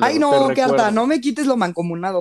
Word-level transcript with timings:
te 0.00 0.06
Ay, 0.06 0.18
no, 0.18 0.48
qué 0.54 0.62
harta, 0.62 0.90
no 0.90 1.06
me 1.06 1.20
quites 1.20 1.46
lo 1.46 1.56
mancomunado. 1.56 2.20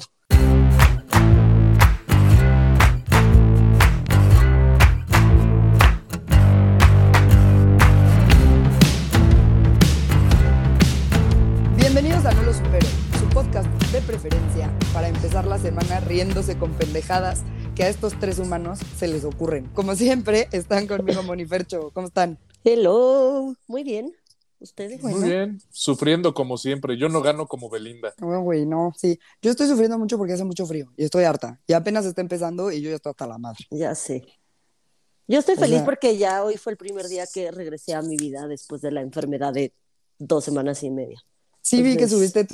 Bienvenidos 11.78 12.26
a 12.26 12.32
No 12.34 12.44
Lo 12.44 12.54
Supero, 12.54 12.88
su 13.20 13.28
podcast 13.30 13.68
de 13.92 14.02
preferencia 14.02 14.72
para 14.94 15.08
empezar 15.08 15.46
la 15.46 15.58
semana 15.58 16.00
riéndose 16.02 16.58
con 16.58 16.72
pendejadas 16.74 17.44
que 17.76 17.84
a 17.84 17.90
estos 17.90 18.18
tres 18.20 18.40
humanos 18.40 18.80
se 18.98 19.08
les 19.08 19.26
ocurren. 19.26 19.66
Como 19.74 19.96
siempre, 19.96 20.48
están 20.52 20.88
conmigo 20.88 21.24
Monifercho. 21.24 21.92
¿Cómo 21.94 22.08
están? 22.08 22.38
Hello, 22.64 23.54
muy 23.68 23.84
bien. 23.84 24.14
¿Ustedes? 24.60 25.02
Muy 25.04 25.22
bien, 25.30 25.62
sufriendo 25.70 26.34
como 26.34 26.58
siempre. 26.58 26.98
Yo 26.98 27.10
no 27.10 27.22
gano 27.22 27.46
como 27.48 27.70
Belinda. 27.70 28.14
Bueno, 28.18 28.42
güey, 28.42 28.66
no, 28.66 28.94
sí. 28.98 29.20
Yo 29.42 29.52
estoy 29.52 29.68
sufriendo 29.68 29.98
mucho 30.00 30.18
porque 30.18 30.34
hace 30.34 30.44
mucho 30.46 30.66
frío 30.66 30.92
y 30.98 31.04
estoy 31.06 31.26
harta. 31.26 31.60
Y 31.68 31.74
apenas 31.74 32.06
está 32.06 32.22
empezando 32.22 32.72
y 32.72 32.82
yo 32.82 32.90
ya 32.90 32.96
estoy 32.96 33.12
hasta 33.12 33.28
la 33.28 33.38
madre. 33.38 33.66
Ya 33.70 33.94
sé. 33.96 34.26
Yo 35.28 35.40
estoy 35.40 35.56
O 35.56 35.60
feliz 35.60 35.78
sea- 35.78 35.86
porque 35.86 36.18
ya 36.18 36.44
hoy 36.44 36.58
fue 36.58 36.72
el 36.72 36.78
primer 36.78 37.08
día 37.08 37.26
que 37.32 37.52
regresé 37.52 37.94
a 37.94 38.02
mi 38.02 38.16
vida 38.16 38.48
después 38.48 38.82
de 38.82 38.92
la 38.92 39.02
enfermedad 39.02 39.54
de 39.54 39.74
dos 40.18 40.44
semanas 40.46 40.82
y 40.84 40.90
media. 40.90 41.20
Sí, 41.62 41.82
vi 41.84 41.98
que 41.98 42.08
subiste. 42.08 42.48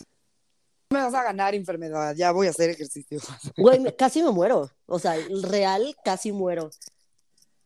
Me 0.89 0.99
vas 0.99 1.13
a 1.13 1.23
ganar 1.23 1.53
enfermedad, 1.55 2.15
ya 2.15 2.31
voy 2.31 2.47
a 2.47 2.49
hacer 2.49 2.69
ejercicio. 2.71 3.19
Güey, 3.57 3.95
casi 3.95 4.21
me 4.23 4.31
muero. 4.31 4.69
O 4.87 4.99
sea, 4.99 5.15
real, 5.43 5.95
casi 6.03 6.31
muero 6.31 6.69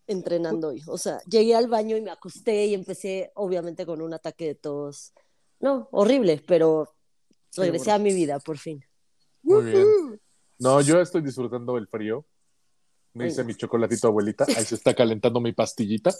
entrenando 0.07 0.69
hoy. 0.69 0.81
O 0.87 0.97
sea, 0.97 1.19
llegué 1.27 1.55
al 1.55 1.67
baño 1.67 1.97
y 1.97 2.01
me 2.01 2.11
acosté 2.11 2.65
y 2.67 2.73
empecé, 2.73 3.31
obviamente, 3.35 3.85
con 3.85 4.01
un 4.01 4.13
ataque 4.13 4.45
de 4.47 4.55
tos. 4.55 5.13
No, 5.59 5.87
horrible, 5.91 6.43
pero 6.47 6.93
regresé 7.55 7.91
a 7.91 7.97
mi 7.99 8.13
vida 8.13 8.39
por 8.39 8.57
fin. 8.57 8.83
Muy 9.43 9.63
bien. 9.65 10.21
No, 10.59 10.79
yo 10.81 10.99
estoy 11.01 11.21
disfrutando 11.21 11.77
el 11.77 11.87
frío. 11.87 12.25
Me 13.13 13.27
hice 13.27 13.43
mi 13.45 13.55
chocolatito 13.55 14.07
abuelita. 14.07 14.45
Ahí 14.57 14.65
se 14.65 14.75
está 14.75 14.93
calentando 14.93 15.39
mi 15.39 15.53
pastillita. 15.53 16.13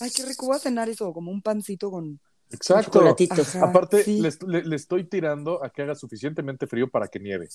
Ay, 0.00 0.10
qué 0.10 0.24
rico, 0.24 0.46
voy 0.46 0.56
a 0.56 0.58
cenar 0.58 0.88
eso, 0.88 1.12
como 1.12 1.30
un 1.30 1.42
pancito 1.42 1.90
con. 1.90 2.18
Exacto. 2.50 3.00
Ajá, 3.30 3.64
Aparte, 3.64 4.02
sí. 4.02 4.20
le, 4.20 4.30
le- 4.48 4.64
le 4.64 4.74
estoy 4.76 5.04
tirando 5.04 5.62
a 5.62 5.70
que 5.70 5.82
haga 5.82 5.94
suficientemente 5.94 6.66
frío 6.66 6.90
para 6.90 7.06
que 7.06 7.20
nieve. 7.20 7.48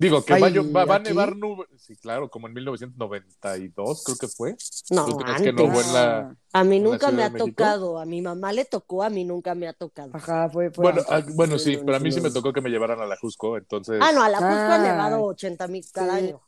Digo, 0.00 0.24
que 0.24 0.32
Ay, 0.32 0.40
va, 0.40 0.80
a 0.80 0.84
va- 0.86 0.96
a 0.96 0.98
nevar 0.98 1.36
nube. 1.36 1.66
Sí, 1.76 1.94
claro, 1.94 2.30
como 2.30 2.48
en 2.48 2.54
1992, 2.54 4.02
creo 4.02 4.16
que 4.16 4.28
fue. 4.28 4.56
No, 4.88 5.04
vez 5.06 5.16
que 5.42 5.50
antes. 5.50 5.54
no 5.54 5.70
fue 5.70 5.84
en 5.84 5.92
la- 5.92 6.36
A 6.54 6.64
mí 6.64 6.80
nunca 6.80 7.10
me 7.10 7.22
ha 7.22 7.30
tocado. 7.30 7.98
A 8.00 8.06
mi 8.06 8.22
mamá 8.22 8.50
le 8.54 8.64
tocó, 8.64 9.02
a 9.02 9.10
mí 9.10 9.24
nunca 9.24 9.54
me 9.54 9.68
ha 9.68 9.74
tocado. 9.74 10.10
Ajá, 10.14 10.48
fue. 10.48 10.70
fue 10.70 10.84
Bueno, 10.84 11.02
antes. 11.06 11.28
ah, 11.28 11.32
bueno, 11.36 11.58
sí, 11.58 11.78
pero 11.84 11.98
a 11.98 12.00
mí 12.00 12.10
sí 12.10 12.22
me 12.22 12.30
tocó 12.30 12.50
que 12.50 12.62
me 12.62 12.70
llevaran 12.70 12.98
a 13.02 13.04
la 13.06 13.16
Jusco, 13.18 13.58
entonces. 13.58 14.00
Ah, 14.02 14.10
no, 14.12 14.22
a 14.22 14.30
la 14.30 14.38
Cusco 14.38 14.50
Ah. 14.54 14.74
han 14.76 14.82
nevado 14.84 15.22
80 15.22 15.68
mil 15.68 15.84
cada 15.92 16.18
Sí. 16.18 16.24
año. 16.24 16.40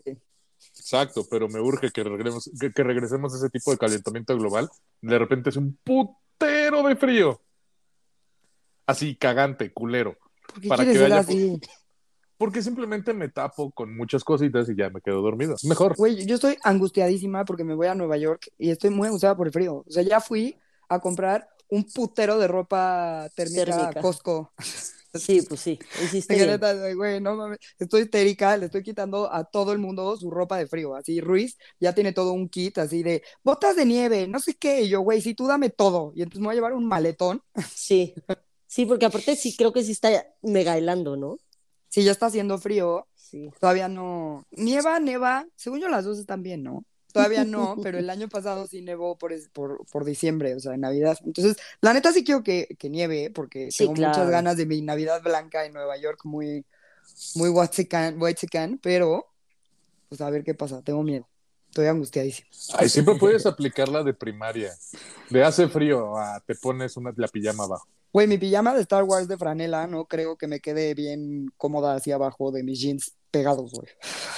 Exacto, 0.74 1.26
pero 1.30 1.46
me 1.48 1.60
urge 1.60 1.90
que 1.90 2.02
regresemos, 2.02 2.50
que, 2.58 2.72
que 2.72 2.82
regresemos 2.82 3.34
a 3.34 3.36
ese 3.36 3.50
tipo 3.50 3.70
de 3.70 3.76
calentamiento 3.76 4.34
global. 4.38 4.70
De 5.02 5.18
repente 5.18 5.50
es 5.50 5.56
un 5.56 5.76
putero 5.84 6.82
de 6.84 6.96
frío. 6.96 7.38
Así, 8.86 9.14
cagante, 9.16 9.72
culero. 9.74 10.16
¿Por 10.48 10.60
qué 10.62 10.68
para 10.68 10.84
quieres 10.84 11.08
que 11.08 11.14
así? 11.14 11.60
Porque 12.42 12.60
simplemente 12.60 13.14
me 13.14 13.28
tapo 13.28 13.70
con 13.70 13.96
muchas 13.96 14.24
cositas 14.24 14.68
y 14.68 14.74
ya 14.74 14.90
me 14.90 15.00
quedo 15.00 15.22
dormido. 15.22 15.54
Mejor. 15.62 15.94
Güey, 15.96 16.26
yo 16.26 16.34
estoy 16.34 16.56
angustiadísima 16.64 17.44
porque 17.44 17.62
me 17.62 17.72
voy 17.72 17.86
a 17.86 17.94
Nueva 17.94 18.16
York 18.16 18.48
y 18.58 18.70
estoy 18.70 18.90
muy 18.90 19.06
angustiada 19.06 19.36
por 19.36 19.46
el 19.46 19.52
frío. 19.52 19.84
O 19.86 19.90
sea, 19.92 20.02
ya 20.02 20.20
fui 20.20 20.58
a 20.88 20.98
comprar 20.98 21.48
un 21.68 21.84
putero 21.84 22.40
de 22.40 22.48
ropa 22.48 23.30
térmica, 23.36 23.64
Térmica. 23.64 24.00
a 24.00 24.02
Costco. 24.02 24.52
Sí, 25.14 25.42
pues 25.42 25.60
sí, 25.60 25.78
hiciste 26.02 26.34
Que 26.34 26.40
bien. 26.40 26.50
neta, 26.50 26.74
güey, 26.94 27.20
no 27.20 27.36
mames, 27.36 27.60
estoy 27.78 28.02
histérica, 28.02 28.56
le 28.56 28.66
estoy 28.66 28.82
quitando 28.82 29.32
a 29.32 29.44
todo 29.44 29.70
el 29.70 29.78
mundo 29.78 30.16
su 30.16 30.28
ropa 30.28 30.58
de 30.58 30.66
frío, 30.66 30.96
así 30.96 31.20
Ruiz 31.20 31.58
ya 31.78 31.94
tiene 31.94 32.12
todo 32.12 32.32
un 32.32 32.48
kit 32.48 32.78
así 32.78 33.04
de 33.04 33.22
botas 33.44 33.76
de 33.76 33.84
nieve, 33.84 34.26
no 34.26 34.40
sé 34.40 34.54
qué, 34.54 34.80
y 34.80 34.88
yo, 34.88 35.02
güey, 35.02 35.20
sí, 35.20 35.34
tú 35.34 35.46
dame 35.46 35.70
todo, 35.70 36.12
y 36.16 36.22
entonces 36.22 36.40
me 36.40 36.46
voy 36.46 36.54
a 36.54 36.56
llevar 36.56 36.72
un 36.72 36.86
maletón, 36.86 37.42
Sí, 37.72 38.14
sí, 38.66 38.86
porque 38.86 39.04
aparte 39.06 39.36
sí 39.36 39.54
creo 39.54 39.72
que 39.72 39.84
sí 39.84 39.92
está 39.92 40.26
mega 40.40 40.76
helando, 40.78 41.16
¿no? 41.16 41.36
Si 41.92 42.02
ya 42.04 42.10
está 42.12 42.26
haciendo 42.26 42.56
frío, 42.56 43.06
Sí. 43.14 43.50
todavía 43.60 43.86
no, 43.88 44.46
nieva, 44.50 44.98
neva, 44.98 45.46
según 45.56 45.80
yo 45.80 45.88
las 45.90 46.06
dos 46.06 46.18
están 46.18 46.42
bien, 46.42 46.62
¿no? 46.62 46.84
Todavía 47.12 47.44
no, 47.44 47.76
pero 47.82 47.98
el 47.98 48.08
año 48.10 48.28
pasado 48.30 48.66
sí 48.66 48.80
nevó 48.80 49.18
por, 49.18 49.34
es- 49.34 49.50
por, 49.50 49.84
por 49.90 50.06
diciembre, 50.06 50.54
o 50.54 50.60
sea, 50.60 50.72
en 50.72 50.80
Navidad. 50.80 51.18
Entonces, 51.22 51.58
la 51.82 51.92
neta 51.92 52.12
sí 52.12 52.24
quiero 52.24 52.42
que, 52.42 52.66
que 52.78 52.88
nieve, 52.88 53.30
porque 53.30 53.70
Sí, 53.70 53.84
tengo 53.84 53.92
muchas 53.92 54.30
ganas 54.30 54.56
de 54.56 54.64
mi 54.64 54.80
Navidad 54.80 55.22
blanca 55.22 55.66
en 55.66 55.74
Nueva 55.74 55.98
York, 55.98 56.20
muy, 56.24 56.64
muy 57.34 57.50
whitezican, 57.50 58.78
pero, 58.78 59.26
pues 60.08 60.22
a 60.22 60.30
ver 60.30 60.44
qué 60.44 60.54
pasa, 60.54 60.80
tengo 60.80 61.02
miedo. 61.02 61.28
Estoy 61.68 61.86
angustiadísima. 61.88 62.48
Ay, 62.78 62.88
siempre 62.88 63.14
puedes 63.20 63.44
aplicar 63.44 63.88
la 63.90 64.02
de 64.02 64.14
primaria. 64.14 64.72
De 65.28 65.44
hace 65.44 65.68
frío 65.68 66.16
a 66.16 66.40
te 66.40 66.54
pones 66.54 66.96
una, 66.96 67.12
la 67.16 67.28
pijama 67.28 67.64
abajo. 67.64 67.86
Güey, 68.12 68.26
mi 68.26 68.36
pijama 68.36 68.74
de 68.74 68.82
Star 68.82 69.04
Wars 69.04 69.26
de 69.26 69.38
franela 69.38 69.86
no 69.86 70.04
creo 70.04 70.36
que 70.36 70.46
me 70.46 70.60
quede 70.60 70.94
bien 70.94 71.50
cómoda 71.56 71.94
hacia 71.94 72.16
abajo 72.16 72.52
de 72.52 72.62
mis 72.62 72.78
jeans 72.78 73.16
pegados, 73.30 73.72
güey. 73.72 73.88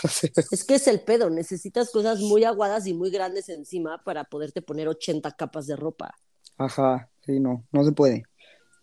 Es 0.53 0.65
que 0.65 0.77
es 0.77 0.87
el 0.87 1.01
pedo, 1.01 1.29
necesitas 1.29 1.91
cosas 1.91 2.21
muy 2.21 2.45
aguadas 2.45 2.87
y 2.87 2.95
muy 2.95 3.11
grandes 3.11 3.49
encima 3.49 4.03
para 4.05 4.25
poderte 4.25 4.63
poner 4.63 4.87
80 4.87 5.33
capas 5.33 5.67
de 5.67 5.75
ropa. 5.75 6.15
Ajá, 6.57 7.11
sí, 7.27 7.41
no, 7.41 7.67
no 7.73 7.85
se 7.85 7.93
puede. 7.93 8.23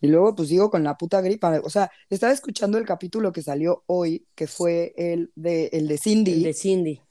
Y 0.01 0.07
luego 0.07 0.35
pues 0.35 0.49
sigo 0.49 0.69
con 0.69 0.83
la 0.83 0.97
puta 0.97 1.21
gripa. 1.21 1.61
O 1.63 1.69
sea, 1.69 1.91
estaba 2.09 2.33
escuchando 2.33 2.77
el 2.77 2.85
capítulo 2.85 3.31
que 3.31 3.43
salió 3.43 3.83
hoy, 3.85 4.27
que 4.35 4.47
fue 4.47 4.93
el 4.97 5.31
de, 5.35 5.67
el 5.67 5.87
de 5.87 5.97
Cindy. 5.99 6.33
El 6.33 6.43
de 6.43 6.53
Cindy. 6.53 7.01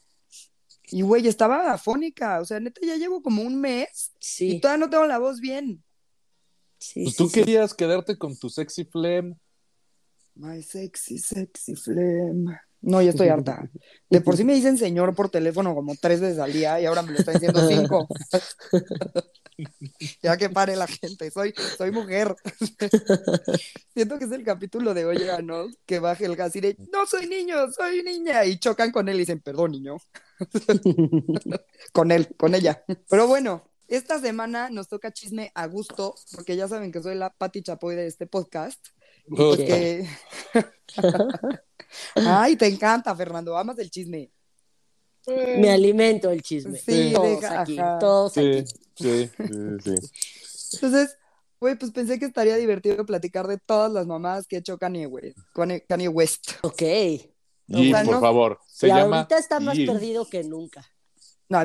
Y 0.90 1.02
güey, 1.02 1.26
estaba 1.28 1.72
afónica. 1.72 2.40
O 2.40 2.44
sea, 2.44 2.58
neta, 2.58 2.80
ya 2.84 2.96
llevo 2.96 3.22
como 3.22 3.42
un 3.42 3.60
mes 3.60 4.12
y 4.18 4.18
Sí, 4.18 4.60
todavía 4.60 4.84
no 4.84 4.90
tengo 4.90 5.06
la 5.06 5.18
voz 5.18 5.40
bien. 5.40 5.82
Sí, 6.80 7.04
Pues 7.04 7.16
sí, 7.16 7.16
tú 7.16 7.28
sí. 7.28 7.34
querías 7.34 7.74
quedarte 7.74 8.18
con 8.18 8.36
tu 8.36 8.50
sexy 8.50 8.84
flem. 8.84 9.36
My 10.34 10.62
sexy, 10.62 11.18
sexy 11.18 11.76
flame. 11.76 12.58
No, 12.82 13.02
ya 13.02 13.10
estoy 13.10 13.28
harta. 13.28 13.68
De 14.10 14.20
por 14.22 14.36
sí 14.36 14.44
me 14.44 14.54
dicen 14.54 14.78
señor 14.78 15.14
por 15.14 15.28
teléfono 15.30 15.74
como 15.74 15.94
tres 15.96 16.20
veces 16.20 16.38
al 16.38 16.52
día 16.52 16.80
y 16.80 16.86
ahora 16.86 17.02
me 17.02 17.12
lo 17.12 17.18
están 17.18 17.34
diciendo 17.34 17.60
cinco. 17.68 18.08
ya 20.22 20.36
que 20.38 20.48
pare 20.48 20.76
la 20.76 20.86
gente, 20.86 21.30
soy, 21.30 21.52
soy 21.76 21.90
mujer. 21.90 22.34
Siento 23.94 24.18
que 24.18 24.24
es 24.24 24.32
el 24.32 24.44
capítulo 24.44 24.94
de 24.94 25.04
Oye, 25.04 25.42
¿no? 25.42 25.66
Que 25.84 25.98
baje 25.98 26.24
el 26.24 26.36
gas 26.36 26.56
y 26.56 26.60
de, 26.60 26.76
no 26.92 27.06
soy 27.06 27.26
niño, 27.26 27.70
soy 27.72 28.02
niña. 28.02 28.44
Y 28.46 28.58
chocan 28.58 28.90
con 28.92 29.08
él 29.08 29.16
y 29.16 29.20
dicen, 29.20 29.40
perdón, 29.40 29.72
niño. 29.72 29.98
con 31.92 32.10
él, 32.12 32.34
con 32.38 32.54
ella. 32.54 32.82
Pero 33.10 33.26
bueno, 33.26 33.69
esta 33.90 34.18
semana 34.20 34.70
nos 34.70 34.88
toca 34.88 35.12
chisme 35.12 35.50
a 35.54 35.66
gusto, 35.66 36.14
porque 36.32 36.56
ya 36.56 36.66
saben 36.68 36.90
que 36.92 37.02
soy 37.02 37.14
la 37.16 37.30
Pati 37.30 37.62
Chapoy 37.62 37.94
de 37.96 38.06
este 38.06 38.26
podcast. 38.26 38.84
Oh, 39.36 39.50
Ok. 39.52 39.56
Que... 39.58 40.06
Ay, 42.14 42.56
te 42.56 42.66
encanta, 42.66 43.14
Fernando, 43.14 43.56
amas 43.56 43.78
el 43.78 43.90
chisme. 43.90 44.30
Me 45.26 45.70
alimento 45.70 46.30
el 46.30 46.42
chisme. 46.42 46.78
Sí, 46.78 47.12
todos 47.14 47.40
deja- 47.40 47.60
aquí, 47.60 47.78
ajá. 47.78 47.98
todos 47.98 48.32
Sí, 48.32 48.40
aquí. 48.40 48.64
sí, 48.96 49.30
sí, 49.36 49.94
sí. 50.00 50.76
Entonces, 50.76 51.16
güey, 51.60 51.76
pues 51.76 51.90
pensé 51.92 52.18
que 52.18 52.24
estaría 52.24 52.56
divertido 52.56 53.04
platicar 53.04 53.46
de 53.46 53.58
todas 53.58 53.92
las 53.92 54.06
mamadas 54.06 54.46
que 54.46 54.56
ha 54.56 54.58
hecho 54.60 54.78
Kanye, 54.78 55.06
güey. 55.06 55.34
Kanye, 55.54 55.84
Kanye 55.86 56.08
West. 56.08 56.52
Ok. 56.62 56.82
Y 56.82 57.90
sea, 57.92 58.04
por 58.04 58.14
no- 58.14 58.20
favor, 58.20 58.60
se 58.66 58.86
y 58.86 58.90
llama. 58.90 59.18
ahorita 59.18 59.38
está 59.38 59.60
más 59.60 59.76
perdido 59.76 60.24
que 60.28 60.42
nunca. 60.42 60.84
No, 61.50 61.58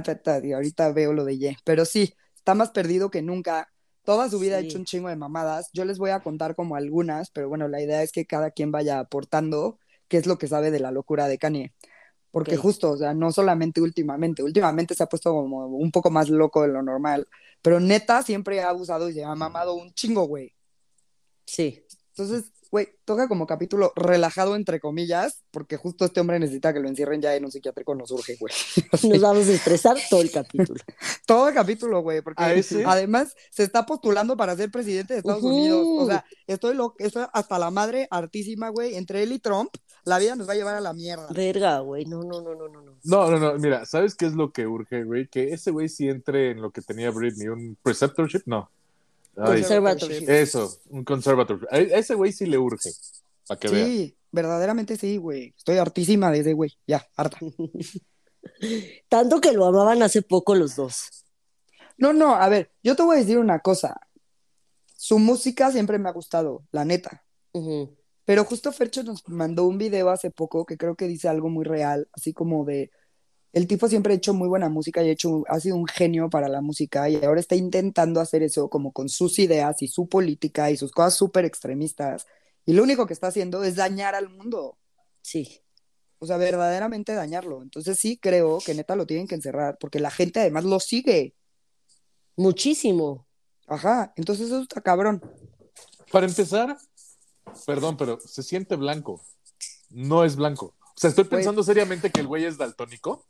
y 0.44 0.52
ahorita 0.52 0.92
veo 0.92 1.14
lo 1.14 1.24
de 1.24 1.38
Ye. 1.38 1.58
Pero 1.64 1.86
sí, 1.86 2.14
está 2.36 2.54
más 2.56 2.72
perdido 2.72 3.10
que 3.10 3.22
nunca. 3.22 3.72
Toda 4.04 4.30
su 4.30 4.38
vida 4.40 4.58
ha 4.58 4.60
Sí. 4.60 4.66
hecho 4.68 4.78
un 4.80 4.86
chingo 4.86 5.08
de 5.10 5.16
mamadas. 5.16 5.70
Yo 5.74 5.86
les 5.86 5.98
voy 5.98 6.10
a 6.10 6.20
contar 6.20 6.56
como 6.56 6.76
algunas, 6.76 7.30
pero 7.32 7.48
bueno, 7.50 7.68
la 7.70 7.82
idea 7.82 8.04
es 8.04 8.12
que 8.12 8.26
cada 8.26 8.52
quien 8.52 8.72
vaya 8.72 9.00
aportando 9.00 9.80
qué 10.10 10.18
es 10.18 10.26
lo 10.28 10.38
que 10.38 10.48
sabe 10.48 10.72
de 10.72 10.80
la 10.80 10.92
locura 10.92 11.28
de 11.28 11.38
Kanye. 11.38 11.74
Porque 12.32 12.58
justo, 12.58 12.92
o 12.92 12.98
sea, 12.98 13.14
no 13.14 13.32
solamente 13.32 13.80
últimamente, 13.80 14.44
últimamente 14.44 14.94
se 14.94 15.04
ha 15.04 15.08
puesto 15.08 15.32
como 15.32 15.68
un 15.68 15.92
poco 15.92 16.12
más 16.12 16.30
loco 16.30 16.64
de 16.64 16.68
lo 16.68 16.82
normal, 16.82 17.28
pero 17.62 17.80
neta 17.80 18.24
siempre 18.24 18.60
ha 18.62 18.70
abusado 18.70 19.08
y 19.10 19.14
se 19.14 19.24
ha 19.24 19.34
mamado 19.36 19.74
un 19.76 19.94
chingo, 19.94 20.26
güey. 20.26 20.54
Sí. 21.46 21.86
Entonces, 22.10 22.52
güey, 22.76 22.90
toca 23.06 23.30
como 23.30 23.48
capítulo 23.48 23.94
relajado, 23.96 24.58
entre 24.58 24.82
comillas, 24.82 25.46
porque 25.50 25.78
justo 25.78 26.04
este 26.04 26.20
hombre 26.20 26.40
necesita 26.40 26.74
que 26.74 26.82
lo 26.82 26.90
encierren 26.90 27.22
ya 27.22 27.34
en 27.34 27.46
un 27.46 27.52
psiquiátrico, 27.52 27.96
nos 27.96 28.12
urge, 28.12 28.36
güey. 28.38 28.54
Nos 29.04 29.22
vamos 29.22 29.48
a 29.48 29.54
estresar 29.54 29.96
todo 30.10 30.22
el 30.22 30.30
capítulo. 30.30 30.78
Todo 31.26 31.48
el 31.48 31.56
capítulo, 31.56 32.02
güey, 32.02 32.22
porque 32.22 32.44
¿A 32.44 32.54
ese? 32.54 32.84
además 32.86 33.34
se 33.50 33.64
está 33.64 33.86
postulando 33.86 34.36
para 34.36 34.58
ser 34.58 34.70
presidente 34.70 35.14
de 35.14 35.20
Estados. 35.20 35.42
Unidos. 35.42 35.86
O 35.88 36.06
sea, 36.06 36.26
estoy, 36.48 36.76
lo, 36.76 36.96
estoy 37.00 37.24
hasta 37.32 37.58
la 37.58 37.72
madre 37.72 38.08
hartísima, 38.12 38.70
güey. 38.70 38.96
Entre 38.96 39.24
él 39.24 39.32
y 39.32 39.40
Trump, 39.40 39.70
la 40.04 40.20
vida 40.20 40.36
nos 40.36 40.48
va 40.48 40.54
a 40.54 40.56
llevar 40.56 40.76
a 40.76 40.82
la 40.82 40.94
mierda. 40.94 41.28
Verga, 41.34 41.80
güey. 41.80 42.06
No, 42.06 42.24
no, 42.24 42.42
no, 42.42 42.54
no, 42.56 42.68
no. 42.68 42.82
no. 42.82 42.98
No, 43.04 43.32
no, 43.32 43.40
no, 43.40 43.58
mira, 43.58 43.86
¿sabes 43.86 44.16
qué 44.16 44.26
es 44.26 44.34
lo 44.34 44.52
que 44.52 44.68
urge, 44.68 45.04
güey? 45.04 45.28
Que 45.28 45.54
ese 45.54 45.72
güey 45.72 45.88
sí 45.88 46.10
entre 46.10 46.52
en 46.52 46.62
lo 46.62 46.72
que 46.72 46.82
tenía 46.82 47.10
Britney, 47.10 47.48
un 47.48 47.78
preceptorship, 47.82 48.42
no. 48.46 48.70
Ay, 49.38 49.62
Conservatorship. 49.62 50.30
eso, 50.30 50.80
un 50.90 51.04
conservatorship. 51.04 51.68
A 51.72 51.78
ese 51.80 52.16
güey 52.16 52.32
sí 52.32 52.46
le 52.46 52.58
urge. 52.58 52.90
para 53.48 53.60
que. 53.60 53.68
Sí, 53.70 54.18
verdaderamente 54.32 54.96
sí, 54.98 55.18
güey. 55.18 55.54
Estoy 55.58 55.78
hartísima 55.78 56.32
de 56.32 56.40
ese 56.40 56.54
güey. 56.54 56.72
Ya, 56.88 57.06
harta. 57.16 57.38
Tanto 59.10 59.42
que 59.42 59.52
lo 59.52 59.66
amaban 59.66 60.04
hace 60.04 60.22
poco 60.22 60.56
los 60.56 60.76
dos. 60.76 61.26
No, 61.98 62.14
no, 62.14 62.36
a 62.36 62.48
ver, 62.50 62.72
yo 62.84 62.96
te 62.96 63.04
voy 63.04 63.18
a 63.18 63.20
decir 63.20 63.38
una 63.38 63.60
cosa. 63.60 64.00
Su 64.98 65.20
música 65.20 65.72
siempre 65.72 65.98
me 66.00 66.10
ha 66.10 66.14
gustado, 66.14 66.64
la 66.72 66.86
neta. 66.86 67.24
Pero 68.26 68.44
justo 68.44 68.72
Fercho 68.72 69.04
nos 69.04 69.28
mandó 69.30 69.66
un 69.66 69.78
video 69.78 70.10
hace 70.10 70.32
poco 70.32 70.66
que 70.66 70.78
creo 70.78 70.96
que 70.96 71.08
dice 71.08 71.28
algo 71.30 71.50
muy 71.50 71.64
real, 71.64 72.10
así 72.12 72.34
como 72.34 72.66
de 72.66 72.92
el 73.56 73.68
tipo 73.68 73.88
siempre 73.88 74.12
ha 74.12 74.18
hecho 74.18 74.34
muy 74.34 74.50
buena 74.50 74.68
música 74.68 75.02
y 75.02 75.08
ha 75.08 75.14
hecho, 75.14 75.46
ha 75.48 75.62
sido 75.62 75.78
un 75.78 75.88
genio 75.88 76.30
para 76.30 76.50
la 76.50 76.60
música 76.60 77.10
y 77.10 77.24
ahora 77.24 77.40
está 77.40 77.56
intentando 77.56 78.20
hacer 78.20 78.44
eso 78.44 78.70
como 78.70 78.92
con 78.92 79.08
sus 79.08 79.40
ideas 79.40 79.82
y 79.82 79.88
su 79.88 80.10
política 80.10 80.72
y 80.72 80.76
sus 80.76 80.92
cosas 80.92 81.14
súper 81.14 81.46
extremistas. 81.46 82.28
Y 82.66 82.74
lo 82.74 82.84
único 82.84 83.08
que 83.08 83.14
está 83.14 83.28
haciendo 83.28 83.64
es 83.64 83.78
dañar 83.78 84.14
al 84.14 84.28
mundo. 84.28 84.78
Sí. 85.22 85.62
O 86.20 86.26
sea, 86.26 86.36
verdaderamente 86.36 87.14
dañarlo. 87.14 87.62
Entonces 87.62 87.98
sí 87.98 88.18
creo 88.18 88.60
que 88.60 88.74
neta 88.74 88.98
lo 88.98 89.06
tienen 89.06 89.26
que 89.26 89.36
encerrar 89.36 89.78
porque 89.80 90.02
la 90.02 90.12
gente 90.12 90.42
además 90.42 90.66
lo 90.66 90.82
sigue. 90.82 91.34
Muchísimo. 92.36 93.26
Ajá, 93.68 94.12
entonces 94.18 94.48
eso 94.48 94.64
está 94.64 94.82
cabrón. 94.82 95.22
Para 96.12 96.26
empezar, 96.26 96.78
perdón, 97.66 97.96
pero 97.96 98.20
se 98.20 98.44
siente 98.44 98.76
blanco. 98.76 99.22
No 99.90 100.26
es 100.26 100.36
blanco. 100.36 100.76
O 100.98 100.98
sea, 100.98 101.10
estoy 101.10 101.26
Güey. 101.26 101.32
pensando 101.38 101.62
seriamente 101.62 102.10
que 102.10 102.22
el 102.22 102.28
güey 102.28 102.46
es 102.46 102.58
daltónico 102.58 103.26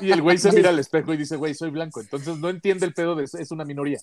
y 0.00 0.10
el 0.10 0.20
güey 0.20 0.36
se 0.38 0.50
mira 0.50 0.70
al 0.70 0.78
espejo 0.80 1.14
y 1.14 1.16
dice, 1.16 1.36
güey, 1.36 1.54
soy 1.54 1.70
blanco. 1.70 2.00
Entonces 2.00 2.38
no 2.38 2.48
entiende 2.48 2.86
el 2.86 2.92
pedo 2.94 3.14
de 3.14 3.24
es 3.24 3.50
una 3.52 3.64
minoría. 3.64 4.00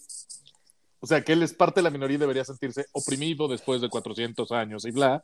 O 1.02 1.08
sea, 1.08 1.24
que 1.24 1.34
él 1.34 1.44
es 1.44 1.54
parte 1.54 1.80
de 1.80 1.84
la 1.84 1.90
minoría 1.90 2.16
y 2.16 2.20
debería 2.20 2.46
sentirse 2.46 2.86
oprimido 2.94 3.48
después 3.48 3.81
de 3.81 3.90
400 3.90 4.52
años 4.54 4.86
y 4.86 4.92
bla. 4.92 5.24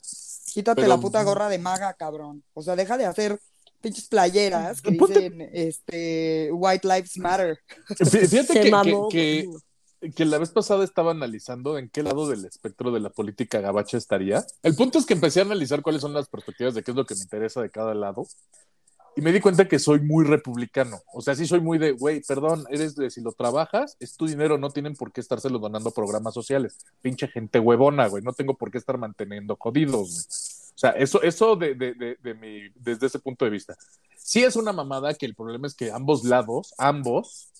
Quítate 0.53 0.81
Pero- 0.81 0.95
la 0.95 0.99
puta 1.01 1.23
gorra 1.23 1.47
de 1.49 1.59
maga, 1.59 1.93
cabrón. 1.93 2.43
O 2.53 2.61
sea, 2.61 2.75
deja 2.75 2.97
de 2.97 3.05
hacer 3.05 3.39
pinches 3.81 4.07
playeras 4.07 4.81
que 4.81 4.91
Ponte- 4.93 5.19
dicen 5.29 5.49
este 5.53 6.49
White 6.51 6.87
Lives 6.87 7.17
Matter. 7.17 7.59
Fí- 7.89 8.27
Fíjate 8.27 8.53
que, 8.53 8.71
que- 8.71 9.07
que- 9.11 9.49
que 10.11 10.25
la 10.25 10.37
vez 10.37 10.49
pasada 10.49 10.83
estaba 10.83 11.11
analizando 11.11 11.77
en 11.77 11.89
qué 11.89 12.03
lado 12.03 12.27
del 12.27 12.45
espectro 12.45 12.91
de 12.91 12.99
la 12.99 13.09
política 13.09 13.61
gabacha 13.61 13.97
estaría. 13.97 14.45
El 14.63 14.75
punto 14.75 14.99
es 14.99 15.05
que 15.05 15.13
empecé 15.13 15.39
a 15.39 15.43
analizar 15.43 15.81
cuáles 15.81 16.01
son 16.01 16.13
las 16.13 16.27
perspectivas 16.27 16.73
de 16.73 16.83
qué 16.83 16.91
es 16.91 16.97
lo 16.97 17.05
que 17.05 17.15
me 17.15 17.21
interesa 17.21 17.61
de 17.61 17.69
cada 17.69 17.93
lado. 17.93 18.27
Y 19.17 19.21
me 19.21 19.31
di 19.31 19.39
cuenta 19.39 19.67
que 19.67 19.79
soy 19.79 20.01
muy 20.01 20.25
republicano. 20.25 21.01
O 21.13 21.21
sea, 21.21 21.35
sí 21.35 21.47
soy 21.47 21.61
muy 21.61 21.77
de, 21.77 21.93
güey, 21.93 22.21
perdón, 22.21 22.65
eres 22.69 22.95
de 22.95 23.09
si 23.09 23.21
lo 23.21 23.31
trabajas, 23.31 23.95
es 24.01 24.17
tu 24.17 24.27
dinero, 24.27 24.57
no 24.57 24.71
tienen 24.71 24.93
por 24.95 25.13
qué 25.13 25.21
estárselo 25.21 25.57
donando 25.57 25.89
a 25.89 25.93
programas 25.93 26.33
sociales. 26.33 26.79
Pinche 27.01 27.29
gente 27.29 27.59
huevona, 27.59 28.07
güey, 28.07 28.21
no 28.21 28.33
tengo 28.33 28.55
por 28.55 28.71
qué 28.71 28.77
estar 28.77 28.97
manteniendo 28.97 29.55
jodidos. 29.57 30.27
O 30.75 30.77
sea, 30.77 30.89
eso, 30.91 31.21
eso 31.21 31.55
de, 31.55 31.75
de, 31.75 31.93
de, 31.93 32.17
de 32.21 32.33
mi, 32.33 32.69
desde 32.75 33.07
ese 33.07 33.19
punto 33.19 33.45
de 33.45 33.51
vista. 33.51 33.77
Sí 34.17 34.43
es 34.43 34.57
una 34.57 34.73
mamada 34.73 35.13
que 35.13 35.25
el 35.25 35.35
problema 35.35 35.67
es 35.67 35.75
que 35.75 35.91
ambos 35.91 36.25
lados, 36.25 36.73
ambos, 36.77 37.53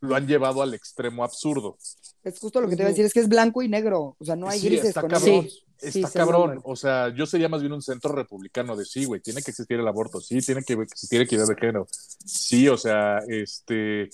lo 0.00 0.14
han 0.14 0.26
llevado 0.26 0.62
al 0.62 0.74
extremo 0.74 1.24
absurdo. 1.24 1.76
Es 2.22 2.38
justo 2.38 2.60
lo 2.60 2.68
que 2.68 2.76
te 2.76 2.82
iba 2.82 2.88
a 2.88 2.90
decir, 2.90 3.04
es 3.04 3.12
que 3.12 3.20
es 3.20 3.28
blanco 3.28 3.62
y 3.62 3.68
negro. 3.68 4.16
O 4.18 4.24
sea, 4.24 4.36
no 4.36 4.48
hay 4.48 4.60
Sí, 4.60 4.66
grises 4.66 4.88
está 4.88 5.00
con 5.00 5.10
cabrón. 5.10 5.48
Sí, 5.78 6.02
Está 6.02 6.10
cabrón. 6.10 6.60
O 6.64 6.76
sea, 6.76 7.08
yo 7.14 7.24
sería 7.24 7.48
más 7.48 7.62
bien 7.62 7.72
un 7.72 7.80
centro 7.80 8.12
republicano 8.12 8.76
de 8.76 8.84
sí, 8.84 9.06
güey. 9.06 9.20
Tiene 9.20 9.42
que 9.42 9.50
existir 9.50 9.78
el 9.80 9.88
aborto. 9.88 10.20
Sí, 10.20 10.40
tiene 10.40 10.62
que 10.62 10.74
existir 10.74 11.22
equidad 11.22 11.46
de 11.46 11.54
género. 11.54 11.86
Sí, 12.24 12.68
o 12.68 12.76
sea, 12.76 13.18
este. 13.28 14.10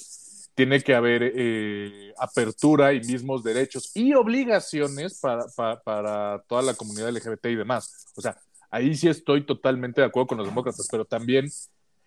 Tiene 0.55 0.81
que 0.81 0.94
haber 0.94 1.33
eh, 1.37 2.15
apertura 2.17 2.94
y 2.94 3.00
mismos 3.00 3.44
derechos 3.44 3.91
y 3.94 4.15
obligaciones 4.15 5.21
para, 5.21 5.44
para, 5.55 5.81
para 5.83 6.43
toda 6.49 6.62
la 6.62 6.73
comunidad 6.73 7.11
LGBT 7.11 7.47
y 7.47 7.56
demás. 7.56 8.06
O 8.15 8.23
sea, 8.23 8.38
ahí 8.71 8.97
sí 8.97 9.09
estoy 9.09 9.44
totalmente 9.44 10.00
de 10.00 10.06
acuerdo 10.06 10.29
con 10.29 10.38
los 10.38 10.47
demócratas, 10.47 10.88
pero 10.91 11.05
también 11.05 11.50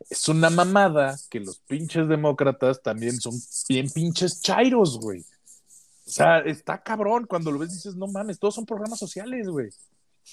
es 0.10 0.28
una 0.30 0.50
mamada 0.50 1.18
que 1.30 1.40
los 1.40 1.60
pinches 1.60 2.08
demócratas 2.08 2.82
también 2.82 3.20
son 3.20 3.34
bien 3.68 3.90
pinches 3.90 4.42
chairos, 4.42 5.00
güey. 5.00 5.22
O 5.22 6.12
sea, 6.12 6.40
está 6.40 6.82
cabrón. 6.82 7.26
Cuando 7.28 7.52
lo 7.52 7.60
ves 7.60 7.72
dices, 7.74 7.96
no 7.96 8.08
mames, 8.08 8.40
todos 8.40 8.56
son 8.56 8.66
programas 8.66 9.00
sociales, 9.00 9.48
güey. 9.48 9.70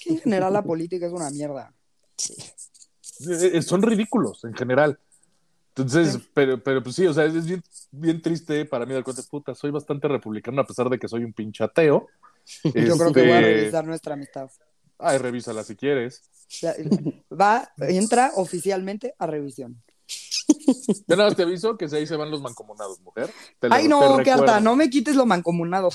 En 0.05 0.19
general 0.19 0.53
la 0.53 0.63
política 0.63 1.05
es 1.07 1.13
una 1.13 1.29
mierda. 1.29 1.73
Sí. 2.17 2.35
Eh, 3.29 3.51
eh, 3.57 3.61
son 3.61 3.81
ridículos 3.81 4.43
en 4.43 4.53
general. 4.53 4.99
Entonces, 5.75 6.13
Sí. 6.13 6.27
pero, 6.33 6.61
pero 6.63 6.81
pues 6.81 6.95
sí, 6.95 7.05
o 7.05 7.13
sea, 7.13 7.25
es 7.25 7.45
bien, 7.45 7.63
bien 7.91 8.21
triste 8.21 8.65
para 8.65 8.85
mí 8.85 8.93
dar 8.93 9.03
cuenta, 9.03 9.21
puta, 9.23 9.53
soy 9.53 9.69
bastante 9.71 10.07
republicano 10.07 10.61
a 10.61 10.65
pesar 10.65 10.89
de 10.89 10.97
que 10.97 11.07
soy 11.07 11.23
un 11.23 11.33
pinche 11.33 11.63
ateo. 11.63 12.07
Yo 12.63 12.97
creo 12.97 13.13
que 13.13 13.21
voy 13.21 13.31
a 13.31 13.39
Este, 13.39 13.53
revisar 13.53 13.85
nuestra 13.85 14.13
amistad. 14.15 14.49
Ay, 14.99 15.17
revísala 15.17 15.63
si 15.63 15.75
quieres. 15.75 16.23
Va, 17.31 17.69
entra 17.79 18.31
oficialmente 18.35 19.13
a 19.19 19.27
revisión. 19.27 19.81
Yo 21.07 21.15
nada 21.15 21.29
más 21.29 21.35
te 21.35 21.43
aviso 21.43 21.77
que 21.77 21.89
si 21.89 21.97
ahí 21.97 22.07
se 22.07 22.15
van 22.15 22.31
los 22.31 22.41
mancomunados, 22.41 22.99
mujer. 23.01 23.29
Te 23.59 23.67
Ay, 23.69 23.87
no, 23.87 24.17
qué 24.23 24.31
harta, 24.31 24.59
no 24.59 24.75
me 24.75 24.89
quites 24.89 25.15
lo 25.15 25.25
mancomunado. 25.25 25.89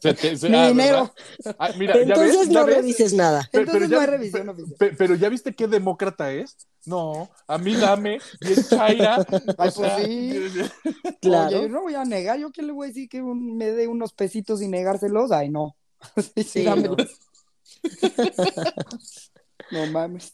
Se- 0.00 0.14
te- 0.14 0.36
se- 0.36 0.48
Mi 0.48 0.56
ah, 0.56 0.68
dinero. 0.68 1.12
¿verdad? 1.44 1.56
Ah, 1.58 1.70
mira, 1.76 1.94
¿ya 1.94 2.00
Entonces 2.02 2.38
ves? 2.38 2.48
¿Ya 2.48 2.60
no 2.60 2.66
ves? 2.66 2.76
revises 2.76 3.12
nada. 3.14 3.48
Entonces 3.52 3.88
ya- 3.88 3.96
no 3.96 4.00
hay 4.02 4.06
revisión 4.06 4.48
oficial. 4.48 4.76
pe- 4.78 4.94
pero 4.96 5.14
ya 5.14 5.28
viste 5.28 5.54
qué 5.54 5.66
demócrata 5.68 6.32
es. 6.32 6.56
No, 6.84 7.30
a 7.46 7.58
mí 7.58 7.74
dame, 7.76 8.20
bien 8.40 8.64
chaira. 8.68 9.18
O 9.20 9.24
Ay, 9.58 9.70
pues 9.74 9.74
sea, 9.74 10.04
sí. 10.04 10.52
Claro. 11.20 11.58
Oye, 11.58 11.62
yo 11.62 11.68
no 11.68 11.82
voy 11.82 11.94
a 11.94 12.04
negar, 12.04 12.38
yo 12.38 12.50
qué 12.50 12.62
le 12.62 12.72
voy 12.72 12.86
a 12.86 12.88
decir 12.88 13.08
que 13.08 13.22
un- 13.22 13.56
me 13.56 13.70
dé 13.70 13.86
unos 13.88 14.12
pesitos 14.12 14.62
y 14.62 14.68
negárselos. 14.68 15.30
Ay, 15.32 15.48
no. 15.48 15.76
Sí, 16.34 16.42
Sí, 16.44 16.64
no. 16.64 16.96
No 19.70 19.86
mames. 19.86 20.32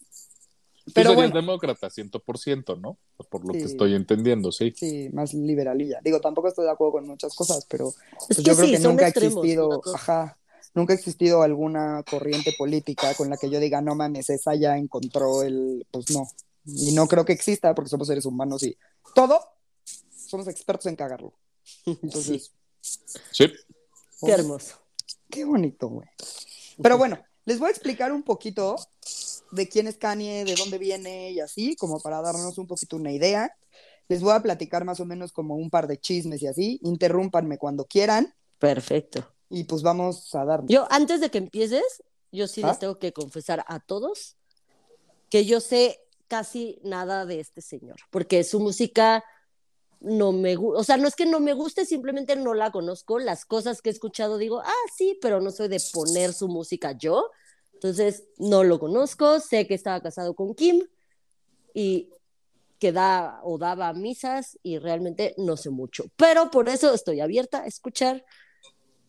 Tú 0.87 0.93
Pero 0.94 1.11
serías 1.11 1.31
bueno, 1.31 1.35
demócrata, 1.47 1.91
100%, 1.91 2.76
¿no? 2.81 2.99
Por 3.31 3.44
lo 3.44 3.53
que 3.53 3.61
Sí. 3.61 3.67
estoy 3.67 3.94
entendiendo, 3.94 4.50
sí. 4.53 4.73
sí, 4.75 5.11
más 5.12 5.35
liberalilla. 5.35 6.00
Digo, 6.03 6.20
tampoco 6.20 6.49
estoy 6.49 6.65
de 6.65 6.70
acuerdo 6.70 6.93
con 6.93 7.06
muchas 7.06 7.35
cosas, 7.35 7.67
pero 7.69 7.88
Es 7.88 7.94
pues 8.26 8.37
que 8.38 8.43
yo 8.44 8.55
creo 8.56 8.67
sí, 8.67 8.73
que 8.73 8.79
nunca 8.81 9.05
ha 9.05 9.09
existido, 9.09 9.82
ajá, 9.94 10.38
nunca 10.75 10.94
ha 10.94 10.97
existido 10.97 11.43
alguna 11.43 12.03
corriente 12.11 12.55
política 12.56 13.14
con 13.14 13.29
la 13.29 13.37
que 13.37 13.50
yo 13.50 13.61
diga, 13.61 13.82
no 13.82 13.94
mames, 13.94 14.31
esa 14.31 14.55
ya 14.55 14.79
encontró 14.79 15.43
el, 15.43 15.87
pues 15.91 16.11
no. 16.11 16.26
Y 16.64 16.93
no 16.93 17.06
creo 17.06 17.25
que 17.25 17.32
exista 17.35 17.75
porque 17.75 17.91
somos 17.91 18.09
seres 18.09 18.25
humanos 18.25 18.62
y 18.62 18.76
todo 19.14 19.41
somos 20.26 20.49
expertos 20.49 20.87
en 20.87 20.97
cagarlo. 20.97 21.35
Entonces, 21.87 22.53
Sí. 23.31 23.53
Qué 24.25 24.32
hermoso. 24.32 24.76
Qué 25.31 25.45
bonito, 25.45 25.89
güey. 25.89 26.09
Pero 26.83 26.99
bueno, 26.99 27.19
les 27.45 27.59
voy 27.59 27.69
a 27.69 27.71
explicar 27.71 28.13
un 28.13 28.23
poquito 28.23 28.77
de 29.50 29.69
quién 29.69 29.87
es 29.87 29.97
Kanye, 29.97 30.45
de 30.45 30.55
dónde 30.55 30.79
viene 30.79 31.33
y 31.33 31.41
así, 31.41 31.76
como 31.76 32.00
para 32.00 32.21
darnos 32.21 32.59
un 32.59 32.67
poquito 32.67 32.97
una 32.97 33.12
idea. 33.12 33.55
Les 34.09 34.23
voy 34.23 34.33
a 34.33 34.41
platicar 34.41 34.85
más 34.85 35.00
o 35.00 35.05
menos 35.05 35.33
como 35.33 35.57
un 35.57 35.71
par 35.71 35.87
de 35.87 35.99
chismes 35.99 36.43
y 36.43 36.47
así. 36.47 36.81
Interrúmpanme 36.83 37.59
cuando 37.59 37.85
quieran 37.85 38.35
Perfecto. 38.59 39.26
y 39.50 39.64
pues 39.64 39.83
vamos 39.83 40.35
a 40.35 40.45
darnos. 40.45 40.71
Yo, 40.71 40.87
antes 40.91 41.21
de 41.21 41.31
que 41.31 41.38
empieces, 41.38 42.02
yo 42.33 42.47
sí 42.47 42.62
¿Ah? 42.62 42.69
les 42.69 42.79
tengo 42.79 42.99
que 42.99 43.12
confesar 43.12 43.64
a 43.67 43.81
todos 43.81 44.37
que 45.31 45.45
yo 45.45 45.61
sé 45.61 46.00
casi 46.26 46.79
nada 46.83 47.26
de 47.26 47.41
este 47.41 47.61
señor, 47.61 47.97
porque 48.11 48.45
su 48.45 48.61
música 48.61 49.25
no 50.00 50.33
me 50.33 50.55
gusta, 50.57 50.81
o 50.81 50.85
sea, 50.85 50.97
no 50.97 51.09
es 51.09 51.17
que 51.17 51.26
no 51.26 51.40
me 51.40 51.52
guste, 51.55 51.85
simplemente 51.85 52.37
no 52.37 52.55
la 52.55 52.71
conozco, 52.71 53.19
las 53.19 53.45
cosas 53.45 53.83
que 53.83 53.90
he 53.90 53.93
escuchado 53.93 54.38
digo, 54.38 54.61
ah, 54.61 54.73
sí, 54.97 55.19
pero 55.21 55.40
no 55.40 55.50
soy 55.50 55.69
de 55.69 55.81
poner 55.93 56.33
su 56.33 56.49
música 56.49 56.93
yo, 56.93 57.31
entonces 57.75 58.25
no 58.38 58.64
lo 58.64 58.78
conozco, 58.78 59.40
sé 59.40 59.67
que 59.67 59.75
estaba 59.75 60.00
casado 60.00 60.35
con 60.35 60.55
Kim 60.55 60.87
y 61.75 62.11
que 62.78 62.93
da 62.93 63.40
o 63.43 63.59
daba 63.59 63.93
misas 63.93 64.57
y 64.62 64.78
realmente 64.78 65.35
no 65.37 65.57
sé 65.57 65.71
mucho, 65.71 66.05
pero 66.17 66.50
por 66.50 66.69
eso 66.69 66.95
estoy 66.95 67.21
abierta 67.21 67.62
a 67.62 67.67
escuchar 67.67 68.25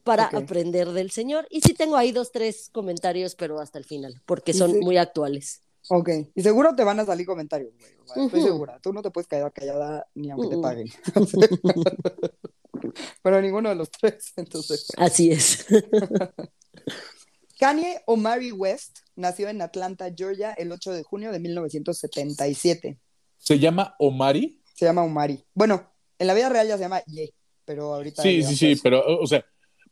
para 0.04 0.26
aprender 0.26 0.90
del 0.90 1.12
señor 1.12 1.46
y 1.52 1.62
sí 1.62 1.76
tengo 1.76 1.98
ahí 1.98 2.12
dos, 2.12 2.32
tres 2.32 2.70
comentarios, 2.72 3.36
pero 3.36 3.60
hasta 3.60 3.78
el 3.78 3.86
final, 3.86 4.22
porque 4.26 4.54
son 4.54 4.72
Sí. 4.72 4.80
muy 4.80 4.98
actuales. 4.98 5.62
Ok, 5.88 6.10
y 6.36 6.42
seguro 6.42 6.76
te 6.76 6.84
van 6.84 7.00
a 7.00 7.06
salir 7.06 7.26
comentarios, 7.26 7.74
güey. 7.78 7.92
o 8.04 8.08
sea, 8.08 8.26
Estoy 8.26 8.42
segura. 8.42 8.80
Tú 8.82 8.94
no 8.94 9.02
te 9.02 9.12
puedes 9.12 9.28
quedar 9.28 9.52
callada 9.54 10.06
ni 10.14 10.30
aunque 10.30 10.56
te 10.56 10.62
paguen. 10.62 10.88
Pero 13.24 13.42
ninguno 13.42 13.70
de 13.70 13.76
los 13.76 13.90
tres, 13.90 14.34
entonces. 14.36 14.88
Así 14.98 15.32
es. 15.32 15.66
Kanye 17.60 18.02
Omari 18.06 18.52
West 18.52 19.00
nació 19.16 19.50
en 19.50 19.62
Atlanta, 19.62 20.10
Georgia, 20.16 20.54
el 20.54 20.72
8 20.72 20.94
de 20.94 21.04
junio 21.04 21.32
de 21.32 21.40
1977. 21.40 22.98
¿Se 23.38 23.60
llama 23.60 23.96
Omari? 24.00 24.62
Se 24.74 24.86
llama 24.86 25.04
Omari. 25.04 25.44
Bueno, 25.54 25.92
en 26.18 26.28
la 26.28 26.34
vida 26.34 26.50
real 26.50 26.68
ya 26.68 26.78
se 26.78 26.84
llama 26.84 27.02
Ye, 27.06 27.34
pero 27.66 27.94
ahorita. 27.96 28.22
Sí, 28.22 28.44
sí, 28.44 28.56
sí, 28.56 28.66
pues, 28.68 28.82
pero, 28.82 29.20
o 29.20 29.28
sea, 29.28 29.46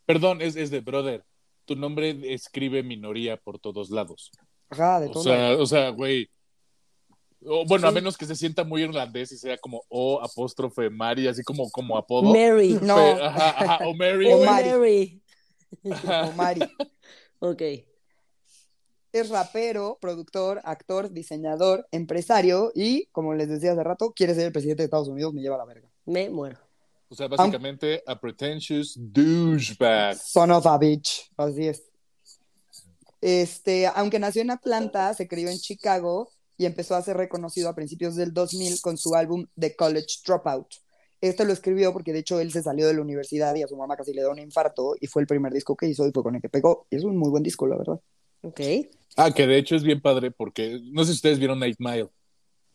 perdón, 0.06 0.42
es, 0.42 0.56
es 0.56 0.72
de 0.72 0.80
brother. 0.80 1.26
Tu 1.66 1.76
nombre 1.76 2.34
escribe 2.34 2.84
minoría 2.84 3.36
por 3.36 3.60
todos 3.60 3.90
lados. 3.90 4.32
Ajá, 4.70 5.00
de 5.00 5.08
O 5.08 5.12
todo. 5.12 5.24
sea, 5.24 5.58
o 5.58 5.66
sea, 5.66 5.90
güey. 5.90 6.30
O, 7.46 7.66
bueno, 7.66 7.88
a 7.88 7.92
Sí. 7.92 7.96
menos 7.96 8.18
que 8.18 8.26
se 8.26 8.36
sienta 8.36 8.64
muy 8.64 8.82
irlandés 8.84 9.32
y 9.32 9.38
sea 9.38 9.58
como 9.58 9.82
O 9.90 10.20
apóstrofe 10.22 10.90
Mari, 10.90 11.28
así 11.28 11.44
como, 11.44 11.70
como 11.70 11.98
apodo. 11.98 12.34
Mary. 12.34 12.78
No. 12.82 12.96
Pe- 12.96 13.24
ajá, 13.24 13.50
ajá, 13.76 13.88
o 13.88 13.94
Mary. 13.94 14.32
Oh, 14.32 14.38
Omari. 14.42 14.70
Mary. 14.70 15.22
Ajá. 15.92 16.26
Omari. 16.30 16.60
Ok. 17.40 17.62
es 19.14 19.30
rapero, 19.30 19.98
productor, 20.02 20.60
actor, 20.64 21.12
diseñador, 21.12 21.88
empresario 21.92 22.72
y, 22.76 23.06
como 23.12 23.34
les 23.34 23.48
decía 23.48 23.72
hace 23.74 23.84
rato, 23.84 24.12
quiere 24.12 24.34
ser 24.36 24.48
el 24.48 24.52
presidente 24.52 24.82
de 24.82 24.86
Estados 24.86 25.08
Unidos, 25.08 25.34
me 25.34 25.42
lleva 25.42 25.56
a 25.56 25.60
la 25.60 25.66
verga. 25.66 25.90
Me 26.06 26.30
muero. 26.30 26.58
O 27.10 27.16
sea, 27.16 27.28
básicamente 27.28 28.04
a 28.06 28.20
pretentious 28.20 28.96
douchebag. 28.98 30.18
Son 30.18 30.52
of 30.52 30.66
a 30.68 30.78
bitch, 30.78 31.32
así 31.38 31.68
es. 31.68 31.87
Este, 33.28 33.88
aunque 33.88 34.20
nació 34.20 34.42
en 34.42 34.52
Atlanta, 34.52 35.14
se 35.14 35.28
crió 35.28 35.50
en 35.50 35.58
Chicago 35.58 36.30
y 36.58 36.66
empezó 36.66 36.96
a 36.96 37.02
ser 37.02 37.18
reconocido 37.18 37.68
a 37.68 37.76
principios 37.76 38.16
del 38.16 38.34
2000 38.34 38.80
con 38.80 38.98
su 38.98 39.16
álbum 39.16 39.46
The 39.60 39.76
College 39.76 40.08
Dropout. 40.26 40.68
Este 41.20 41.44
lo 41.44 41.52
escribió 41.52 41.92
porque 41.92 42.14
de 42.14 42.20
hecho 42.20 42.40
él 42.40 42.54
se 42.54 42.64
salió 42.64 42.88
de 42.88 42.94
la 42.94 43.02
universidad 43.02 43.54
y 43.56 43.64
a 43.64 43.68
su 43.68 43.76
mamá 43.76 43.98
casi 43.98 44.14
le 44.14 44.22
dio 44.22 44.32
un 44.32 44.40
infarto 44.40 44.96
y 45.02 45.08
fue 45.08 45.24
el 45.24 45.28
primer 45.28 45.52
disco 45.52 45.76
que 45.76 45.88
hizo 45.88 46.08
y 46.08 46.12
fue 46.14 46.24
con 46.24 46.36
el 46.36 46.42
que 46.42 46.48
pegó. 46.48 46.88
Y 46.90 46.96
es 46.96 47.04
un 47.04 47.18
muy 47.18 47.30
buen 47.30 47.44
disco, 47.44 47.68
la 47.68 47.76
verdad. 47.76 48.00
Ok. 48.44 48.62
Ah, 49.18 49.32
que 49.32 49.46
de 49.46 49.58
hecho 49.58 49.76
es 49.76 49.84
bien 49.84 50.00
padre 50.00 50.32
porque 50.32 50.80
no 50.86 51.02
sé 51.04 51.08
si 51.12 51.16
ustedes 51.16 51.38
vieron 51.38 51.62
Eight 51.64 51.80
Mile. 51.80 52.08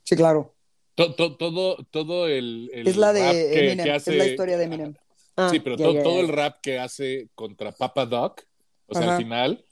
Sí, 0.02 0.16
claro. 0.16 0.54
To- 0.96 1.14
to- 1.14 1.36
todo, 1.38 1.78
todo 1.90 2.28
el, 2.28 2.68
el 2.74 2.88
Es 2.88 2.98
la 2.98 3.12
rap 3.14 3.14
de 3.14 3.30
que- 3.32 3.58
Eminem, 3.68 3.84
que 3.86 3.90
es 3.90 3.96
hace- 3.96 4.16
la 4.16 4.26
historia 4.26 4.58
de 4.58 4.64
Eminem. 4.64 4.94
Ah, 5.34 5.48
sí, 5.50 5.60
pero 5.60 5.78
todo 5.78 6.20
el 6.20 6.28
rap 6.28 6.60
que 6.60 6.78
hace 6.78 7.30
contra 7.34 7.72
Papa 7.72 8.04
Doc, 8.04 8.42
o 8.86 8.92
sea, 8.92 9.02
Ajá. 9.04 9.16
al 9.16 9.22
final, 9.22 9.64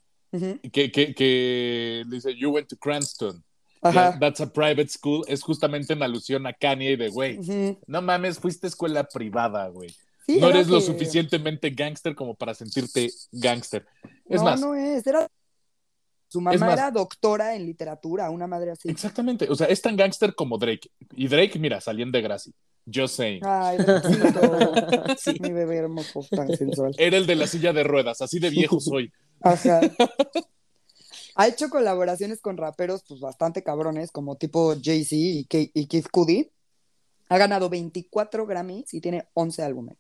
Que, 0.73 0.91
que, 0.93 1.15
que 1.15 2.05
dice, 2.09 2.35
You 2.37 2.51
went 2.51 2.69
to 2.69 2.77
Cranston. 2.77 3.43
Ajá. 3.83 4.19
That's 4.21 4.41
a 4.41 4.53
private 4.53 4.89
school. 4.89 5.25
Es 5.27 5.43
justamente 5.43 5.93
en 5.95 6.03
alusión 6.03 6.47
a 6.47 6.53
Kanye 6.53 6.97
de, 6.97 7.09
güey, 7.09 7.39
no 7.87 8.03
mames, 8.03 8.39
fuiste 8.39 8.67
a 8.67 8.69
escuela 8.69 9.05
privada, 9.05 9.69
güey. 9.69 9.89
Sí, 10.27 10.39
no 10.39 10.51
eres 10.51 10.69
lo 10.69 10.81
suficientemente 10.81 11.71
gángster 11.71 12.15
como 12.15 12.35
para 12.35 12.55
sentirte 12.55 13.11
gángster. 13.33 13.87
Es 14.29 14.41
no, 14.41 14.45
más, 14.45 14.61
no 14.61 14.75
es. 14.75 15.07
Era... 15.07 15.27
Su 16.29 16.41
mamá 16.41 16.57
más- 16.59 16.73
era 16.75 16.91
doctora 16.93 17.57
en 17.57 17.67
literatura, 17.67 18.31
una 18.31 18.47
madre 18.47 18.71
así. 18.71 18.89
exactamente. 18.89 19.49
O 19.51 19.57
sea, 19.57 19.67
es 19.67 19.83
tan 19.83 19.97
gángster 19.97 20.35
como 20.37 20.59
Drake. 20.59 20.89
Y 21.17 21.27
Drake, 21.27 21.59
mira, 21.59 21.81
salían 21.81 22.13
de 22.13 22.21
gracia. 22.23 22.53
Just 22.87 23.17
saying. 23.17 23.41
Ay, 23.45 23.79
Sí. 25.19 25.35
mi 25.41 25.51
bebé 25.51 25.79
hermoso, 25.79 26.21
tan 26.31 26.55
sensual. 26.57 26.95
Era 26.99 27.17
el 27.17 27.27
de 27.27 27.35
la 27.35 27.47
silla 27.49 27.73
de 27.73 27.83
ruedas, 27.83 28.21
así 28.23 28.39
de 28.39 28.51
viejo 28.51 28.79
soy. 28.81 29.11
Ajá. 29.43 29.81
Ha 31.37 31.49
hecho 31.49 31.71
colaboraciones 31.71 32.41
con 32.41 32.57
raperos 32.57 33.03
pues 33.07 33.21
bastante 33.21 33.63
cabrones, 33.63 34.11
como 34.11 34.37
tipo 34.37 34.75
Jay-Z 34.81 35.17
y, 35.17 35.45
K- 35.47 35.71
y 35.73 35.87
Kid 35.87 36.07
Cudi. 36.13 36.51
Ha 37.29 37.39
ganado 37.39 37.69
24 37.71 38.47
Grammys 38.47 38.93
y 38.93 39.01
tiene 39.01 39.29
11 39.35 39.63
álbumes. 39.63 39.97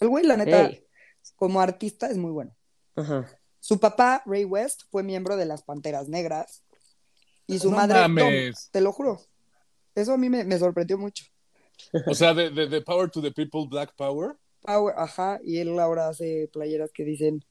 El 0.00 0.08
güey, 0.08 0.24
la 0.26 0.36
neta, 0.36 0.70
como 1.36 1.60
artista 1.60 2.08
es 2.08 2.16
muy 2.18 2.30
bueno. 2.32 2.54
Ajá. 2.96 3.26
Su 3.60 3.78
papá, 3.80 4.22
Ray 4.26 4.44
West, 4.44 4.82
fue 4.90 5.02
miembro 5.02 5.36
de 5.36 5.46
las 5.46 5.62
Panteras 5.62 6.08
Negras. 6.08 6.62
Y 7.46 7.58
su 7.60 7.70
No 7.70 7.76
madre, 7.76 8.00
mames. 8.08 8.68
te 8.72 8.80
lo 8.80 8.92
juro. 8.92 9.20
Eso 9.94 10.12
a 10.12 10.16
mí 10.18 10.28
me, 10.28 10.44
me 10.44 10.58
sorprendió 10.58 10.98
mucho. 10.98 11.24
O 12.06 12.14
sea, 12.14 12.34
de, 12.34 12.50
de, 12.50 12.66
de 12.68 12.80
Power 12.82 13.10
to 13.10 13.22
the 13.22 13.30
People, 13.30 13.66
Black 13.70 13.94
Power. 13.96 14.36
Power, 14.62 14.94
ajá, 14.98 15.38
y 15.44 15.58
él 15.58 15.78
ahora 15.78 16.08
hace 16.08 16.50
playeras 16.52 16.90
que 16.92 17.04
dicen 17.04 17.44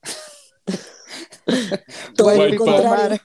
Todo 2.16 2.36
people 2.36 2.58
contrario. 2.58 3.20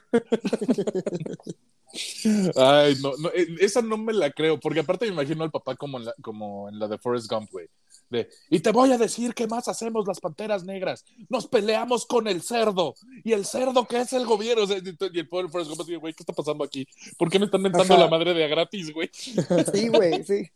Ay, 2.55 2.95
no, 3.01 3.11
no, 3.17 3.29
eh, 3.29 3.47
esa 3.59 3.81
no 3.81 3.97
me 3.97 4.13
la 4.13 4.31
creo, 4.31 4.59
porque 4.59 4.79
aparte 4.79 5.05
me 5.05 5.13
imagino 5.13 5.43
al 5.43 5.51
papá 5.51 5.75
como 5.75 5.97
en 5.97 6.05
la, 6.05 6.13
como 6.21 6.69
en 6.69 6.79
la 6.79 6.87
de 6.87 6.97
Forrest 6.97 7.29
Gump, 7.29 7.51
güey. 7.51 7.67
De, 8.09 8.29
y 8.49 8.59
te 8.59 8.71
voy 8.71 8.91
a 8.91 8.97
decir 8.97 9.33
qué 9.33 9.47
más 9.47 9.67
hacemos 9.67 10.05
las 10.05 10.19
panteras 10.19 10.63
negras. 10.63 11.05
Nos 11.29 11.47
peleamos 11.47 12.05
con 12.05 12.27
el 12.27 12.41
cerdo. 12.41 12.95
Y 13.23 13.31
el 13.31 13.45
cerdo 13.45 13.85
que 13.87 14.01
es 14.01 14.11
el 14.13 14.25
gobierno. 14.25 14.63
O 14.63 14.67
sea, 14.67 14.77
y 14.79 15.19
el 15.19 15.29
pobre 15.29 15.47
Forrest 15.47 15.69
Gump 15.69 15.81
así, 15.81 15.95
güey, 15.95 16.13
¿qué 16.13 16.23
está 16.23 16.33
pasando 16.33 16.63
aquí? 16.63 16.85
¿Por 17.17 17.29
qué 17.29 17.39
me 17.39 17.45
están 17.45 17.61
mentando 17.61 17.93
Ajá. 17.93 18.03
la 18.03 18.09
madre 18.09 18.33
de 18.33 18.43
a 18.43 18.47
gratis, 18.47 18.93
güey? 18.93 19.09
Sí, 19.73 19.87
güey, 19.87 20.23
sí. 20.23 20.49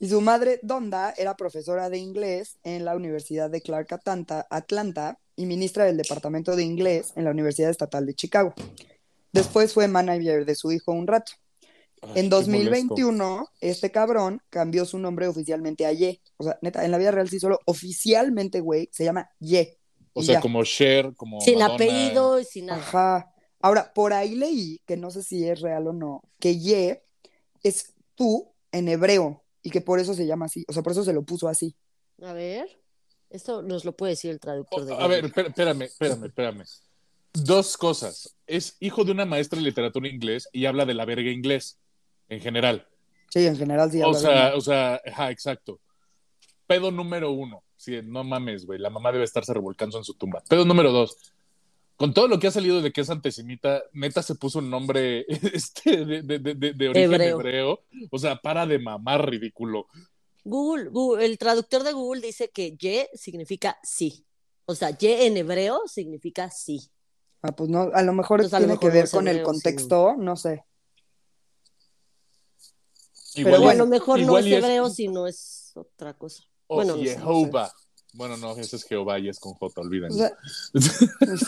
Y 0.00 0.08
su 0.08 0.20
madre, 0.20 0.58
Donda, 0.62 1.14
era 1.16 1.36
profesora 1.36 1.88
de 1.88 1.98
inglés 1.98 2.58
en 2.64 2.84
la 2.84 2.96
Universidad 2.96 3.48
de 3.48 3.62
Clark 3.62 3.92
Atlanta, 3.92 4.48
Atlanta 4.50 5.20
y 5.42 5.46
ministra 5.46 5.84
del 5.84 5.96
Departamento 5.96 6.56
de 6.56 6.64
Inglés 6.64 7.12
en 7.16 7.24
la 7.24 7.30
Universidad 7.30 7.70
Estatal 7.70 8.06
de 8.06 8.14
Chicago. 8.14 8.54
Después 9.32 9.72
fue 9.74 9.88
manager 9.88 10.44
de 10.44 10.54
su 10.54 10.72
hijo 10.72 10.92
un 10.92 11.06
rato. 11.06 11.32
Ay, 12.02 12.18
En 12.20 12.28
qué 12.28 12.30
2021, 12.30 13.48
este 13.60 13.90
cabrón 13.90 14.42
cambió 14.50 14.84
su 14.84 14.98
nombre 14.98 15.28
oficialmente 15.28 15.86
a 15.86 15.92
Ye. 15.92 16.20
O 16.36 16.44
sea, 16.44 16.58
neta, 16.62 16.84
en 16.84 16.90
la 16.90 16.98
vida 16.98 17.10
real 17.12 17.28
sí 17.28 17.40
solo 17.40 17.60
oficialmente, 17.66 18.60
güey, 18.60 18.88
se 18.92 19.04
llama 19.04 19.30
Ye. 19.40 19.78
O 20.14 20.22
Y 20.22 20.26
sea, 20.26 20.34
ya. 20.34 20.40
como 20.40 20.64
Cher, 20.64 21.14
como 21.16 21.40
Sin 21.40 21.58
Madonna. 21.58 21.74
apellido 21.74 22.40
y 22.40 22.44
sin 22.44 22.66
nada. 22.66 22.80
Ajá. 22.80 23.32
Ahora, 23.60 23.92
por 23.94 24.12
ahí 24.12 24.34
leí, 24.34 24.80
que 24.86 24.96
no 24.96 25.10
sé 25.10 25.22
si 25.22 25.48
es 25.48 25.60
real 25.60 25.86
o 25.88 25.92
no, 25.92 26.22
que 26.40 26.58
Ye 26.58 27.04
es 27.62 27.94
tú 28.14 28.54
en 28.72 28.88
hebreo 28.88 29.44
y 29.62 29.70
que 29.70 29.80
por 29.80 30.00
eso 30.00 30.14
se 30.14 30.26
llama 30.26 30.46
así. 30.46 30.64
O 30.68 30.72
sea, 30.72 30.82
por 30.82 30.92
eso 30.92 31.04
se 31.04 31.12
lo 31.12 31.24
puso 31.24 31.48
así. 31.48 31.76
A 32.22 32.32
ver, 32.32 32.81
esto 33.32 33.62
nos 33.62 33.84
lo 33.84 33.92
puede 33.96 34.10
decir 34.12 34.30
el 34.30 34.40
traductor 34.40 34.84
de 34.84 34.92
Oh, 34.92 35.00
A 35.00 35.06
ver, 35.08 35.24
espérame, 35.24 35.82
espérame, 35.82 36.24
espérame. 36.26 36.64
Dos 37.34 37.76
cosas. 37.76 38.34
Es 38.46 38.76
hijo 38.80 39.04
de 39.04 39.12
una 39.12 39.24
maestra 39.24 39.58
de 39.58 39.64
literatura 39.64 40.08
inglés 40.08 40.48
y 40.52 40.66
habla 40.66 40.84
de 40.84 40.94
la 40.94 41.04
verga 41.04 41.30
inglés, 41.30 41.78
en 42.28 42.40
general. 42.40 42.86
Sí, 43.30 43.46
en 43.46 43.56
general 43.56 43.90
sí. 43.90 44.02
O 44.04 44.12
sea, 44.14 44.46
bien. 44.48 44.58
o 44.58 44.60
sea, 44.60 45.00
ajá, 45.06 45.30
exacto. 45.30 45.80
Pedo 46.66 46.90
número 46.90 47.30
uno. 47.30 47.62
Sí, 47.76 47.98
no 48.04 48.22
mames, 48.22 48.66
güey. 48.66 48.78
La 48.78 48.90
mamá 48.90 49.10
debe 49.12 49.24
estarse 49.24 49.52
revolcando 49.54 49.98
en 49.98 50.04
su 50.04 50.14
tumba. 50.14 50.42
Pedo 50.48 50.64
número 50.64 50.92
dos. 50.92 51.16
Con 51.96 52.12
todo 52.14 52.28
lo 52.28 52.38
que 52.38 52.46
ha 52.48 52.50
salido 52.50 52.80
de 52.82 52.92
que 52.92 53.00
es 53.00 53.10
antisemita, 53.10 53.82
neta 53.92 54.22
se 54.22 54.34
puso 54.34 54.58
un 54.58 54.70
nombre 54.70 55.24
este, 55.28 56.04
de, 56.04 56.22
de- 56.22 56.38
de- 56.38 56.54
de- 56.54 56.72
de 56.72 56.88
origen 56.88 57.12
Hebreo. 57.12 57.36
hebreo. 57.38 57.82
O 58.10 58.18
sea, 58.18 58.36
para 58.36 58.66
de 58.66 58.78
mamar, 58.78 59.28
ridículo. 59.28 59.86
Google, 60.44 60.90
Google- 60.90 61.24
el 61.24 61.38
traductor 61.38 61.82
de 61.84 61.92
Google 61.92 62.20
dice 62.20 62.50
que 62.50 62.76
ye 62.76 63.08
significa 63.14 63.78
sí. 63.82 64.24
O 64.64 64.74
sea, 64.74 64.90
ye 64.90 65.26
en 65.26 65.36
hebreo 65.36 65.82
significa 65.86 66.50
sí. 66.50 66.90
Ah, 67.42 67.52
pues 67.52 67.68
no, 67.70 67.90
a 67.92 68.02
lo 68.02 68.12
mejor 68.12 68.40
Entonces, 68.40 68.52
lo 68.52 68.58
tiene 68.58 68.72
mejor 68.74 68.90
que 68.92 68.96
ver 68.98 69.10
con 69.10 69.28
el 69.28 69.42
contexto, 69.42 70.14
no 70.16 70.36
sé. 70.36 70.64
Igual 73.34 73.62
o 73.64 73.68
a 73.68 73.74
lo 73.74 73.86
mejor 73.86 74.20
no 74.20 74.36
es 74.38 74.46
hebreo, 74.46 74.90
sino 74.90 75.26
es 75.26 75.72
otra 75.74 76.14
cosa. 76.14 76.44
o 76.66 76.76
bueno, 76.76 76.96
no 76.96 77.04
sé, 77.04 77.18
no 77.18 77.24
sé. 77.24 77.50
Bueno, 78.14 78.36
no, 78.36 78.56
ese 78.56 78.76
es 78.76 78.84
Jehová 78.84 79.18
y 79.18 79.28
es 79.28 79.40
con 79.40 79.54
J, 79.54 79.80
olvídenlo. 79.80 80.14
O 80.14 80.18
sea, 80.18 80.36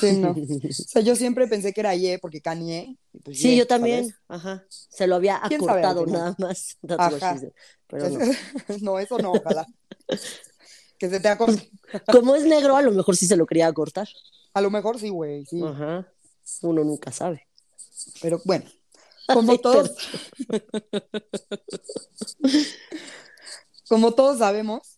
sí, 0.01 0.17
no. 0.17 0.31
O 0.35 0.73
sea, 0.73 1.03
yo 1.03 1.15
siempre 1.15 1.47
pensé 1.47 1.73
que 1.73 1.81
era 1.81 1.95
Ye 1.95 2.19
porque 2.19 2.41
Kanye. 2.41 2.97
y 3.13 3.19
pues 3.19 3.39
Sí, 3.39 3.51
Ye, 3.51 3.57
yo 3.57 3.67
también. 3.67 4.07
¿sabes? 4.09 4.21
Ajá. 4.29 4.65
Se 4.69 5.07
lo 5.07 5.17
había 5.17 5.43
¿Quién 5.49 5.63
sabe 5.63 5.83
al 5.83 5.91
acortado 5.91 6.19
nada 6.19 6.37
más. 6.39 6.79
Ajá. 6.99 7.39
Pero 7.89 8.09
no. 8.09 8.19
no, 8.81 8.99
eso 8.99 9.19
no, 9.19 9.33
ojalá. 9.33 9.67
que 10.99 11.11
se 11.11 11.21
te 11.21 11.29
acorte. 11.29 11.71
Como 12.11 12.35
es 12.35 12.45
negro, 12.45 12.77
a 12.77 12.83
lo 12.83 12.93
mejor 12.93 13.17
sí 13.17 13.27
se 13.27 13.37
lo 13.37 13.47
quería 13.47 13.73
cortar. 13.73 14.09
A 14.55 14.61
lo 14.61 14.71
mejor 14.71 14.99
sí, 14.99 15.11
güey, 15.11 15.45
sí. 15.45 15.63
Ajá. 15.63 16.09
Uno 16.63 16.83
nunca 16.83 17.13
sabe. 17.13 17.47
Pero 18.21 18.41
bueno, 18.45 18.65
como 19.27 19.53
Ay, 19.53 19.59
todos, 19.59 19.95
como 23.89 24.13
todos 24.13 24.39
sabemos, 24.39 24.94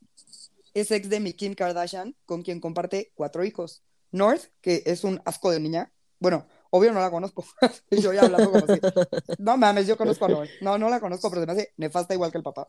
es 0.81 0.91
ex 0.91 1.09
de 1.09 1.21
mi 1.21 1.33
Kim 1.33 1.55
Kardashian, 1.55 2.15
con 2.27 2.43
quien 2.43 2.61
comparte 2.61 3.13
cuatro 3.15 3.45
hijos. 3.45 3.83
North, 4.13 4.45
que 4.61 4.83
es 4.87 5.05
un 5.05 5.21
asco 5.25 5.51
de 5.51 5.61
niña. 5.61 5.93
Bueno, 6.19 6.47
obvio 6.71 6.93
no 6.93 7.01
la 7.01 7.11
conozco. 7.11 7.45
Yo 7.91 8.13
ya 8.13 8.23
hablando 8.23 8.51
como. 8.51 8.65
No 9.39 9.57
mames, 9.57 9.87
yo 9.87 9.97
conozco 9.97 10.25
a 10.27 10.29
North. 10.29 10.51
No, 10.61 10.79
no 10.79 10.89
la 10.89 11.01
conozco, 11.01 11.29
pero 11.31 11.43
se 11.43 11.47
me 11.47 11.53
hace 11.53 11.73
nefasta 11.77 12.15
igual 12.15 12.31
que 12.31 12.39
el 12.39 12.45
papá. 12.45 12.69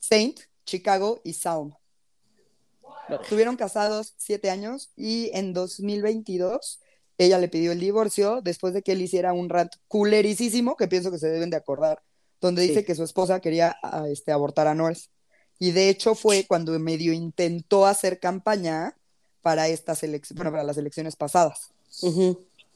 Saint, 0.00 0.38
Chicago 0.64 1.20
y 1.24 1.34
Salm. 1.34 1.74
Estuvieron 3.08 3.56
casados 3.56 4.14
siete 4.16 4.48
años 4.50 4.92
y 4.96 5.30
en 5.34 5.52
2022 5.52 6.80
ella 7.18 7.38
le 7.38 7.48
pidió 7.48 7.72
el 7.72 7.80
divorcio 7.80 8.40
después 8.42 8.72
de 8.74 8.82
que 8.82 8.92
él 8.92 9.02
hiciera 9.02 9.32
un 9.32 9.48
rant 9.48 9.72
culerisísimo 9.88 10.76
que 10.76 10.88
pienso 10.88 11.10
que 11.10 11.18
se 11.18 11.28
deben 11.28 11.50
de 11.50 11.56
acordar, 11.56 12.02
donde 12.40 12.62
dice 12.62 12.80
Sí. 12.80 12.86
que 12.86 12.94
su 12.94 13.04
esposa 13.04 13.40
quería 13.40 13.76
a, 13.82 14.08
este, 14.08 14.32
abortar 14.32 14.66
a 14.66 14.74
North. 14.74 15.00
Y 15.62 15.70
de 15.70 15.88
hecho 15.90 16.16
fue 16.16 16.44
cuando 16.44 16.76
medio 16.80 17.12
intentó 17.12 17.86
hacer 17.86 18.18
campaña 18.18 18.96
para 19.42 19.68
estas 19.68 20.02
elecciones, 20.02 20.36
bueno, 20.36 20.50
para 20.50 20.64
las 20.64 20.76
elecciones 20.76 21.14
pasadas. 21.14 21.70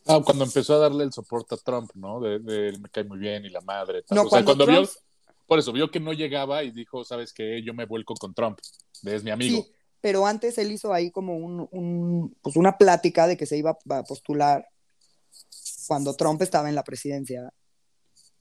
Ah, 0.07 0.21
cuando 0.25 0.45
empezó 0.45 0.75
a 0.75 0.79
darle 0.79 1.03
el 1.03 1.13
soporte 1.13 1.57
a 1.57 1.59
Trump, 1.59 1.91
¿no? 1.95 2.21
De, 2.21 2.39
de 2.39 2.69
él 2.69 2.81
me 2.81 2.89
cae 2.89 3.03
muy 3.03 3.19
bien 3.19 3.45
y 3.45 3.49
la 3.49 3.61
madre. 3.63 4.03
tal. 4.05 4.15
No, 4.15 4.23
o 4.23 4.25
sea, 4.27 4.31
cuando 4.31 4.53
cuando, 4.53 4.65
Trump- 4.67 4.89
vio, 4.89 5.35
por 5.49 5.59
eso 5.59 5.73
vio 5.73 5.91
que 5.91 5.99
no 5.99 6.13
llegaba 6.13 6.63
y 6.63 6.71
dijo, 6.71 7.03
¿sabes 7.05 7.33
qué? 7.33 7.61
Yo 7.61 7.75
me 7.75 7.87
vuelco 7.87 8.15
con 8.15 8.33
Trump. 8.33 8.61
Es 9.03 9.25
mi 9.25 9.33
amigo. 9.33 9.65
Sí, 9.65 9.73
pero 10.01 10.25
antes 10.25 10.57
él 10.57 10.71
hizo 10.71 10.93
ahí 10.93 11.11
como 11.11 11.37
un, 11.37 11.69
un- 11.73 12.37
pues 12.41 12.55
una 12.55 12.79
plática 12.79 13.27
de 13.27 13.37
que 13.37 13.47
se 13.47 13.57
iba 13.57 13.77
a 13.91 14.03
postular 14.05 14.65
cuando 15.89 16.15
Trump 16.15 16.41
estaba 16.41 16.69
en 16.69 16.77
la 16.77 16.85
presidencia. 16.85 17.53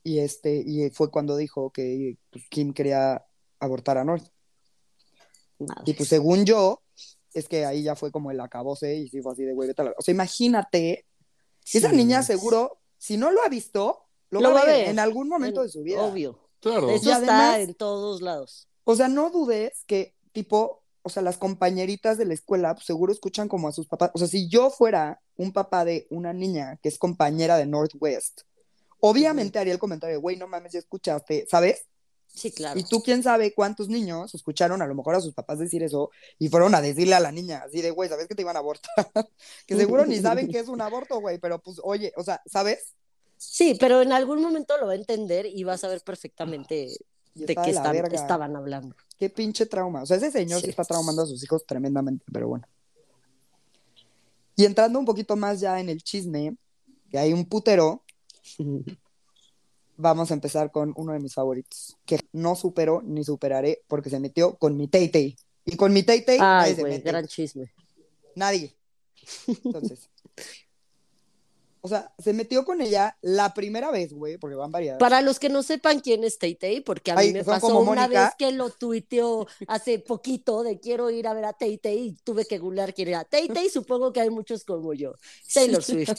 Y 0.04 0.20
este, 0.20 0.62
y 0.64 0.88
fue 0.90 1.10
cuando 1.10 1.36
dijo 1.36 1.70
que 1.72 2.16
pues, 2.30 2.44
Kim 2.48 2.72
quería 2.72 3.26
abortar 3.58 3.98
a 3.98 4.04
North. 4.04 4.28
Y 5.84 5.94
pues 5.94 6.08
según 6.08 6.44
yo, 6.44 6.82
es 7.32 7.48
que 7.48 7.64
ahí 7.64 7.82
ya 7.82 7.94
fue 7.96 8.10
como 8.12 8.30
el 8.30 8.40
acabose 8.40 8.94
y 8.96 9.08
sí 9.08 9.20
fue 9.22 9.32
así 9.32 9.44
de 9.44 9.52
güey, 9.54 9.68
vete 9.68 9.82
a 9.82 9.86
la-". 9.86 9.94
O 9.98 10.02
sea, 10.02 10.12
imagínate 10.12 11.04
Esa 11.72 11.90
Sí. 11.90 11.96
niña 11.96 12.22
seguro, 12.22 12.78
si 12.96 13.16
no 13.16 13.30
lo 13.32 13.42
ha 13.42 13.48
visto, 13.48 14.04
lo, 14.30 14.40
Lo 14.40 14.52
va 14.54 14.60
a 14.60 14.64
ver 14.66 14.88
en 14.88 14.98
algún 15.00 15.24
En- 15.26 15.30
momento 15.30 15.62
de 15.62 15.68
su 15.68 15.82
vida. 15.82 16.00
Obvio. 16.02 16.48
Claro. 16.60 16.88
Eso 16.90 17.08
Y 17.08 17.12
está 17.12 17.60
en 17.60 17.74
todos 17.74 18.22
lados. 18.22 18.68
O 18.84 18.94
sea, 18.94 19.08
no 19.08 19.30
dudes 19.30 19.82
que, 19.86 20.14
tipo, 20.32 20.84
o 21.02 21.08
sea, 21.08 21.22
las 21.24 21.38
compañeritas 21.38 22.18
de 22.18 22.24
la 22.24 22.34
escuela 22.34 22.74
pues, 22.74 22.86
seguro 22.86 23.12
escuchan 23.12 23.48
como 23.48 23.66
a 23.68 23.72
sus 23.72 23.86
papás. 23.88 24.10
O 24.14 24.18
sea, 24.18 24.28
si 24.28 24.48
yo 24.48 24.70
fuera 24.70 25.20
un 25.36 25.52
papá 25.52 25.84
de 25.84 26.06
una 26.10 26.32
niña 26.32 26.78
que 26.82 26.88
es 26.88 26.98
compañera 26.98 27.56
de 27.56 27.66
Northwest, 27.66 28.42
obviamente 29.00 29.58
haría 29.58 29.72
el 29.72 29.78
comentario, 29.78 30.20
güey, 30.20 30.36
no 30.36 30.46
mames, 30.48 30.72
ya 30.72 30.78
escuchaste, 30.78 31.46
¿sabes? 31.50 31.86
Sí, 32.36 32.52
claro. 32.52 32.78
Y 32.78 32.84
tú 32.84 33.02
quién 33.02 33.22
sabe 33.22 33.54
cuántos 33.54 33.88
niños 33.88 34.34
escucharon 34.34 34.82
a 34.82 34.86
lo 34.86 34.94
mejor 34.94 35.14
a 35.14 35.20
sus 35.22 35.32
papás 35.32 35.58
decir 35.58 35.82
eso 35.82 36.10
y 36.38 36.50
fueron 36.50 36.74
a 36.74 36.82
decirle 36.82 37.14
a 37.14 37.20
la 37.20 37.32
niña, 37.32 37.62
así 37.66 37.80
de, 37.80 37.90
güey, 37.90 38.10
¿sabes 38.10 38.28
que 38.28 38.34
te 38.34 38.42
iban 38.42 38.56
a 38.56 38.58
abortar? 38.58 38.90
que 39.66 39.74
seguro 39.74 40.04
ni 40.04 40.18
saben 40.18 40.48
qué 40.48 40.58
es 40.58 40.68
un 40.68 40.82
aborto, 40.82 41.18
güey, 41.18 41.38
pero 41.38 41.58
pues, 41.62 41.80
oye, 41.82 42.12
o 42.14 42.22
sea, 42.22 42.42
¿sabes? 42.44 42.92
Sí, 43.38 43.74
pero 43.80 44.02
en 44.02 44.12
algún 44.12 44.42
momento 44.42 44.76
lo 44.76 44.86
va 44.86 44.92
a 44.92 44.96
entender 44.96 45.46
y 45.46 45.64
va 45.64 45.72
a 45.72 45.78
saber 45.78 46.02
perfectamente 46.02 46.88
de 47.34 47.54
qué 47.54 47.70
están- 47.70 47.96
estaban 48.14 48.54
hablando. 48.54 48.94
Qué 49.18 49.30
pinche 49.30 49.64
trauma. 49.64 50.02
O 50.02 50.06
sea, 50.06 50.18
ese 50.18 50.30
señor 50.30 50.60
sí. 50.60 50.66
Sí. 50.66 50.70
está 50.70 50.84
traumando 50.84 51.22
a 51.22 51.26
sus 51.26 51.42
hijos 51.42 51.64
tremendamente, 51.66 52.24
pero 52.30 52.48
bueno. 52.48 52.66
Y 54.56 54.64
entrando 54.66 54.98
un 54.98 55.04
poquito 55.06 55.36
más 55.36 55.60
ya 55.60 55.80
en 55.80 55.88
el 55.88 56.02
chisme, 56.02 56.56
que 57.10 57.18
hay 57.18 57.32
un 57.32 57.46
putero, 57.46 58.02
vamos 59.96 60.30
a 60.30 60.34
empezar 60.34 60.70
con 60.70 60.92
uno 60.96 61.12
de 61.12 61.18
mis 61.18 61.34
favoritos, 61.34 61.96
que 62.04 62.18
no 62.32 62.54
supero 62.54 63.02
ni 63.04 63.24
superaré 63.24 63.82
porque 63.86 64.10
se 64.10 64.20
metió 64.20 64.56
con 64.56 64.76
mi 64.76 64.88
Tay 64.88 65.36
Y 65.64 65.76
con 65.76 65.92
mi 65.92 66.02
Tay 66.02 66.24
Ay, 66.40 66.74
güey, 66.74 67.00
gran 67.00 67.26
chisme. 67.26 67.72
Nadie. 68.34 68.76
Entonces. 69.64 70.10
O 71.86 71.88
sea, 71.88 72.12
se 72.18 72.32
metió 72.32 72.64
con 72.64 72.80
ella 72.80 73.16
la 73.22 73.54
primera 73.54 73.92
vez, 73.92 74.12
güey, 74.12 74.38
porque 74.38 74.56
van 74.56 74.72
varias. 74.72 74.98
Para 74.98 75.22
los 75.22 75.38
que 75.38 75.48
no 75.48 75.62
sepan 75.62 76.00
quién 76.00 76.24
es 76.24 76.36
Tay 76.36 76.56
Tay, 76.56 76.80
porque 76.80 77.12
a 77.12 77.14
mí 77.14 77.20
Ay, 77.20 77.32
me 77.32 77.44
son 77.44 77.54
pasó 77.54 77.78
una 77.78 78.08
vez 78.08 78.30
que 78.36 78.50
lo 78.50 78.70
tuiteó 78.70 79.46
hace 79.68 80.00
poquito 80.00 80.64
de 80.64 80.80
quiero 80.80 81.10
ir 81.10 81.28
a 81.28 81.32
ver 81.32 81.44
a 81.44 81.52
Tay 81.52 81.78
Tay 81.78 81.98
y 81.98 82.12
tuve 82.24 82.44
que 82.44 82.58
googlear 82.58 82.92
quién 82.92 83.06
era 83.06 83.22
Tay 83.22 83.46
Tay, 83.46 83.70
supongo 83.70 84.12
que 84.12 84.20
hay 84.20 84.30
muchos 84.30 84.64
como 84.64 84.94
yo. 84.94 85.14
Taylor 85.54 85.80
Swift. 85.84 86.10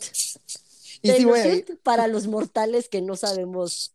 Y 1.02 1.10
Taylor 1.10 1.30
güey. 1.30 1.44
Swift 1.44 1.78
para 1.84 2.08
los 2.08 2.28
mortales 2.28 2.90
que 2.90 3.02
no 3.02 3.16
sabemos 3.16 3.94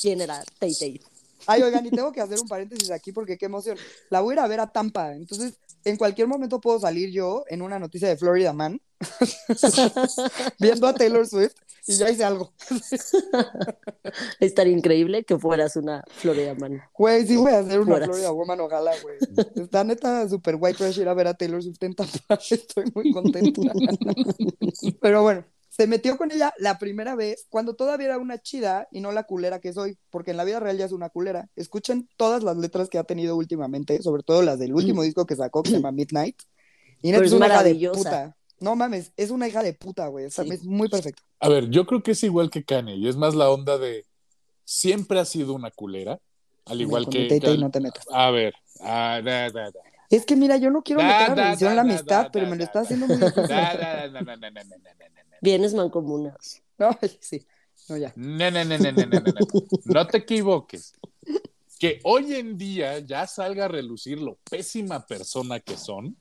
quién 0.00 0.20
era 0.20 0.42
Tay 0.58 0.74
Tay. 0.74 1.00
Ay, 1.46 1.62
oigan, 1.62 1.86
y 1.86 1.90
tengo 1.90 2.12
que 2.12 2.20
hacer 2.20 2.38
un 2.40 2.48
paréntesis 2.48 2.90
aquí 2.90 3.12
porque 3.12 3.38
qué 3.38 3.46
emoción. 3.46 3.78
La 4.10 4.20
voy 4.20 4.32
a 4.32 4.34
ir 4.34 4.40
a 4.40 4.46
ver 4.46 4.60
a 4.60 4.66
Tampa. 4.70 5.14
Entonces, 5.14 5.54
en 5.84 5.96
cualquier 5.96 6.28
momento 6.28 6.60
puedo 6.60 6.78
salir 6.78 7.10
yo 7.10 7.44
en 7.48 7.62
una 7.62 7.78
noticia 7.78 8.08
de 8.08 8.16
Florida 8.16 8.52
Man 8.52 8.80
viendo 10.58 10.86
a 10.86 10.94
Taylor 10.94 11.26
Swift 11.26 11.54
y 11.86 11.94
ya 11.94 12.10
hice 12.10 12.24
algo. 12.24 12.52
Estaría 14.40 14.72
increíble 14.72 15.24
que 15.24 15.38
fueras 15.38 15.76
una 15.76 16.04
Florida 16.08 16.54
Man. 16.54 16.82
Güey, 16.94 17.26
sí 17.26 17.36
voy 17.36 17.52
a 17.52 17.60
hacer 17.60 17.80
una 17.80 17.92
Fueras. 17.92 18.08
Florida 18.08 18.30
Woman, 18.32 18.60
ojalá, 18.60 18.92
güey. 19.02 19.16
Está 19.56 19.82
neta 19.84 20.28
super 20.28 20.56
white 20.58 20.76
trash 20.76 20.98
ir 20.98 21.08
a 21.08 21.14
ver 21.14 21.28
a 21.28 21.34
Taylor 21.34 21.62
Swift 21.62 21.82
en 21.82 21.94
Tampa. 21.94 22.38
Estoy 22.50 22.84
muy 22.94 23.12
contenta. 23.12 23.72
Pero 25.00 25.22
bueno, 25.22 25.44
se 25.70 25.86
metió 25.86 26.18
con 26.18 26.32
ella 26.32 26.52
la 26.58 26.78
primera 26.78 27.14
vez 27.14 27.46
cuando 27.48 27.74
todavía 27.74 28.06
era 28.06 28.18
una 28.18 28.38
chida 28.42 28.88
y 28.90 29.00
no 29.00 29.12
la 29.12 29.22
culera 29.22 29.60
que 29.60 29.72
soy, 29.72 29.96
porque 30.10 30.32
en 30.32 30.36
la 30.36 30.44
vida 30.44 30.58
real 30.58 30.76
ya 30.76 30.84
es 30.84 30.92
una 30.92 31.10
culera. 31.10 31.48
Escuchen 31.54 32.08
todas 32.16 32.42
las 32.42 32.56
letras 32.56 32.88
que 32.88 32.98
ha 32.98 33.04
tenido 33.04 33.36
últimamente, 33.36 34.02
sobre 34.02 34.24
todo 34.24 34.42
las 34.42 34.58
del 34.58 34.74
último 34.74 35.02
disco 35.02 35.26
que 35.26 35.36
sacó 35.36 35.62
que 35.62 35.70
se 35.70 35.76
llama 35.76 35.92
Midnight. 35.92 36.36
Y 37.02 37.12
Pero 37.12 37.24
es 37.24 37.32
una 37.32 37.46
hija 37.46 37.62
de 37.62 37.90
puta. 37.94 38.36
No 38.58 38.76
mames, 38.76 39.12
es 39.16 39.30
una 39.30 39.48
hija 39.48 39.62
de 39.62 39.72
puta, 39.72 40.08
güey. 40.08 40.26
O 40.26 40.30
sea, 40.30 40.44
Sí. 40.44 40.50
Es 40.50 40.64
muy 40.64 40.88
perfecta. 40.88 41.22
A 41.38 41.48
ver, 41.48 41.70
yo 41.70 41.86
creo 41.86 42.02
que 42.02 42.10
es 42.10 42.22
igual 42.24 42.50
que 42.50 42.64
Kanye 42.64 42.96
y 42.96 43.08
es 43.08 43.16
más 43.16 43.34
la 43.34 43.48
onda 43.48 43.78
de 43.78 44.04
siempre 44.64 45.18
ha 45.20 45.24
sido 45.24 45.54
una 45.54 45.70
culera, 45.70 46.18
al 46.66 46.80
igual 46.80 47.08
que... 47.08 47.20
mi 47.20 47.28
Tay 47.28 47.40
Tay 47.40 47.54
que- 47.54 47.60
no 47.62 47.70
te 47.70 47.80
metas. 47.80 48.04
A 48.12 48.30
ver, 48.30 48.52
ah, 48.80 49.20
da, 49.24 49.48
da, 49.50 49.70
da. 49.70 49.80
Es 50.10 50.26
que 50.26 50.34
mira, 50.34 50.56
yo 50.56 50.70
no 50.70 50.82
quiero 50.82 51.00
Da, 51.00 51.06
meter 51.06 51.30
a 51.30 51.34
da, 51.34 51.44
religión 51.44 51.70
en 51.70 51.76
la 51.76 51.82
amistad, 51.82 52.24
da, 52.24 52.32
pero 52.32 52.46
me 52.48 52.56
lo 52.56 52.64
está 52.64 52.80
haciendo 52.80 53.06
muy 53.06 53.16
difícil. 53.16 53.44
Bienes 55.40 55.72
mancomunados. 55.72 56.60
No, 56.76 56.98
sí. 57.20 57.46
No, 57.88 57.96
ya. 57.96 58.12
No, 58.16 58.50
no, 58.50 58.64
no, 58.64 58.78
no, 58.78 58.92
no, 58.92 59.06
no, 59.06 59.20
no, 59.20 59.32
no. 59.84 60.06
Te 60.06 60.18
equivoques. 60.18 60.92
Que 61.78 62.00
hoy 62.04 62.34
en 62.34 62.58
día 62.58 62.98
ya 62.98 63.26
salga 63.26 63.66
a 63.66 63.68
relucir 63.68 64.20
lo 64.20 64.36
pésima 64.50 65.06
persona 65.06 65.60
que 65.60 65.76
son, 65.76 66.16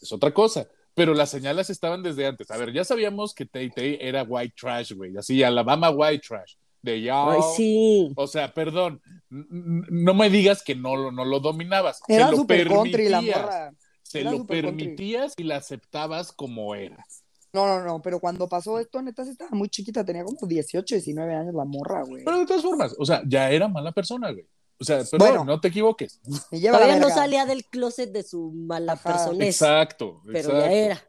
es 0.00 0.12
otra 0.12 0.32
cosa. 0.32 0.66
Pero 0.94 1.12
las 1.12 1.30
señales 1.30 1.70
estaban 1.70 2.02
desde 2.02 2.26
antes. 2.26 2.50
A 2.52 2.56
ver, 2.56 2.72
ya 2.72 2.84
sabíamos 2.84 3.34
que 3.34 3.46
Tay 3.46 3.70
Tay 3.70 3.98
era 4.00 4.22
white 4.22 4.54
trash, 4.58 4.92
güey. 4.92 5.16
Así, 5.16 5.42
Alabama 5.42 5.90
white 5.90 6.24
trash. 6.26 6.54
De 6.80 7.02
ya. 7.02 7.32
Ay, 7.32 7.40
sí. 7.56 8.12
O 8.14 8.26
sea, 8.28 8.54
perdón, 8.54 9.02
no 9.30 10.14
me 10.14 10.30
digas 10.30 10.62
que 10.62 10.74
no, 10.74 10.96
lo- 10.96 11.12
no 11.12 11.24
lo 11.24 11.40
dominabas. 11.40 12.00
Era 12.08 12.26
se 12.26 12.30
lo 12.32 12.36
super 12.38 12.68
country 12.68 13.08
la 13.08 13.18
permitías. 13.18 13.40
morra. 13.42 13.74
Se 14.02 14.20
era 14.20 14.30
lo 14.30 14.36
country. 14.38 14.62
permitías 14.62 15.34
y 15.36 15.42
la 15.44 15.56
aceptabas 15.56 16.32
como 16.32 16.74
era. 16.74 17.04
No, 17.52 17.66
no, 17.66 17.84
no, 17.84 18.02
pero 18.02 18.18
cuando 18.20 18.48
pasó 18.48 18.80
esto, 18.80 19.00
neta, 19.00 19.22
estaba 19.22 19.50
muy 19.52 19.68
chiquita, 19.68 20.04
tenía 20.04 20.24
como 20.24 20.36
18, 20.46 20.94
19 20.96 21.34
años 21.34 21.54
la 21.54 21.64
morra, 21.64 22.02
güey. 22.04 22.24
Pero 22.24 22.38
de 22.40 22.46
todas 22.46 22.62
formas, 22.62 22.94
o 22.98 23.04
sea, 23.06 23.22
ya 23.26 23.48
era 23.50 23.68
mala 23.68 23.92
persona, 23.92 24.32
güey. 24.32 24.46
O 24.80 24.84
sea, 24.84 24.98
perdón, 25.08 25.18
Bueno. 25.28 25.44
no 25.44 25.60
te 25.60 25.68
equivoques. 25.68 26.20
Todavía 26.50 26.98
no 26.98 27.08
salía 27.10 27.46
del 27.46 27.64
closet 27.66 28.10
de 28.10 28.24
su 28.24 28.50
mala 28.52 28.94
Ajá. 28.94 29.12
personez, 29.12 29.48
Exacto. 29.48 30.20
pero 30.26 30.38
exacto. 30.38 30.60
ya 30.60 30.72
era. 30.72 31.02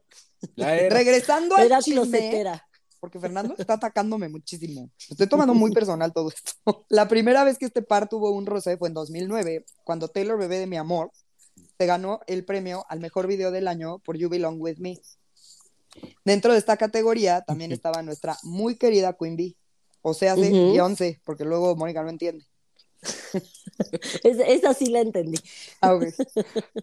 Ya 0.55 0.75
era. 0.75 0.95
Regresando 0.95 1.55
al 1.55 1.65
Era 1.65 1.79
chisme, 1.81 2.01
closetera. 2.01 2.67
Porque 2.99 3.19
Fernando 3.19 3.55
está 3.57 3.73
atacándome 3.73 4.29
muchísimo. 4.29 4.89
Estoy 5.09 5.27
tomando 5.27 5.53
muy 5.53 5.71
personal 5.73 6.11
todo 6.13 6.29
esto. 6.29 6.85
La 6.89 7.07
primera 7.07 7.43
vez 7.43 7.57
que 7.57 7.65
este 7.65 7.81
par 7.81 8.07
tuvo 8.09 8.31
un 8.31 8.45
roce 8.45 8.77
fue 8.77 8.87
en 8.89 8.93
2009, 8.93 9.65
cuando 9.83 10.07
Taylor 10.07 10.37
Bebé 10.37 10.59
de 10.59 10.67
Mi 10.67 10.77
Amor 10.77 11.11
se 11.77 11.85
ganó 11.85 12.21
el 12.27 12.45
premio 12.45 12.85
al 12.89 12.99
mejor 12.99 13.27
video 13.27 13.51
del 13.51 13.67
año 13.67 13.99
por 13.99 14.17
You 14.17 14.29
Belong 14.29 14.59
With 14.61 14.77
Me. 14.77 14.99
Dentro 16.25 16.51
de 16.53 16.59
esta 16.59 16.77
categoría 16.77 17.41
también 17.41 17.71
estaba 17.71 18.01
nuestra 18.01 18.37
muy 18.43 18.75
querida 18.75 19.13
Queen 19.13 19.35
Bee, 19.37 19.55
o 20.01 20.13
sea, 20.13 20.33
hace 20.33 20.51
Ujú. 20.51 20.71
Beyoncé, 20.71 21.21
porque 21.23 21.45
luego 21.45 21.75
Mónica 21.75 22.03
no 22.03 22.09
entiende. 22.09 22.45
Es- 24.23 24.39
esa 24.39 24.73
sí 24.73 24.87
la 24.87 25.01
entendí. 25.01 25.37
Ah, 25.81 25.93
ok. 25.95 26.05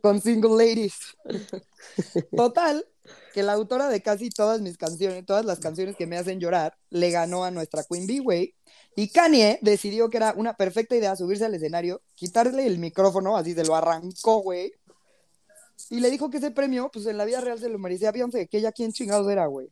Con 0.03 0.21
Single 0.21 0.51
Ladies. 0.51 0.95
Total, 2.37 2.85
que 3.33 3.43
la 3.43 3.53
autora 3.53 3.89
de 3.89 4.03
casi 4.03 4.31
todas 4.31 4.61
mis 4.61 4.77
canciones, 4.77 5.25
todas 5.27 5.45
las 5.45 5.59
canciones 5.59 5.97
que 5.97 6.07
me 6.07 6.17
hacen 6.17 6.41
llorar, 6.41 6.77
le 6.91 7.11
ganó 7.11 7.45
a 7.45 7.51
nuestra 7.51 7.85
Queen 7.85 8.07
Bee, 8.07 8.21
güey. 8.21 8.55
Y 8.95 9.09
Kanye 9.09 9.59
decidió 9.63 10.11
que 10.11 10.19
era 10.19 10.35
una 10.37 10.55
perfecta 10.55 10.95
idea 10.95 11.17
subirse 11.17 11.45
al 11.45 11.55
escenario, 11.55 12.03
quitarle 12.15 12.67
el 12.67 12.79
micrófono, 12.79 13.37
así 13.37 13.55
se 13.55 13.65
lo 13.65 13.75
arrancó, 13.75 14.39
güey. 14.43 14.73
Y 15.91 16.01
le 16.01 16.11
dijo 16.11 16.31
que 16.31 16.39
ese 16.39 16.51
premio, 16.51 16.91
pues 16.93 17.07
en 17.07 17.17
la 17.17 17.25
vida 17.25 17.41
real 17.41 17.59
se 17.59 17.69
lo 17.69 17.79
merecía 17.79 18.11
a 18.11 18.13
Beyoncé, 18.13 18.47
que 18.49 18.59
ella 18.59 18.73
quién 18.73 18.93
chingados 18.93 19.31
era, 19.31 19.47
güey. 19.47 19.69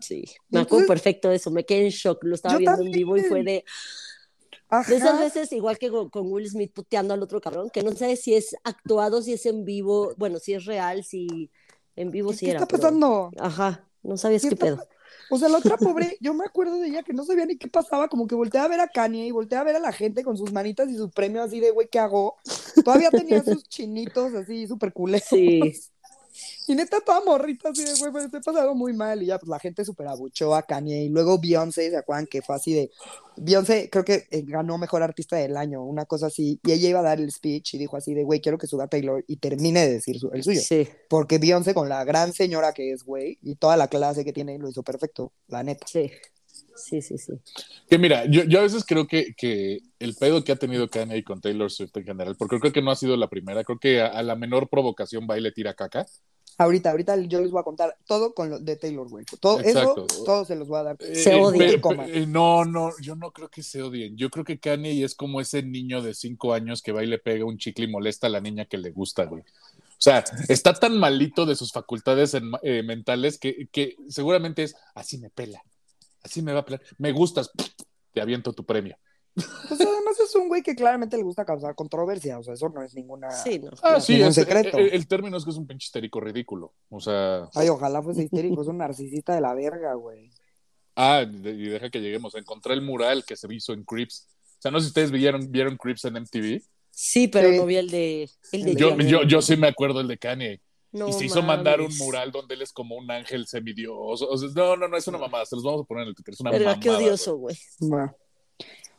Sí, 0.00 0.24
me 0.48 0.60
acuerdo 0.60 0.86
perfecto 0.86 1.28
de 1.28 1.36
eso. 1.36 1.50
Me 1.50 1.64
quedé 1.64 1.86
en 1.86 1.90
shock. 1.90 2.22
Lo 2.22 2.34
estaba 2.34 2.56
viendo 2.56 2.82
en 2.82 2.90
vivo 2.90 3.16
y 3.16 3.22
fue 3.22 3.42
de, 3.42 3.64
Ajá. 4.68 4.90
de 4.90 4.96
esas 4.96 5.18
veces, 5.18 5.52
igual 5.52 5.78
que 5.78 5.90
con, 5.90 6.10
Will 6.14 6.48
Smith 6.48 6.72
puteando 6.72 7.14
al 7.14 7.22
otro 7.22 7.40
cabrón, 7.40 7.70
que 7.70 7.82
no 7.82 7.92
sabes 7.92 8.22
si 8.22 8.34
es 8.34 8.54
actuado, 8.64 9.22
si 9.22 9.32
es 9.32 9.46
en 9.46 9.64
vivo, 9.64 10.14
bueno, 10.16 10.38
si 10.38 10.54
es 10.54 10.66
real, 10.66 11.04
si 11.04 11.50
en 12.00 12.10
vivo 12.10 12.30
¿Qué, 12.30 12.36
sí 12.36 12.44
qué 12.46 12.50
era. 12.52 12.60
está 12.60 12.66
pero- 12.68 12.82
pasando? 12.82 13.30
Ajá, 13.38 13.84
no 14.02 14.16
sabías 14.16 14.42
¿Qué 14.42 14.48
qué 14.48 14.54
está 14.54 14.66
pedo. 14.66 14.88
O 15.30 15.38
sea, 15.38 15.48
la 15.48 15.58
otra 15.58 15.76
pobre, 15.78 16.16
yo 16.20 16.32
me 16.32 16.44
acuerdo 16.44 16.78
de 16.80 16.88
ella 16.88 17.02
que 17.02 17.12
no 17.12 17.24
sabía 17.24 17.44
ni 17.44 17.56
qué 17.58 17.68
pasaba, 17.68 18.08
como 18.08 18.26
que 18.26 18.34
volteaba 18.34 18.66
a 18.66 18.68
ver 18.70 18.80
a 18.80 18.88
Kanye 18.88 19.26
y 19.26 19.30
volteaba 19.30 19.62
a 19.62 19.64
ver 19.66 19.76
a 19.76 19.80
la 19.80 19.92
gente 19.92 20.24
con 20.24 20.36
sus 20.38 20.52
manitas 20.52 20.88
y 20.90 20.96
su 20.96 21.10
premio 21.10 21.42
así 21.42 21.60
de, 21.60 21.70
güey, 21.70 21.88
¿qué 21.90 21.98
hago? 21.98 22.36
Todavía 22.84 23.10
tenía 23.10 23.42
sus 23.44 23.64
chinitos 23.68 24.32
así 24.34 24.66
súper 24.66 24.92
culeros. 24.92 25.26
Sí, 25.28 25.60
Y 26.68 26.74
neta, 26.74 27.00
toda 27.00 27.22
morrita 27.24 27.70
así 27.70 27.82
de, 27.82 27.94
güey, 27.98 28.12
pues 28.12 28.24
estoy 28.26 28.40
pasando 28.42 28.74
muy 28.74 28.92
mal. 28.92 29.22
Y 29.22 29.26
ya, 29.26 29.38
pues 29.38 29.48
la 29.48 29.58
gente 29.58 29.84
súper 29.84 30.06
abuchó 30.08 30.54
a 30.54 30.62
Kanye. 30.62 31.04
Y 31.04 31.08
luego 31.08 31.38
Beyoncé, 31.40 31.90
¿se 31.90 31.96
acuerdan 31.96 32.26
que 32.26 32.42
fue 32.42 32.54
así 32.56 32.72
de... 32.74 32.90
Beyoncé 33.36 33.88
creo 33.90 34.04
que 34.04 34.26
eh, 34.30 34.42
ganó 34.46 34.78
Mejor 34.78 35.02
Artista 35.02 35.36
del 35.36 35.56
Año, 35.56 35.82
una 35.84 36.04
cosa 36.04 36.26
así. 36.26 36.60
Y 36.64 36.72
ella 36.72 36.88
iba 36.90 37.00
a 37.00 37.02
dar 37.04 37.20
el 37.20 37.30
speech 37.32 37.74
y 37.74 37.78
dijo 37.78 37.96
así 37.96 38.12
de, 38.14 38.24
güey, 38.24 38.40
quiero 38.40 38.58
que 38.58 38.66
suba 38.66 38.86
Taylor 38.88 39.24
y 39.26 39.36
termine 39.36 39.80
de 39.86 39.92
decir 39.94 40.18
su- 40.18 40.30
el 40.32 40.42
suyo. 40.42 40.60
sí. 40.60 40.86
Porque 41.08 41.38
Beyoncé, 41.38 41.72
con 41.74 41.88
la 41.88 42.04
gran 42.04 42.32
señora 42.32 42.72
que 42.72 42.92
es, 42.92 43.02
güey, 43.04 43.38
y 43.42 43.54
toda 43.54 43.76
la 43.76 43.88
clase 43.88 44.24
que 44.24 44.32
tiene, 44.32 44.58
lo 44.58 44.68
hizo 44.68 44.82
perfecto, 44.82 45.32
la 45.46 45.62
neta. 45.62 45.86
Sí, 45.86 46.10
sí, 46.74 47.00
sí, 47.00 47.16
sí. 47.16 47.32
Que 47.88 47.98
mira, 47.98 48.24
yo, 48.26 48.42
yo 48.44 48.58
a 48.58 48.62
veces 48.62 48.84
creo 48.84 49.06
que, 49.06 49.34
que 49.36 49.78
el 50.00 50.14
pedo 50.16 50.44
que 50.44 50.52
ha 50.52 50.56
tenido 50.56 50.88
Kanye 50.90 51.24
con 51.24 51.40
Taylor 51.40 51.70
Swift 51.70 51.96
en 51.96 52.04
general, 52.04 52.36
porque 52.36 52.58
creo 52.60 52.72
que 52.72 52.82
no 52.82 52.90
ha 52.90 52.96
sido 52.96 53.16
la 53.16 53.28
primera, 53.30 53.64
creo 53.64 53.78
que 53.78 54.00
a, 54.00 54.06
a 54.08 54.22
la 54.22 54.34
menor 54.36 54.68
provocación 54.68 55.26
va 55.30 55.38
y 55.38 55.40
le 55.40 55.52
tira 55.52 55.74
caca. 55.74 56.06
Ahorita, 56.60 56.90
ahorita 56.90 57.16
yo 57.22 57.40
les 57.40 57.52
voy 57.52 57.60
a 57.60 57.64
contar 57.64 57.96
todo 58.04 58.34
con 58.34 58.50
lo 58.50 58.58
de 58.58 58.74
Taylor, 58.74 59.08
güey. 59.08 59.24
Todo 59.40 59.60
Exacto. 59.60 60.06
eso, 60.10 60.24
todo 60.24 60.44
se 60.44 60.56
los 60.56 60.66
voy 60.66 60.80
a 60.80 60.82
dar. 60.82 60.96
Se 61.00 61.32
Eh, 61.32 61.40
odian. 61.40 61.80
eh, 62.08 62.26
no, 62.26 62.64
no, 62.64 62.90
yo 63.00 63.14
no 63.14 63.30
creo 63.30 63.48
que 63.48 63.62
se 63.62 63.80
odien. 63.80 64.16
Yo 64.16 64.28
creo 64.28 64.44
que 64.44 64.58
Kanye 64.58 65.04
es 65.04 65.14
como 65.14 65.40
ese 65.40 65.62
niño 65.62 66.02
de 66.02 66.14
cinco 66.14 66.52
años 66.52 66.82
que 66.82 66.90
va 66.90 67.04
y 67.04 67.06
le 67.06 67.18
pega 67.18 67.44
un 67.44 67.58
chicle 67.58 67.84
y 67.84 67.88
molesta 67.88 68.26
a 68.26 68.30
la 68.30 68.40
niña 68.40 68.64
que 68.64 68.76
le 68.76 68.90
gusta, 68.90 69.24
güey. 69.24 69.42
O 69.42 70.00
sea, 70.00 70.24
está 70.48 70.74
tan 70.74 70.98
malito 70.98 71.46
de 71.46 71.54
sus 71.56 71.72
facultades 71.72 72.34
en- 72.34 72.50
eh, 72.62 72.82
mentales 72.82 73.38
que, 73.38 73.68
que 73.70 73.96
seguramente 74.08 74.64
es 74.64 74.74
así 74.94 75.18
me 75.18 75.30
pela, 75.30 75.62
Así 76.22 76.42
me 76.42 76.52
va 76.52 76.60
a 76.60 76.64
pelear. 76.64 76.82
Me 76.98 77.12
gustas, 77.12 77.50
te 78.12 78.20
aviento 78.20 78.52
tu 78.52 78.64
premio. 78.64 78.96
Pues 79.68 79.80
además 79.80 80.18
es 80.20 80.34
un 80.34 80.48
güey 80.48 80.62
que 80.62 80.74
claramente 80.74 81.16
le 81.16 81.22
gusta 81.22 81.44
causar 81.44 81.74
controversia, 81.74 82.38
o 82.38 82.42
sea, 82.42 82.54
eso 82.54 82.68
no 82.68 82.82
es 82.82 82.94
ninguna... 82.94 83.30
Sí, 83.30 83.58
no. 83.58 83.70
Ah, 83.82 83.92
No, 83.94 84.00
sí, 84.00 84.14
ningún 84.14 84.28
es- 84.28 84.34
secreto. 84.34 84.78
El, 84.78 84.88
el 84.94 85.06
término 85.06 85.36
es 85.36 85.44
que 85.44 85.50
es 85.50 85.56
un 85.56 85.66
pinche 85.66 85.86
histérico 85.86 86.20
ridículo. 86.20 86.72
O 86.90 87.00
sea, 87.00 87.48
Ay, 87.54 87.68
ojalá 87.68 88.02
fuese 88.02 88.22
histérico, 88.22 88.62
es 88.62 88.68
un 88.68 88.78
narcisista 88.78 89.34
de 89.34 89.40
la 89.40 89.54
verga, 89.54 89.94
güey. 89.94 90.30
ah, 90.96 91.22
y 91.22 91.68
deja 91.68 91.90
que 91.90 92.00
lleguemos. 92.00 92.34
Encontré 92.34 92.74
el 92.74 92.82
mural 92.82 93.24
que 93.24 93.36
se 93.36 93.46
hizo 93.54 93.72
en 93.72 93.84
Crips. 93.84 94.26
O 94.58 94.60
sea, 94.62 94.70
no 94.70 94.78
sé 94.80 94.86
si 94.86 94.88
ustedes 94.88 95.10
vieron, 95.12 95.50
vieron 95.52 95.76
Crips 95.76 96.04
en 96.06 96.14
MTV. 96.14 96.62
Sí, 96.90 97.28
pero 97.28 97.50
Sí. 97.50 97.56
no 97.58 97.66
vi 97.66 97.76
el 97.76 97.90
de, 97.90 98.28
el 98.52 98.64
de 98.64 98.74
Yo, 98.74 98.96
yo, 98.98 99.22
yo 99.22 99.40
sí 99.40 99.56
me 99.56 99.68
acuerdo 99.68 100.00
el 100.00 100.08
de 100.08 100.18
Kanye. 100.18 100.60
No 100.90 101.10
y 101.10 101.12
se 101.12 101.26
hizo 101.26 101.42
mandar 101.42 101.80
un 101.82 101.94
mural 101.98 102.32
donde 102.32 102.54
él 102.54 102.62
es 102.62 102.72
como 102.72 102.96
un 102.96 103.08
ángel 103.10 103.46
semidios. 103.46 104.22
O 104.22 104.36
sea, 104.38 104.48
no, 104.54 104.74
no, 104.76 104.88
no, 104.88 104.96
es 104.96 105.06
una 105.06 105.18
mamada. 105.18 105.44
Se 105.44 105.54
los 105.54 105.62
vamos 105.62 105.82
a 105.82 105.84
poner 105.84 106.04
en 106.04 106.08
el 106.08 106.14
Twitter. 106.14 106.32
Es 106.34 106.40
una 106.40 106.50
Verga, 106.50 106.64
mamada. 106.70 106.80
qué 106.82 106.90
odioso, 106.90 107.36
güey. 107.36 107.56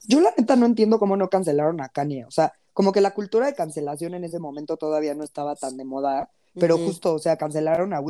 Yo 0.10 0.20
la 0.22 0.34
neta 0.36 0.56
no 0.56 0.66
entiendo 0.66 0.98
cómo 0.98 1.16
no 1.16 1.30
cancelaron 1.30 1.80
a 1.82 1.90
Kanye, 1.90 2.26
o 2.26 2.32
sea, 2.32 2.52
como 2.74 2.92
que 2.92 3.00
la 3.00 3.14
cultura 3.14 3.46
de 3.46 3.54
cancelación 3.54 4.16
en 4.16 4.24
ese 4.24 4.40
momento 4.40 4.76
todavía 4.76 5.14
no 5.14 5.24
estaba 5.24 5.56
tan 5.56 5.78
de 5.78 5.86
moda, 5.86 6.32
pero 6.56 6.80
justo, 6.80 7.14
o 7.14 7.20
sea, 7.20 7.38
cancelaron 7.38 7.94
a. 7.94 8.02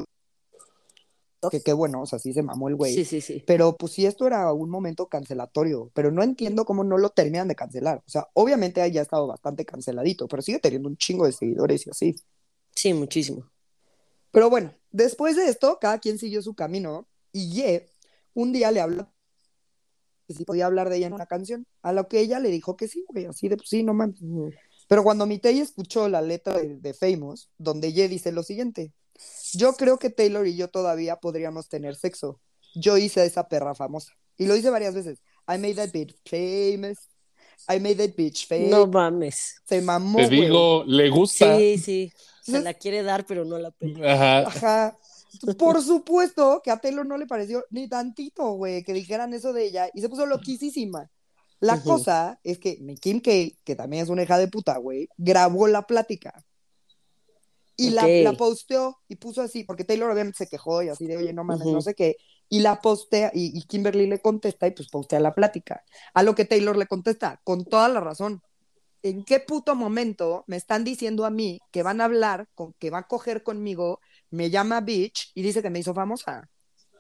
Que 1.52 1.62
qué 1.62 1.74
bueno, 1.74 2.02
o 2.02 2.06
sea, 2.06 2.18
sí 2.18 2.32
se 2.32 2.42
mamó 2.42 2.70
el 2.70 2.76
güey. 2.76 2.94
Sí, 2.94 3.04
sí, 3.04 3.20
sí. 3.20 3.44
Pero 3.46 3.76
pues 3.76 3.92
sí, 3.92 4.06
esto 4.06 4.26
era 4.26 4.54
un 4.54 4.70
momento 4.70 5.08
cancelatorio, 5.08 5.92
pero 5.94 6.10
no 6.10 6.24
entiendo 6.24 6.64
cómo 6.64 6.86
no 6.86 6.98
lo 6.98 7.10
terminan 7.10 7.50
de 7.50 7.56
cancelar. 7.56 8.02
O 8.06 8.10
sea, 8.10 8.30
obviamente 8.34 8.82
ahí 8.82 8.94
ya 8.94 9.02
ha 9.02 9.04
estado 9.04 9.28
bastante 9.28 9.66
canceladito, 9.66 10.28
pero 10.30 10.42
sigue 10.42 10.60
teniendo 10.60 10.88
un 10.88 10.96
chingo 10.96 11.26
de 11.26 11.34
seguidores 11.34 11.86
y 11.86 11.90
así. 11.90 12.16
Sí, 12.76 12.94
muchísimo. 12.94 13.44
Pero 14.32 14.50
bueno, 14.50 14.74
después 14.92 15.36
de 15.36 15.50
esto, 15.50 15.80
cada 15.82 16.00
quien 16.00 16.18
siguió 16.18 16.42
su 16.42 16.54
camino 16.54 17.08
y 17.34 17.52
Ye 17.52 17.90
un 18.34 18.54
día 18.54 18.72
le 18.72 18.80
habló 18.80 19.10
que 20.30 20.36
si 20.36 20.46
podía 20.46 20.68
hablar 20.68 20.90
de 20.90 20.98
ella 20.98 21.08
en 21.08 21.14
una 21.14 21.26
canción, 21.26 21.66
a 21.82 21.92
lo 21.92 22.08
que 22.08 22.20
ella 22.20 22.40
le 22.40 22.50
dijo 22.50 22.78
que 22.78 22.88
sí, 22.88 23.04
güey, 23.10 23.26
así 23.26 23.50
de 23.50 23.58
pues 23.58 23.68
sí, 23.68 23.82
no 23.82 23.96
mames. 23.96 24.20
Pero 24.88 25.04
cuando 25.04 25.26
Mitei 25.26 25.60
escuchó 25.60 26.08
la 26.08 26.22
letra 26.22 26.60
de, 26.60 26.78
de 26.78 26.94
Famous, 26.94 27.50
donde 27.58 27.92
Ye 27.94 28.08
dice 28.08 28.32
lo 28.32 28.44
siguiente, 28.44 28.94
yo 29.54 29.74
creo 29.74 29.98
que 29.98 30.12
Taylor 30.12 30.46
y 30.46 30.56
yo 30.56 30.68
todavía 30.68 31.16
podríamos 31.16 31.68
tener 31.68 31.96
sexo. 31.96 32.40
Yo 32.76 32.96
hice 32.96 33.22
a 33.22 33.26
esa 33.26 33.48
perra 33.48 33.74
famosa. 33.74 34.14
Y 34.38 34.46
lo 34.46 34.56
hice 34.56 34.70
varias 34.70 34.94
veces. 34.94 35.20
I 35.48 35.58
made 35.58 35.74
that 35.78 35.90
bitch 35.92 36.16
famous. 36.26 37.10
I 37.68 37.80
made 37.80 37.96
that 37.96 38.16
bitch 38.16 38.46
famous. 38.46 38.70
No 38.70 38.86
mames. 38.86 39.64
Se 39.66 39.82
mamó, 39.82 40.20
Te 40.20 40.28
güey. 40.28 40.42
digo, 40.42 40.84
le 40.86 41.10
gusta. 41.10 41.58
Sí, 41.58 41.80
sí. 41.80 42.14
Se 42.44 42.62
la 42.62 42.76
quiere 42.76 43.02
dar, 43.02 43.26
pero 43.26 43.46
no 43.46 43.58
la 43.58 43.72
pela. 43.72 44.14
Ajá. 44.14 44.48
Ajá. 44.48 44.98
Por 45.58 45.82
supuesto 45.84 46.62
que 46.64 46.72
a 46.72 46.78
Taylor 46.78 47.06
no 47.06 47.18
le 47.18 47.28
pareció 47.28 47.64
ni 47.70 47.88
tantito, 47.88 48.52
güey, 48.54 48.84
que 48.84 48.94
dijeran 48.94 49.34
eso 49.34 49.54
de 49.54 49.66
ella 49.66 49.90
y 49.94 50.02
se 50.02 50.10
puso 50.10 50.26
loquísima. 50.26 51.10
La 51.60 51.82
cosa 51.82 52.40
es 52.44 52.58
que 52.58 52.78
Kim 53.02 53.20
K, 53.20 53.32
que 53.64 53.76
también 53.76 54.04
es 54.04 54.10
una 54.10 54.24
hija 54.24 54.38
de 54.38 54.48
puta, 54.48 54.78
güey, 54.78 55.10
grabó 55.18 55.68
la 55.68 55.84
plática 55.84 56.46
y 57.76 57.92
la, 57.92 58.08
la 58.08 58.34
posteó 58.34 58.98
y 59.08 59.16
puso 59.16 59.42
así, 59.42 59.64
porque 59.64 59.84
Taylor 59.86 60.12
obviamente 60.12 60.38
se 60.38 60.48
quejó 60.48 60.84
y 60.84 60.90
así 60.90 61.06
de, 61.06 61.18
oye, 61.18 61.34
no 61.34 61.44
mames, 61.44 61.66
Ujú. 61.66 61.76
no 61.76 61.82
sé 61.82 61.96
qué, 61.96 62.18
y 62.50 62.60
la 62.60 62.82
postea 62.82 63.32
y, 63.34 63.58
y 63.58 63.64
Kimberly 63.64 64.08
le 64.08 64.20
contesta 64.20 64.68
y 64.68 64.72
pues 64.72 64.90
postea 64.90 65.20
la 65.20 65.34
plática. 65.34 65.84
A 66.14 66.24
lo 66.24 66.36
que 66.36 66.46
Taylor 66.46 66.76
le 66.76 66.88
contesta, 66.88 67.40
con 67.44 67.66
toda 67.66 67.88
la 67.88 68.00
razón. 68.00 68.42
¿En 69.02 69.24
qué 69.24 69.40
puto 69.40 69.76
momento 69.76 70.44
me 70.48 70.58
están 70.58 70.84
diciendo 70.84 71.26
a 71.26 71.30
mí 71.30 71.62
que 71.72 71.84
van 71.84 72.02
a 72.02 72.06
hablar, 72.06 72.50
con, 72.54 72.74
que 72.80 72.90
va 72.90 73.00
a 73.00 73.08
coger 73.08 73.44
conmigo, 73.44 74.02
me 74.32 74.50
llama 74.50 74.82
bitch 74.82 75.32
y 75.36 75.42
dice 75.42 75.62
que 75.62 75.70
me 75.70 75.80
hizo 75.80 75.94
famosa? 75.94 76.50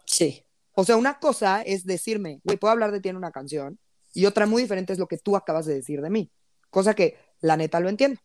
Sí. 0.06 0.44
O 0.74 0.84
sea, 0.86 0.96
una 0.98 1.20
cosa 1.20 1.62
es 1.62 1.86
decirme, 1.86 2.40
güey, 2.44 2.58
puedo 2.58 2.72
hablar 2.72 2.92
de 2.92 3.00
ti 3.02 3.10
en 3.10 3.18
una 3.18 3.32
canción, 3.32 3.80
y 4.14 4.26
otra 4.26 4.46
muy 4.46 4.62
diferente 4.64 4.94
es 4.94 5.00
lo 5.00 5.08
que 5.08 5.18
tú 5.18 5.36
acabas 5.36 5.66
de 5.66 5.76
decir 5.76 6.02
de 6.02 6.10
mí. 6.10 6.32
Cosa 6.70 6.94
que 6.96 7.18
la 7.42 7.58
neta 7.58 7.80
lo 7.80 7.90
entiendo. 7.90 8.20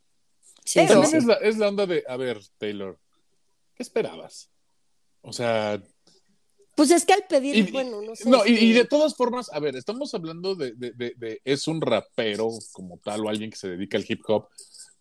Sí, 0.65 0.81
Pero- 0.81 0.89
sí, 0.89 0.93
También 0.95 1.11
sí. 1.11 1.17
es 1.19 1.25
la, 1.27 1.35
es 1.35 1.59
la 1.59 1.69
onda 1.69 1.87
de, 1.87 2.05
a 2.09 2.17
ver, 2.17 2.41
Taylor, 2.59 2.99
¿qué 3.75 3.83
esperabas? 3.83 4.51
O 5.21 5.33
sea, 5.33 5.83
Pues 6.77 6.91
es 6.91 7.05
que 7.05 7.13
al 7.13 7.25
pedir, 7.29 7.55
Y- 7.57 7.71
bueno, 7.71 8.01
no 8.03 8.17
sé. 8.17 8.29
no, 8.29 8.45
y, 8.47 8.53
y 8.53 8.73
de 8.73 8.85
todas 8.85 9.15
formas, 9.15 9.49
a 9.53 9.61
ver, 9.61 9.77
estamos 9.77 10.13
hablando 10.15 10.55
de, 10.57 10.73
de- 10.73 10.91
de- 10.93 11.15
de- 11.17 11.41
es 11.45 11.69
un 11.69 11.81
rapero 11.81 12.49
como 12.73 12.99
tal 12.99 13.25
o 13.25 13.29
alguien 13.29 13.51
que 13.51 13.57
se 13.57 13.69
dedica 13.69 13.97
al 13.97 14.05
hip 14.09 14.23
hop. 14.27 14.49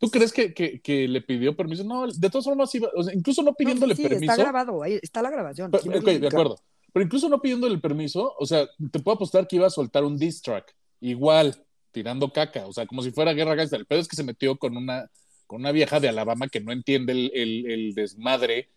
¿Tú 0.03 0.11
crees 0.11 0.33
que, 0.33 0.53
que- 0.53 0.81
que 0.81 1.07
le 1.07 1.21
pidió 1.21 1.55
permiso? 1.55 1.83
No, 1.83 2.07
de 2.07 2.29
todas 2.29 2.45
formas, 2.45 2.73
iba, 2.75 2.89
o 2.95 3.03
sea, 3.03 3.13
incluso 3.13 3.41
no 3.43 3.53
pidiéndole 3.53 3.95
sí, 3.95 4.03
permiso. 4.03 4.31
está 4.31 4.43
grabado, 4.43 4.83
ahí 4.83 4.99
está 5.01 5.21
la 5.21 5.29
grabación. 5.29 5.71
Pero- 5.71 5.99
ok, 5.99 6.05
de 6.05 6.27
acuerdo. 6.27 6.57
Pero 6.91 7.05
incluso 7.05 7.27
no 7.29 7.41
pidiéndole 7.41 7.73
el 7.73 7.81
permiso, 7.81 8.33
o 8.37 8.45
sea, 8.45 8.67
te 8.91 8.99
puedo 8.99 9.15
apostar 9.15 9.47
que 9.47 9.55
iba 9.55 9.65
a 9.67 9.71
soltar 9.71 10.03
un 10.03 10.17
diss 10.17 10.41
track, 10.41 10.75
igual, 11.01 11.55
tirando 11.91 12.31
caca, 12.31 12.67
o 12.67 12.73
sea, 12.73 12.85
como 12.85 13.01
si 13.01 13.11
fuera 13.11 13.33
guerra 13.33 13.55
gangster. 13.55 13.79
El 13.79 13.85
pedo 13.87 13.99
es 13.99 14.07
que 14.07 14.15
se 14.15 14.23
metió 14.23 14.57
con 14.57 14.77
una, 14.77 15.09
con 15.47 15.61
una 15.61 15.71
vieja 15.71 15.99
de 15.99 16.09
Alabama 16.09 16.47
que 16.49 16.59
no 16.61 16.71
entiende 16.71 17.13
el, 17.13 17.31
el- 17.33 17.71
el 17.71 17.93
desmadre 17.95 18.69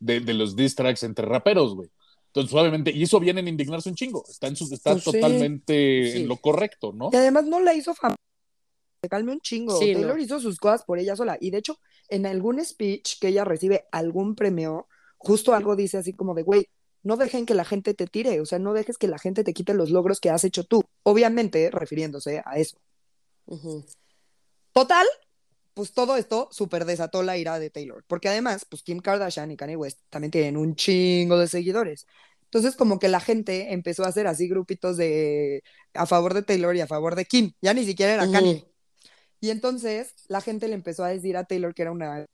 de, 0.00 0.20
de 0.20 0.34
los 0.34 0.54
diss 0.56 0.74
tracks 0.76 1.02
entre 1.02 1.26
raperos, 1.26 1.74
güey. 1.74 1.90
Entonces, 2.28 2.54
obviamente, 2.54 2.90
y 2.92 3.02
eso 3.02 3.18
viene 3.20 3.40
en 3.40 3.48
indignarse 3.48 3.88
un 3.88 3.94
chingo. 3.96 4.22
Está, 4.28 4.46
en 4.46 4.54
su, 4.56 4.72
está 4.72 4.92
Pues 4.92 5.04
totalmente 5.04 6.10
Sí. 6.12 6.18
en 6.20 6.28
lo 6.28 6.36
correcto, 6.36 6.92
¿no? 6.94 7.10
Y 7.12 7.16
además 7.16 7.46
no 7.46 7.58
la 7.60 7.74
hizo 7.74 7.94
famosa. 7.94 8.16
Se 9.02 9.08
calme 9.08 9.32
un 9.32 9.40
chingo. 9.40 9.78
Sí, 9.78 9.92
Taylor 9.92 10.16
no. 10.16 10.22
hizo 10.22 10.40
sus 10.40 10.58
cosas 10.58 10.84
por 10.84 10.98
ella 10.98 11.14
sola. 11.14 11.38
Y 11.40 11.50
de 11.50 11.58
hecho, 11.58 11.78
en 12.08 12.26
algún 12.26 12.64
speech 12.64 13.18
que 13.20 13.28
ella 13.28 13.44
recibe 13.44 13.86
algún 13.92 14.34
premio, 14.34 14.88
justo 15.16 15.54
algo 15.54 15.76
dice 15.76 15.98
así 15.98 16.12
como 16.12 16.34
de, 16.34 16.42
güey, 16.42 16.68
no 17.02 17.16
dejen 17.16 17.46
que 17.46 17.54
la 17.54 17.64
gente 17.64 17.94
te 17.94 18.06
tire, 18.06 18.40
o 18.40 18.46
sea, 18.46 18.58
no 18.58 18.72
dejes 18.72 18.98
que 18.98 19.08
la 19.08 19.18
gente 19.18 19.44
te 19.44 19.54
quite 19.54 19.72
los 19.74 19.90
logros 19.90 20.20
que 20.20 20.30
has 20.30 20.44
hecho 20.44 20.64
tú. 20.64 20.82
Obviamente, 21.04 21.70
refiriéndose 21.70 22.42
a 22.44 22.58
eso. 22.58 22.78
Total, 24.72 25.06
pues 25.74 25.92
todo 25.92 26.16
esto 26.16 26.48
súper 26.50 26.84
desató 26.84 27.22
la 27.22 27.38
ira 27.38 27.58
de 27.58 27.70
Taylor, 27.70 28.04
porque 28.06 28.28
además, 28.28 28.66
pues 28.68 28.82
Kim 28.82 28.98
Kardashian 28.98 29.50
y 29.52 29.56
Kanye 29.56 29.76
West 29.76 30.00
también 30.10 30.32
tienen 30.32 30.56
un 30.56 30.74
chingo 30.74 31.38
de 31.38 31.46
seguidores. 31.46 32.06
Entonces, 32.42 32.76
como 32.76 32.98
que 32.98 33.08
la 33.08 33.20
gente 33.20 33.72
empezó 33.72 34.04
a 34.04 34.08
hacer 34.08 34.26
así 34.26 34.48
grupitos 34.48 34.96
de 34.96 35.62
a 35.94 36.06
favor 36.06 36.34
de 36.34 36.42
Taylor 36.42 36.74
y 36.74 36.80
a 36.80 36.86
favor 36.86 37.14
de 37.14 37.26
Kim, 37.26 37.52
ya 37.60 37.74
ni 37.74 37.84
siquiera 37.84 38.14
era. 38.14 38.30
Kanye. 38.30 38.66
Y 39.40 39.50
entonces 39.50 40.14
la 40.28 40.40
gente 40.40 40.68
le 40.68 40.74
empezó 40.74 41.04
a 41.04 41.08
decir 41.08 41.36
a 41.36 41.44
Taylor 41.44 41.74
que 41.74 41.82
era 41.82 41.92
una... 41.92 42.26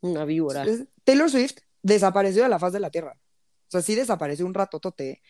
Una 0.00 0.24
víbora. 0.24 0.64
Taylor 1.04 1.30
Swift 1.30 1.58
desapareció 1.82 2.42
de 2.42 2.48
la 2.48 2.58
faz 2.58 2.72
de 2.72 2.80
la 2.80 2.90
Tierra. 2.90 3.16
O 3.68 3.70
sea, 3.70 3.80
sí 3.80 3.94
desapareció 3.94 4.44
un 4.44 4.52
ratotote. 4.54 5.22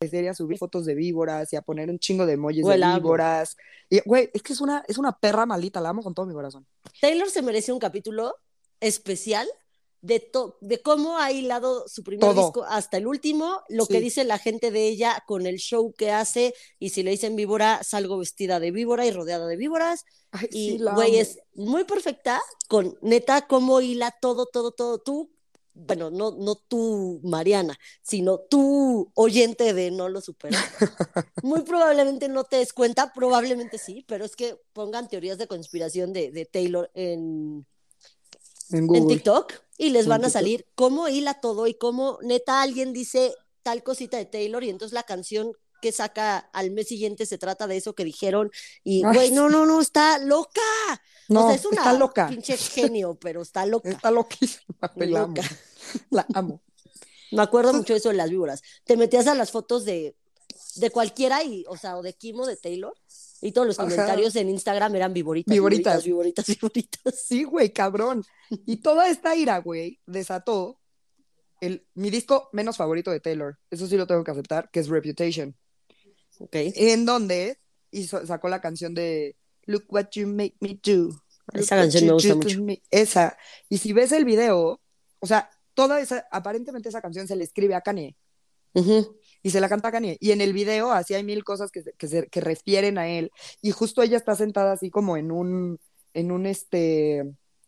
Empecé 0.00 0.28
a 0.28 0.34
subir 0.34 0.58
fotos 0.58 0.84
de 0.86 0.94
víboras 0.94 1.52
y 1.52 1.56
a 1.56 1.62
poner 1.62 1.88
un 1.90 1.98
chingo 1.98 2.26
de 2.26 2.34
emojis 2.34 2.62
Güey, 2.62 2.74
de 2.74 2.78
la 2.78 2.90
amo. 2.94 3.00
víboras. 3.00 3.56
Y, 3.88 4.00
güey, 4.04 4.30
es 4.32 4.42
que 4.42 4.52
es 4.52 4.60
una, 4.60 4.84
es 4.86 4.98
una 4.98 5.12
perra 5.18 5.46
maldita, 5.46 5.80
la 5.80 5.88
amo 5.88 6.02
con 6.02 6.14
todo 6.14 6.26
mi 6.26 6.34
corazón. 6.34 6.66
Taylor 7.00 7.30
se 7.30 7.42
merece 7.42 7.72
un 7.72 7.78
capítulo 7.78 8.36
especial 8.80 9.48
de, 10.00 10.20
to- 10.20 10.56
de 10.60 10.80
cómo 10.80 11.18
ha 11.18 11.32
hilado 11.32 11.88
su 11.88 12.04
primer 12.04 12.20
Todo. 12.20 12.42
disco 12.44 12.64
hasta 12.64 12.96
el 12.98 13.06
último, 13.06 13.62
lo 13.68 13.84
Sí. 13.86 13.94
que 13.94 14.00
dice 14.00 14.24
la 14.24 14.38
gente 14.38 14.70
de 14.70 14.86
ella 14.86 15.24
con 15.26 15.46
el 15.46 15.56
show 15.56 15.92
que 15.92 16.10
hace, 16.12 16.54
y 16.78 16.90
si 16.90 17.02
le 17.02 17.10
dicen 17.10 17.34
víbora, 17.36 17.82
salgo 17.82 18.18
vestida 18.18 18.60
de 18.60 18.70
víbora 18.70 19.06
y 19.06 19.10
rodeada 19.10 19.46
de 19.46 19.56
víboras, 19.56 20.04
Ay, 20.30 20.48
y 20.52 20.78
güey, 20.78 21.18
es 21.18 21.38
muy 21.54 21.84
perfecta 21.84 22.40
con 22.68 22.96
neta 23.02 23.46
cómo 23.48 23.80
hila 23.80 24.14
todo, 24.20 24.46
todo, 24.46 24.70
todo. 24.72 24.98
Tú, 24.98 25.30
bueno, 25.74 26.10
no, 26.10 26.32
no 26.32 26.54
tú, 26.56 27.20
Mariana, 27.22 27.78
sino 28.02 28.38
tú, 28.38 29.10
oyente 29.14 29.72
de 29.74 29.90
No 29.90 30.08
lo 30.08 30.20
superó. 30.20 30.56
muy 31.42 31.62
probablemente 31.62 32.28
no 32.28 32.44
te 32.44 32.56
des 32.56 32.72
cuenta, 32.72 33.12
probablemente 33.12 33.78
sí, 33.78 34.04
pero 34.06 34.24
es 34.24 34.36
que 34.36 34.60
pongan 34.72 35.08
teorías 35.08 35.38
de 35.38 35.46
conspiración 35.46 36.12
de, 36.12 36.30
de 36.30 36.44
Taylor 36.46 36.90
en, 36.94 37.64
En. 38.70 39.06
TikTok 39.08 39.52
y 39.78 39.90
les 39.90 40.06
van 40.06 40.24
a 40.24 40.30
salir 40.30 40.66
cómo 40.74 41.08
hila 41.08 41.40
todo 41.40 41.66
y 41.66 41.74
cómo 41.74 42.18
neta 42.20 42.60
alguien 42.60 42.92
dice 42.92 43.34
tal 43.62 43.82
cosita 43.82 44.16
de 44.18 44.26
Taylor 44.26 44.62
y 44.64 44.70
entonces 44.70 44.92
la 44.92 45.04
canción 45.04 45.52
que 45.80 45.92
saca 45.92 46.38
al 46.52 46.72
mes 46.72 46.88
siguiente 46.88 47.24
se 47.24 47.38
trata 47.38 47.66
de 47.68 47.76
eso 47.76 47.94
que 47.94 48.04
dijeron 48.04 48.50
y 48.82 49.02
güey, 49.04 49.30
no, 49.30 49.48
no, 49.48 49.64
no, 49.64 49.80
está 49.80 50.18
loca. 50.18 50.60
No, 51.28 51.44
o 51.44 51.48
sea, 51.48 51.56
es 51.56 51.64
una 51.64 51.82
está 51.82 51.92
loca. 51.92 52.26
pinche 52.28 52.56
genio, 52.56 53.16
pero 53.20 53.42
está 53.42 53.64
loca. 53.66 53.88
Está 53.88 54.10
loquísima, 54.10 54.92
güey, 54.94 55.10
la 55.10 55.20
amo. 55.20 55.34
Loca. 55.36 55.48
La 56.10 56.26
amo. 56.34 56.60
Me 57.30 57.42
acuerdo 57.42 57.72
mucho 57.72 57.92
de 57.92 57.98
eso 57.98 58.08
de 58.08 58.16
las 58.16 58.30
víboras. 58.30 58.62
Te 58.84 58.96
metías 58.96 59.26
a 59.26 59.34
las 59.34 59.50
fotos 59.50 59.84
de, 59.84 60.16
de 60.76 60.90
cualquiera 60.90 61.42
y, 61.44 61.64
o 61.68 61.76
sea, 61.76 61.96
o 61.96 62.02
de 62.02 62.12
Kim 62.14 62.38
o 62.40 62.46
de 62.46 62.56
Taylor 62.56 62.94
y 63.40 63.52
todos 63.52 63.66
los 63.66 63.78
Ajá. 63.78 63.88
comentarios 63.88 64.34
en 64.36 64.48
Instagram 64.50 64.94
eran 64.96 65.12
viboritas, 65.14 65.52
Viboritas. 65.52 66.04
viboritas, 66.04 66.46
viboritas. 66.46 67.14
Sí, 67.28 67.44
güey, 67.44 67.72
cabrón. 67.72 68.24
Y 68.66 68.76
toda 68.78 69.08
esta 69.08 69.36
ira, 69.36 69.58
güey, 69.58 70.00
desató 70.06 70.80
el, 71.60 71.86
mi 71.94 72.10
disco 72.10 72.48
menos 72.52 72.76
favorito 72.76 73.10
de 73.10 73.20
Taylor. 73.20 73.58
Eso 73.70 73.86
sí 73.86 73.96
lo 73.96 74.06
tengo 74.06 74.24
que 74.24 74.30
aceptar, 74.30 74.70
que 74.70 74.80
es 74.80 74.88
Reputation. 74.88 75.56
Ok. 76.40 76.50
En 76.54 77.04
donde 77.04 77.58
hizo, 77.90 78.24
sacó 78.26 78.48
la 78.48 78.60
canción 78.60 78.94
de 78.94 79.36
Look 79.66 79.84
What 79.88 80.08
You 80.12 80.26
Make 80.28 80.56
Me 80.60 80.78
Do. 80.82 81.08
Look 81.52 81.62
Esa 81.62 81.76
canción 81.76 82.06
me 82.06 82.12
gusta 82.12 82.34
mucho. 82.34 82.62
me. 82.62 82.82
Esa. 82.90 83.36
Y 83.68 83.78
si 83.78 83.92
ves 83.92 84.12
el 84.12 84.24
video, 84.24 84.80
o 85.20 85.26
sea, 85.26 85.50
toda 85.74 86.00
esa, 86.00 86.26
aparentemente 86.30 86.88
esa 86.88 87.00
canción 87.02 87.26
se 87.28 87.36
le 87.36 87.44
escribe 87.44 87.74
a 87.74 87.80
Kanye. 87.80 88.16
Ujú. 88.74 89.16
Y 89.42 89.50
se 89.50 89.60
la 89.60 89.68
canta 89.68 89.90
Kanye. 89.92 90.16
Y 90.20 90.32
en 90.32 90.40
el 90.40 90.52
video 90.52 90.90
así 90.92 91.14
hay 91.14 91.24
mil 91.24 91.44
cosas 91.44 91.70
que, 91.70 91.82
que, 91.96 92.08
se- 92.08 92.26
que 92.28 92.40
refieren 92.40 92.98
a 92.98 93.08
él. 93.08 93.30
Y 93.62 93.70
justo 93.70 94.02
ella 94.02 94.16
está 94.16 94.34
sentada 94.34 94.72
así 94.72 94.90
como 94.90 95.16
en 95.16 95.30
un, 95.30 95.78
en 96.14 96.32
un 96.32 96.46
este, 96.46 97.24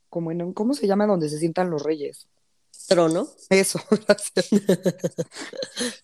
como 0.09 0.31
en 0.33 0.43
un, 0.43 0.53
¿cómo 0.53 0.75
se 0.75 0.87
llama 0.87 1.07
donde 1.07 1.29
se 1.29 1.39
sientan 1.39 1.71
los 1.71 1.83
reyes? 1.83 2.27
Trono. 2.89 3.29
Eso, 3.51 3.79
gracias. 4.07 4.49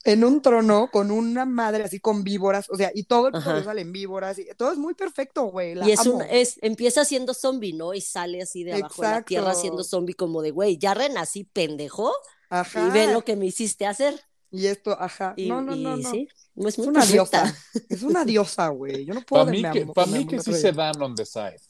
en 0.05 0.25
un 0.25 0.43
trono 0.43 0.89
con 0.93 1.11
una 1.11 1.45
madre 1.45 1.85
así 1.85 1.99
con 2.01 2.23
víboras, 2.23 2.67
o 2.71 2.77
sea, 2.77 2.91
y 2.95 3.05
todo 3.05 3.29
el 3.29 3.33
video 3.35 3.65
salen 3.65 3.93
víboras, 3.93 4.39
y 4.39 4.47
todo 4.57 4.73
es 4.73 4.79
muy 4.79 4.95
perfecto, 4.95 5.45
güey. 5.47 5.75
La 5.75 5.89
Y 5.89 5.93
es 5.93 6.01
amo. 6.01 6.17
un, 6.17 6.23
es, 6.23 6.59
empieza 6.63 7.05
siendo 7.05 7.35
zombie, 7.35 7.73
¿no? 7.73 7.95
Y 7.95 8.01
sale 8.01 8.43
así 8.43 8.63
de 8.63 8.75
abajo 8.75 9.03
de 9.03 9.09
la 9.09 9.23
tierra 9.23 9.55
siendo 9.55 9.83
zombie 9.85 10.15
como 10.15 10.43
de, 10.43 10.51
güey, 10.51 10.79
ya 10.79 10.95
renací, 10.95 11.45
pendejo, 11.45 12.13
Ajá. 12.51 12.87
y 12.87 12.91
ve 12.91 13.13
lo 13.13 13.25
que 13.25 13.37
me 13.37 13.47
hiciste 13.47 13.87
hacer. 13.87 14.21
Y 14.57 14.67
esto, 14.67 14.97
ajá. 14.99 15.35
Y, 15.37 15.49
no, 15.49 15.61
no, 15.61 15.75
no, 15.77 15.97
y 15.99 16.03
no. 16.03 16.11
sí, 16.11 16.29
es 16.57 16.67
Es 16.67 16.87
una 16.87 17.05
diosa. 17.05 17.55
Es 17.89 18.03
una 18.03 18.25
diosa, 18.25 18.69
güey. 18.69 19.05
Yo 19.05 19.15
no 19.15 19.21
puedo 19.23 19.45
Para 19.45 19.57
mí, 19.57 19.63
que, 19.73 19.87
pa' 19.87 20.07
mí 20.07 20.27
que 20.27 20.41
sí 20.41 20.53
se 20.55 20.73
dan 20.73 21.01
on 21.03 21.15
the 21.15 21.25
side. 21.27 21.61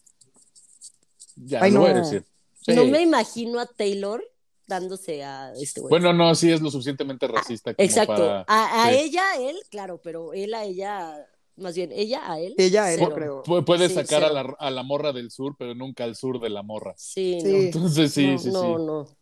Ya, 1.36 1.62
Ay, 1.62 1.70
lo 1.70 1.80
voy 1.80 1.90
a 1.90 1.94
no. 1.94 2.00
decir. 2.00 2.24
No 2.68 2.82
Sí. 2.82 2.90
me 2.90 3.00
imagino 3.02 3.60
a 3.60 3.66
Taylor 3.66 4.22
dándose 4.66 5.22
a 5.22 5.52
este 5.54 5.80
güey. 5.80 5.90
Bueno, 5.90 6.12
no, 6.12 6.34
sí 6.34 6.50
es 6.50 6.60
lo 6.60 6.70
suficientemente 6.70 7.28
racista 7.28 7.74
como 7.74 7.84
Exacto. 7.86 8.14
para... 8.14 8.44
A, 8.48 8.86
a 8.86 8.90
sí. 8.90 8.96
ella, 9.00 9.30
a 9.30 9.36
él, 9.36 9.56
claro, 9.70 10.00
pero 10.02 10.32
él 10.32 10.52
a 10.54 10.64
ella, 10.64 11.26
más 11.56 11.76
bien, 11.76 11.92
ella 11.92 12.30
a 12.30 12.40
él. 12.40 12.54
Ella, 12.58 12.92
él, 12.92 12.98
cero. 12.98 13.12
creo. 13.14 13.42
Pu- 13.44 13.64
Puede 13.64 13.88
Sí, 13.88 13.94
sacar 13.94 14.24
a 14.24 14.30
la, 14.32 14.56
a 14.58 14.70
la 14.70 14.82
morra 14.82 15.12
del 15.12 15.30
sur, 15.30 15.54
pero 15.58 15.74
nunca 15.74 16.02
al 16.04 16.16
sur 16.16 16.40
de 16.40 16.50
la 16.50 16.62
morra. 16.62 16.94
Sí, 16.96 17.38
Sí. 17.40 17.46
no. 17.52 17.56
Entonces 17.58 18.12
sí, 18.12 18.26
no, 18.32 18.38
sí, 18.38 18.50
no, 18.50 18.60
sí. 18.62 18.68
no. 18.84 19.16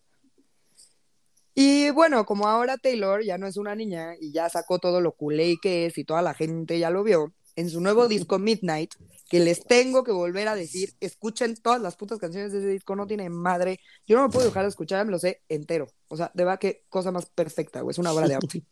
Y 1.55 1.91
bueno, 1.91 2.27
como 2.27 2.49
ahora 2.49 2.77
Taylor 2.79 3.23
ya 3.23 3.39
no 3.39 3.47
es 3.47 3.57
una 3.57 3.75
niña 3.75 4.15
y 4.21 4.33
ya 4.33 4.49
sacó 4.49 4.79
todo 4.79 5.01
lo 5.01 5.13
culé 5.13 5.57
que 5.63 5.87
es 5.87 5.99
y 5.99 6.05
toda 6.05 6.21
la 6.21 6.35
gente 6.35 6.79
ya 6.79 6.91
lo 6.91 7.05
vio, 7.05 7.33
en 7.57 7.71
su 7.71 7.81
nuevo 7.81 8.09
disco 8.09 8.39
Midnight, 8.39 8.95
que 9.29 9.41
les 9.41 9.65
tengo 9.65 10.03
que 10.05 10.13
volver 10.13 10.49
a 10.49 10.57
decir, 10.57 10.95
escuchen 11.01 11.57
todas 11.57 11.81
las 11.81 11.97
putas 11.97 12.19
canciones 12.19 12.53
de 12.53 12.59
ese 12.59 12.69
disco, 12.69 12.97
no 12.97 13.07
tiene 13.07 13.31
madre. 13.31 13.81
Yo 14.07 14.17
no 14.17 14.25
me 14.25 14.29
puedo 14.31 14.47
dejar 14.47 14.65
de 14.65 14.71
escuchar, 14.71 15.05
me 15.07 15.13
lo 15.13 15.19
sé 15.19 15.43
entero. 15.49 15.87
O 16.09 16.17
sea, 16.17 16.31
de 16.35 16.45
verdad 16.45 16.59
que 16.59 16.85
cosa 16.89 17.13
más 17.13 17.27
perfecta, 17.27 17.81
güey, 17.81 17.93
es 17.93 17.99
una 17.99 18.13
obra 18.13 18.29
de 18.29 18.35
arte. 18.35 18.65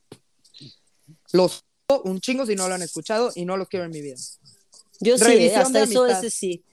Los 1.32 1.64
un 2.04 2.20
chingo 2.20 2.46
si 2.46 2.54
no 2.54 2.68
lo 2.68 2.74
han 2.74 2.82
escuchado 2.82 3.30
y 3.34 3.44
no 3.44 3.58
los 3.58 3.68
quiero 3.68 3.84
en 3.84 3.90
mi 3.90 4.00
vida. 4.00 4.16
Yo 5.00 5.18
sí, 5.18 5.32
eh, 5.32 5.54
hasta 5.54 5.82
eso 5.82 6.04
amistad. 6.04 6.24
ese 6.24 6.30
sí. 6.30 6.64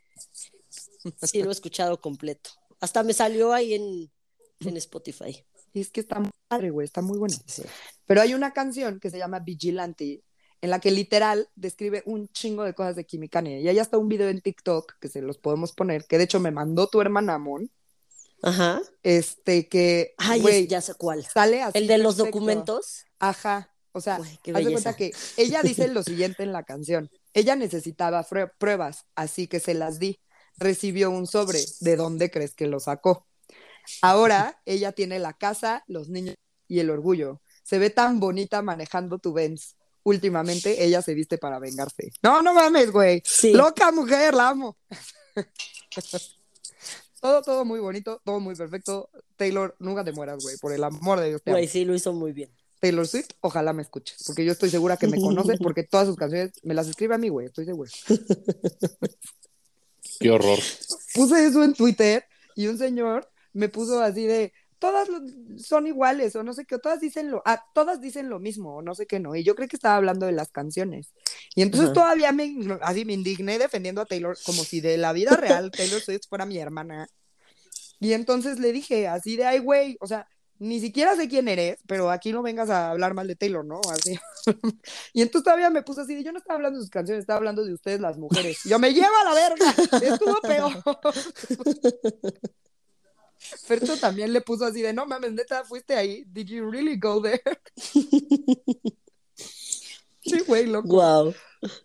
Sí, 1.24 1.42
lo 1.42 1.50
he 1.50 1.54
escuchado 1.54 2.00
completo. 2.00 2.52
Hasta 2.80 3.04
me 3.04 3.14
salió 3.14 3.54
ahí 3.54 3.74
en, 3.74 4.12
en 4.60 4.78
Spotify. 4.78 5.46
Y 5.74 5.82
es 5.82 5.90
que 5.92 6.00
está 6.02 6.20
muy 6.20 6.32
padre, 6.48 6.70
güey, 6.72 6.86
está 6.86 7.02
muy 7.02 7.18
bueno. 7.18 7.36
Pero 8.06 8.22
hay 8.22 8.34
una 8.34 8.54
canción 8.54 9.00
que 9.00 9.10
se 9.10 9.18
llama 9.18 9.40
Vigilante, 9.40 10.24
en 10.62 10.70
la 10.70 10.80
que 10.80 10.92
literal 10.92 11.48
describe 11.56 12.04
un 12.06 12.28
chingo 12.30 12.64
de 12.64 12.74
cosas 12.74 12.96
de 12.96 13.06
Kimi 13.06 13.30
Kanye. 13.30 13.62
Y 13.62 13.68
hay 13.70 13.80
hasta 13.80 13.98
un 13.98 14.10
video 14.10 14.30
en 14.30 14.42
TikTok 14.42 14.94
que 15.00 15.08
se 15.08 15.22
los 15.22 15.38
podemos 15.38 15.72
poner, 15.74 16.06
que 16.06 16.18
de 16.18 16.24
hecho 16.26 16.40
me 16.40 16.52
mandó 16.52 16.88
tu 16.88 17.00
hermana 17.02 17.38
Mon, 17.38 17.70
Ajá. 18.42 18.82
este, 19.04 19.68
que, 19.68 20.14
Ay, 20.18 20.44
es- 20.48 20.68
ya 20.68 20.82
sé 20.82 20.94
cuál. 20.96 21.24
sale 21.26 21.62
así. 21.62 21.78
El 21.78 21.88
de 21.88 21.98
los 21.98 22.16
perfecto. 22.16 22.38
documentos. 22.40 23.06
Ajá. 23.20 23.74
O 23.92 24.02
sea, 24.02 24.20
qué 24.44 24.52
haz 24.52 24.64
de 24.64 24.72
cuenta 24.72 24.96
que 24.96 25.12
ella 25.38 25.62
dice 25.64 25.88
lo 25.88 26.04
siguiente 26.04 26.44
en 26.44 26.52
la 26.54 26.64
canción. 26.64 27.10
Ella 27.34 27.56
necesitaba 27.56 28.26
pruebas, 28.60 29.06
así 29.16 29.48
que 29.48 29.60
se 29.60 29.74
las 29.74 29.98
di. 30.00 30.20
Recibió 30.58 31.10
un 31.10 31.26
sobre. 31.26 31.60
¿De 31.80 31.96
dónde 31.96 32.30
crees 32.30 32.54
que 32.54 32.68
lo 32.68 32.80
sacó? 32.80 33.26
Ahora 34.02 34.62
ella 34.66 34.92
tiene 34.92 35.20
la 35.20 35.34
casa, 35.34 35.84
los 35.88 36.10
niños 36.10 36.36
y 36.68 36.80
el 36.80 36.90
orgullo. 36.90 37.42
Se 37.64 37.80
ve 37.80 37.90
tan 37.90 38.20
bonita 38.20 38.62
manejando 38.62 39.20
tu 39.20 39.34
Benz. 39.34 39.76
Últimamente 40.04 40.84
ella 40.84 41.02
se 41.02 41.14
viste 41.14 41.38
para 41.38 41.60
vengarse. 41.60 42.12
No, 42.24 42.42
no 42.42 42.54
mames, 42.54 42.92
güey. 42.92 43.22
Sí. 43.26 43.54
Loca 43.54 43.92
mujer, 43.92 44.34
la 44.34 44.50
amo. 44.50 44.78
todo, 47.22 47.42
todo 47.42 47.66
muy 47.66 47.80
bonito, 47.80 48.22
todo 48.24 48.40
muy 48.40 48.56
perfecto. 48.56 49.10
Taylor, 49.36 49.76
nunca 49.80 50.04
te 50.04 50.14
mueras, 50.14 50.42
güey. 50.42 50.58
Por 50.58 50.74
el 50.74 50.84
amor 50.84 51.20
de 51.20 51.30
Dios. 51.30 51.42
Güey, 51.46 51.68
sí, 51.68 51.86
lo 51.86 51.94
hizo 51.94 52.14
muy 52.14 52.32
bien. 52.32 52.50
Taylor 52.80 53.08
Swift, 53.08 53.32
ojalá 53.42 53.74
me 53.74 53.82
escuches, 53.82 54.24
porque 54.26 54.46
yo 54.46 54.54
estoy 54.54 54.70
segura 54.70 54.98
que 54.98 55.08
me 55.08 55.20
conoce, 55.20 55.58
porque 55.62 55.84
todas 55.84 56.08
sus 56.08 56.16
canciones 56.16 56.54
me 56.64 56.74
las 56.74 56.88
escribe 56.88 57.16
a 57.16 57.18
mí, 57.18 57.30
güey, 57.30 57.48
estoy 57.48 57.66
segura. 57.66 57.92
Qué 60.20 60.32
horror. 60.32 60.60
Puse 61.14 61.46
eso 61.46 61.64
en 61.64 61.74
Twitter 61.74 62.26
y 62.56 62.68
un 62.68 62.78
señor 62.78 63.30
me 63.60 63.68
puso 63.68 64.02
así 64.02 64.26
de, 64.26 64.54
todas 64.80 65.10
son 65.58 65.86
iguales 65.86 66.36
o 66.36 66.44
no 66.44 66.54
sé 66.54 66.66
qué, 66.66 66.76
o 66.76 66.80
todas 66.80 67.02
dicen 67.02 67.30
lo, 67.30 67.44
ah, 67.46 67.64
todas 67.74 68.00
dicen 68.00 68.30
lo 68.30 68.40
mismo 68.40 68.78
o 68.78 68.82
no 68.82 68.96
sé 68.96 69.06
qué 69.06 69.20
no, 69.20 69.36
y 69.36 69.44
yo 69.44 69.54
creo 69.54 69.68
que 69.68 69.76
estaba 69.76 69.98
hablando 69.98 70.26
de 70.26 70.32
las 70.32 70.52
canciones. 70.52 71.14
Y 71.56 71.62
entonces 71.62 71.90
Ajá. 71.90 71.94
todavía 71.94 72.32
me, 72.32 72.56
así 72.82 73.04
me 73.04 73.14
indigné 73.14 73.60
defendiendo 73.60 74.02
a 74.02 74.06
Taylor 74.06 74.38
como 74.46 74.64
si 74.64 74.80
de 74.80 74.98
la 74.98 75.12
vida 75.12 75.36
real 75.36 75.72
Taylor 75.78 76.02
Swift 76.02 76.28
fuera 76.30 76.46
mi 76.46 76.58
hermana. 76.58 77.10
Y 78.00 78.14
entonces 78.14 78.60
le 78.60 78.72
dije 78.72 79.10
así 79.10 79.36
de, 79.36 79.46
ay, 79.46 79.60
güey, 79.60 79.98
o 80.00 80.08
sea, 80.08 80.26
ni 80.58 80.80
siquiera 80.80 81.16
sé 81.18 81.28
quién 81.28 81.50
eres, 81.50 81.80
pero 81.86 82.10
aquí 82.10 82.32
no 82.32 82.42
vengas 82.42 82.70
a 82.70 82.92
hablar 82.92 83.14
mal 83.14 83.28
de 83.28 83.36
Taylor, 83.36 83.66
¿no? 83.66 83.82
Así. 83.92 84.18
y 85.14 85.22
entonces 85.22 85.44
todavía 85.44 85.70
me 85.70 85.84
puso 85.84 86.02
así 86.02 86.16
de, 86.16 86.24
yo 86.24 86.32
no 86.32 86.38
estaba 86.38 86.56
hablando 86.56 86.80
de 86.80 86.84
sus 86.84 86.92
canciones, 86.92 87.24
estaba 87.24 87.38
hablando 87.38 87.66
de 87.66 87.74
ustedes 87.74 88.00
las 88.00 88.18
mujeres. 88.18 88.60
Yo 88.64 88.80
me 88.80 88.94
lleva 88.94 89.22
a 89.22 89.26
la 89.26 89.34
verga, 89.34 89.76
estuvo 90.02 90.40
peor. 90.40 90.72
Fercho 93.40 93.98
también 93.98 94.34
le 94.34 94.42
puso 94.42 94.66
así 94.66 94.82
de, 94.82 94.94
no 94.94 95.06
mames, 95.06 95.32
neta, 95.32 95.64
fuiste 95.64 95.96
ahí, 95.96 96.26
did 96.28 96.48
you 96.48 96.70
really 96.70 96.98
go 96.98 97.22
there? 97.22 97.42
sí, 99.36 100.40
güey, 100.46 100.66
loco. 100.66 100.88
Wow. 100.90 101.34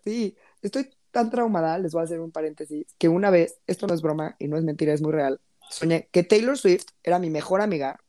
Sí, 0.03 0.35
estoy 0.61 0.89
tan 1.11 1.29
traumada, 1.29 1.79
les 1.79 1.93
voy 1.93 2.01
a 2.01 2.03
hacer 2.03 2.19
un 2.19 2.31
paréntesis, 2.31 2.85
que 2.97 3.07
una 3.07 3.29
vez, 3.29 3.59
esto 3.67 3.87
no 3.87 3.93
es 3.93 4.01
broma 4.01 4.35
y 4.37 4.49
no 4.49 4.57
es 4.57 4.63
mentira, 4.63 4.93
es 4.93 5.01
muy 5.01 5.13
real, 5.13 5.39
soñé 5.69 6.09
que 6.11 6.23
Taylor 6.23 6.57
Swift 6.57 6.87
era 7.03 7.19
mi 7.19 7.29
mejor 7.29 7.61
amiga 7.61 7.99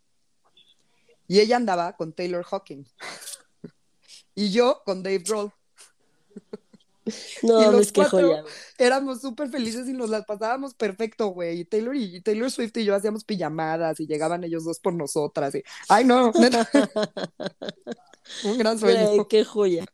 y 1.28 1.40
ella 1.40 1.56
andaba 1.56 1.96
con 1.96 2.12
Taylor 2.12 2.44
Hawking 2.44 2.84
y 4.34 4.50
yo 4.50 4.82
con 4.84 5.02
Dave 5.02 5.18
Grohl. 5.18 5.52
No, 7.42 7.62
Y 7.62 7.72
los 7.76 7.92
cuatro- 7.92 8.18
joya. 8.28 8.44
Éramos 8.78 9.20
súper 9.20 9.48
felices 9.48 9.88
y 9.88 9.92
nos 9.92 10.10
las 10.10 10.24
pasábamos 10.24 10.74
perfecto, 10.74 11.28
güey. 11.28 11.60
Y 11.60 11.64
Taylor 11.64 11.94
y 11.94 12.20
Taylor 12.20 12.50
Swift 12.50 12.76
y 12.78 12.84
yo 12.84 12.94
hacíamos 12.94 13.24
pijamadas 13.24 14.00
y 14.00 14.06
llegaban 14.06 14.42
ellos 14.44 14.64
dos 14.64 14.80
por 14.80 14.92
nosotras. 14.94 15.54
y- 15.54 15.62
Ay, 15.88 16.04
no, 16.04 16.32
neta. 16.40 16.68
un 18.44 18.58
gran 18.58 18.78
sueño. 18.78 19.06
Güey, 19.14 19.26
qué 19.28 19.44
joya. 19.44 19.84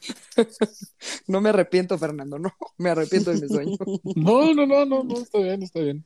No 1.26 1.40
me 1.40 1.48
arrepiento, 1.48 1.96
Fernando, 1.98 2.38
no, 2.38 2.52
me 2.76 2.90
arrepiento 2.90 3.32
de 3.32 3.40
mi 3.40 3.48
sueño. 3.48 3.76
No, 4.16 4.52
no, 4.54 4.66
no, 4.66 4.84
no, 4.84 5.02
no, 5.02 5.14
está 5.18 5.38
bien, 5.38 5.62
está 5.62 5.80
bien. 5.80 6.04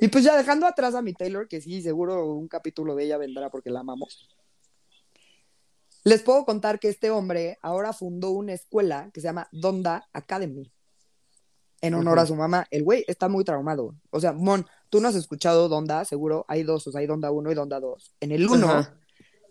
Y 0.00 0.08
pues 0.08 0.22
ya 0.22 0.36
dejando 0.36 0.66
atrás 0.66 0.94
a 0.94 1.02
mi 1.02 1.12
Taylor, 1.14 1.48
que 1.48 1.60
sí, 1.60 1.82
seguro 1.82 2.26
un 2.34 2.46
capítulo 2.46 2.94
de 2.94 3.04
ella 3.04 3.16
vendrá 3.18 3.50
porque 3.50 3.70
la 3.70 3.80
amamos. 3.80 4.28
Les 6.04 6.22
puedo 6.22 6.44
contar 6.44 6.78
que 6.78 6.88
este 6.88 7.10
hombre 7.10 7.58
ahora 7.62 7.92
fundó 7.92 8.30
una 8.30 8.52
escuela 8.52 9.10
que 9.12 9.20
se 9.20 9.26
llama 9.26 9.48
Donda 9.52 10.08
Academy. 10.12 10.72
En 11.80 11.94
honor 11.94 12.18
a 12.18 12.26
su 12.26 12.34
mamá. 12.34 12.66
El 12.70 12.82
güey 12.82 13.04
está 13.06 13.28
muy 13.28 13.44
traumado. 13.44 13.94
O 14.10 14.20
sea, 14.20 14.32
Mon, 14.32 14.66
tú 14.90 15.00
no 15.00 15.08
has 15.08 15.14
escuchado 15.14 15.68
Donda, 15.68 16.04
seguro. 16.04 16.44
Hay 16.48 16.64
dos, 16.64 16.86
o 16.86 16.92
sea, 16.92 17.00
hay 17.00 17.06
Donda 17.06 17.30
1 17.30 17.52
y 17.52 17.54
Donda 17.54 17.78
2. 17.78 18.16
En 18.20 18.32
el 18.32 18.48
1, 18.48 18.68
Ajá. 18.68 18.98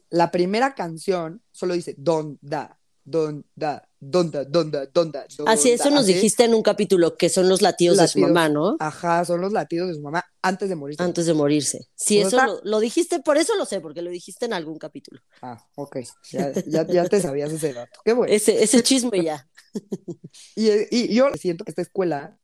la 0.09 0.29
primera 0.31 0.75
canción 0.75 1.41
solo 1.51 1.73
dice 1.73 1.95
Donda, 1.97 2.79
Donda, 3.05 3.86
Donda, 3.99 4.45
Donda, 4.45 4.85
Donda. 4.85 5.25
Así, 5.47 5.71
eso 5.71 5.89
nos 5.89 6.03
así. 6.03 6.13
dijiste 6.13 6.43
en 6.43 6.53
un 6.53 6.61
capítulo, 6.61 7.17
que 7.17 7.29
son 7.29 7.49
los 7.49 7.61
latidos, 7.61 7.97
de 7.97 8.07
su 8.07 8.19
mamá, 8.19 8.47
¿no? 8.47 8.75
Ajá, 8.79 9.25
son 9.25 9.41
los 9.41 9.51
latidos 9.51 9.87
de 9.89 9.95
su 9.95 10.01
mamá 10.01 10.23
antes 10.41 10.69
de 10.69 10.75
morir. 10.75 10.95
Antes 10.99 11.25
de 11.25 11.33
morirse. 11.33 11.87
Sí, 11.95 12.19
eso 12.19 12.43
lo, 12.45 12.59
lo 12.63 12.79
dijiste, 12.79 13.19
por 13.21 13.37
eso 13.37 13.55
lo 13.55 13.65
sé, 13.65 13.81
porque 13.81 14.01
lo 14.01 14.11
dijiste 14.11 14.45
en 14.45 14.53
algún 14.53 14.77
capítulo. 14.77 15.21
Ah, 15.41 15.57
ok. 15.75 15.97
Ya, 16.31 16.51
ya, 16.67 16.85
ya 16.85 17.05
te 17.05 17.19
sabías 17.21 17.51
ese 17.51 17.73
dato. 17.73 17.99
Qué 18.05 18.13
bueno. 18.13 18.31
Ese, 18.31 18.63
ese 18.63 18.83
chisme 18.83 19.23
ya. 19.23 19.47
Y, 20.55 20.69
y 20.95 21.13
yo 21.13 21.29
siento 21.35 21.63
que 21.63 21.71
esta 21.71 21.81
escuela 21.81 22.39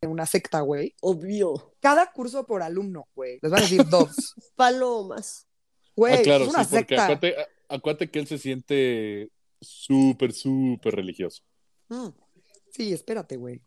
es 0.00 0.08
una 0.08 0.26
secta, 0.26 0.60
güey. 0.60 0.94
Obvio. 1.00 1.74
Cada 1.80 2.10
curso 2.12 2.46
por 2.46 2.62
alumno, 2.62 3.08
güey. 3.14 3.38
Les 3.42 3.50
van 3.50 3.60
a 3.60 3.62
decir 3.62 3.84
dos. 3.88 4.34
Palomas. 4.56 5.46
Güey, 5.94 6.14
ah, 6.14 6.22
claro, 6.22 6.44
es 6.44 6.50
una 6.50 6.64
sí, 6.64 6.70
porque 6.70 6.96
secta. 6.96 7.04
acuérdate, 7.04 7.36
acuérdate 7.68 8.10
que 8.10 8.18
él 8.20 8.26
se 8.26 8.38
siente 8.38 9.30
súper, 9.60 10.32
súper 10.32 10.94
religioso. 10.94 11.42
Mm. 11.88 12.08
Sí, 12.72 12.92
espérate, 12.92 13.36
güey. 13.36 13.62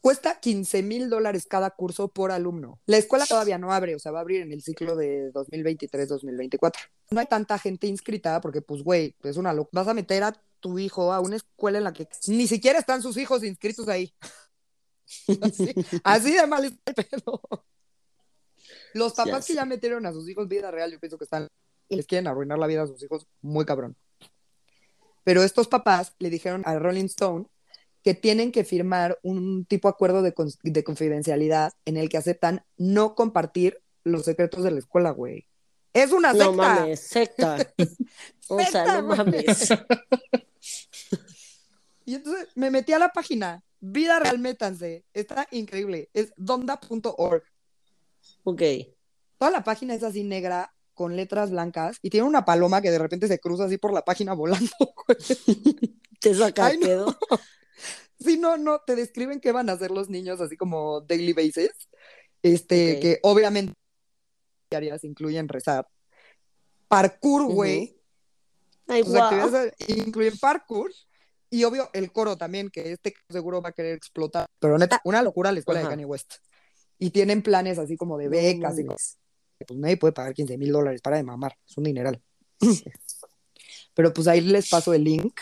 Cuesta 0.00 0.40
15 0.40 0.82
mil 0.82 1.08
dólares 1.08 1.46
cada 1.46 1.70
curso 1.70 2.08
por 2.08 2.32
alumno. 2.32 2.80
La 2.86 2.96
escuela 2.96 3.24
todavía 3.24 3.56
no 3.56 3.72
abre, 3.72 3.94
o 3.94 4.00
sea, 4.00 4.10
va 4.10 4.18
a 4.18 4.22
abrir 4.22 4.42
en 4.42 4.52
el 4.52 4.60
ciclo 4.60 4.96
de 4.96 5.32
2023-2024. 5.32 6.72
No 7.10 7.20
hay 7.20 7.26
tanta 7.26 7.56
gente 7.58 7.86
inscrita 7.86 8.40
porque, 8.40 8.62
pues, 8.62 8.82
güey, 8.82 9.14
es 9.22 9.36
una 9.36 9.52
locura. 9.52 9.82
Vas 9.82 9.88
a 9.88 9.94
meter 9.94 10.24
a 10.24 10.32
tu 10.58 10.78
hijo 10.78 11.12
a 11.12 11.20
una 11.20 11.36
escuela 11.36 11.78
en 11.78 11.84
la 11.84 11.92
que 11.92 12.08
ni 12.26 12.48
siquiera 12.48 12.80
están 12.80 13.00
sus 13.00 13.16
hijos 13.16 13.44
inscritos 13.44 13.88
ahí. 13.88 14.12
Así, 15.42 15.74
así 16.04 16.32
de 16.32 16.46
mal 16.46 16.64
está 16.64 16.92
el 16.96 17.04
pedo. 17.04 17.42
Los 18.94 19.12
papás 19.12 19.46
que 19.46 19.54
ya 19.54 19.66
metieron 19.66 20.06
a 20.06 20.12
sus 20.12 20.26
hijos 20.28 20.48
vida 20.48 20.70
real, 20.70 20.90
yo 20.90 20.98
pienso 20.98 21.18
que 21.18 21.24
están. 21.24 21.48
les 21.88 22.06
quieren 22.06 22.26
arruinar 22.26 22.58
la 22.58 22.66
vida 22.66 22.82
a 22.82 22.86
sus 22.86 23.02
hijos 23.02 23.26
muy 23.42 23.66
cabrón. 23.66 23.96
Pero 25.24 25.42
estos 25.42 25.68
papás 25.68 26.14
le 26.18 26.30
dijeron 26.30 26.62
a 26.64 26.78
Rolling 26.78 27.04
Stone 27.06 27.46
que 28.02 28.14
tienen 28.14 28.50
que 28.50 28.64
firmar 28.64 29.18
un 29.22 29.64
tipo 29.64 29.88
de 29.88 29.92
acuerdo 29.92 30.22
de, 30.22 30.34
de 30.62 30.84
confidencialidad 30.84 31.72
en 31.84 31.96
el 31.96 32.08
que 32.08 32.16
aceptan 32.16 32.64
no 32.76 33.14
compartir 33.14 33.80
los 34.02 34.24
secretos 34.24 34.64
de 34.64 34.72
la 34.72 34.78
escuela, 34.78 35.10
güey. 35.10 35.46
Es 35.92 36.10
una 36.10 36.32
secta. 36.32 36.44
No 36.46 36.52
mames, 36.52 37.00
secta. 37.00 37.74
O 38.48 38.58
sea, 38.58 38.66
Secta, 38.66 39.00
no 39.00 39.16
mames. 39.16 39.68
Y 42.04 42.16
entonces 42.16 42.48
me 42.56 42.70
metí 42.70 42.92
a 42.92 42.98
la 42.98 43.10
página, 43.10 43.62
Vida 43.80 44.18
Real 44.18 44.38
Métanse. 44.38 45.04
Está 45.14 45.46
increíble. 45.50 46.10
Es 46.12 46.32
donda.org. 46.36 47.44
Ok. 48.44 48.62
Toda 49.38 49.50
la 49.50 49.64
página 49.64 49.94
es 49.94 50.02
así 50.02 50.24
negra 50.24 50.74
con 50.94 51.16
letras 51.16 51.50
blancas 51.50 51.98
y 52.02 52.10
tiene 52.10 52.26
una 52.26 52.44
paloma 52.44 52.80
que 52.82 52.90
de 52.90 52.98
repente 52.98 53.28
se 53.28 53.38
cruza 53.38 53.64
así 53.64 53.78
por 53.78 53.92
la 53.92 54.02
página 54.04 54.34
volando. 54.34 54.70
güey. 55.06 55.98
Te 56.20 56.34
saca 56.34 56.66
Ay, 56.66 56.78
no. 56.78 56.86
pedo. 56.86 57.18
Sí, 58.18 58.38
no, 58.38 58.56
no, 58.56 58.78
te 58.86 58.94
describen 58.94 59.40
qué 59.40 59.50
van 59.50 59.68
a 59.68 59.72
hacer 59.72 59.90
los 59.90 60.08
niños 60.08 60.40
así 60.40 60.56
como 60.56 61.00
daily 61.00 61.32
basis. 61.32 61.70
Este, 62.40 62.94
Ok. 62.94 63.00
que 63.02 63.18
obviamente 63.24 63.74
diarias 64.70 65.02
incluyen 65.02 65.48
rezar. 65.48 65.88
Parkour, 66.86 67.46
güey. 67.52 67.96
Ay, 68.86 69.02
Sus 69.02 69.12
guau. 69.14 69.24
actividades 69.24 69.74
incluyen 69.88 70.38
parkour 70.38 70.92
y 71.50 71.64
obvio 71.64 71.90
el 71.94 72.12
coro 72.12 72.36
también, 72.36 72.70
que 72.70 72.92
este 72.92 73.12
seguro 73.28 73.60
va 73.60 73.70
a 73.70 73.72
querer 73.72 73.94
explotar. 73.96 74.46
Pero 74.60 74.78
neta, 74.78 75.00
una 75.04 75.20
locura 75.20 75.50
la 75.50 75.58
escuela 75.58 75.80
de 75.80 75.88
Kanye 75.88 76.04
West. 76.04 76.34
Y 76.98 77.10
tienen 77.10 77.42
planes 77.42 77.78
así 77.80 77.96
como 77.96 78.18
de 78.18 78.26
No 78.26 78.30
becas 78.30 78.78
y 78.78 78.84
mames. 78.84 79.18
Pues 79.64 79.78
nadie 79.78 79.96
puede 79.96 80.12
pagar 80.12 80.34
15 80.34 80.58
mil 80.58 80.72
dólares 80.72 81.00
para 81.00 81.16
de 81.16 81.22
mamar, 81.22 81.56
es 81.68 81.76
un 81.76 81.84
dineral. 81.84 82.20
Pero 83.94 84.12
pues 84.12 84.26
ahí 84.28 84.40
les 84.40 84.70
paso 84.70 84.94
el 84.94 85.04
link 85.04 85.38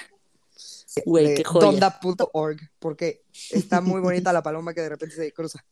Güey, 1.04 1.36
qué 1.36 1.44
joya. 1.44 1.66
donda.org, 1.66 2.58
porque 2.78 3.22
está 3.50 3.80
muy 3.80 4.00
bonita 4.00 4.32
la 4.32 4.42
paloma 4.42 4.74
que 4.74 4.80
de 4.80 4.88
repente 4.88 5.14
se 5.14 5.32
cruza. 5.32 5.64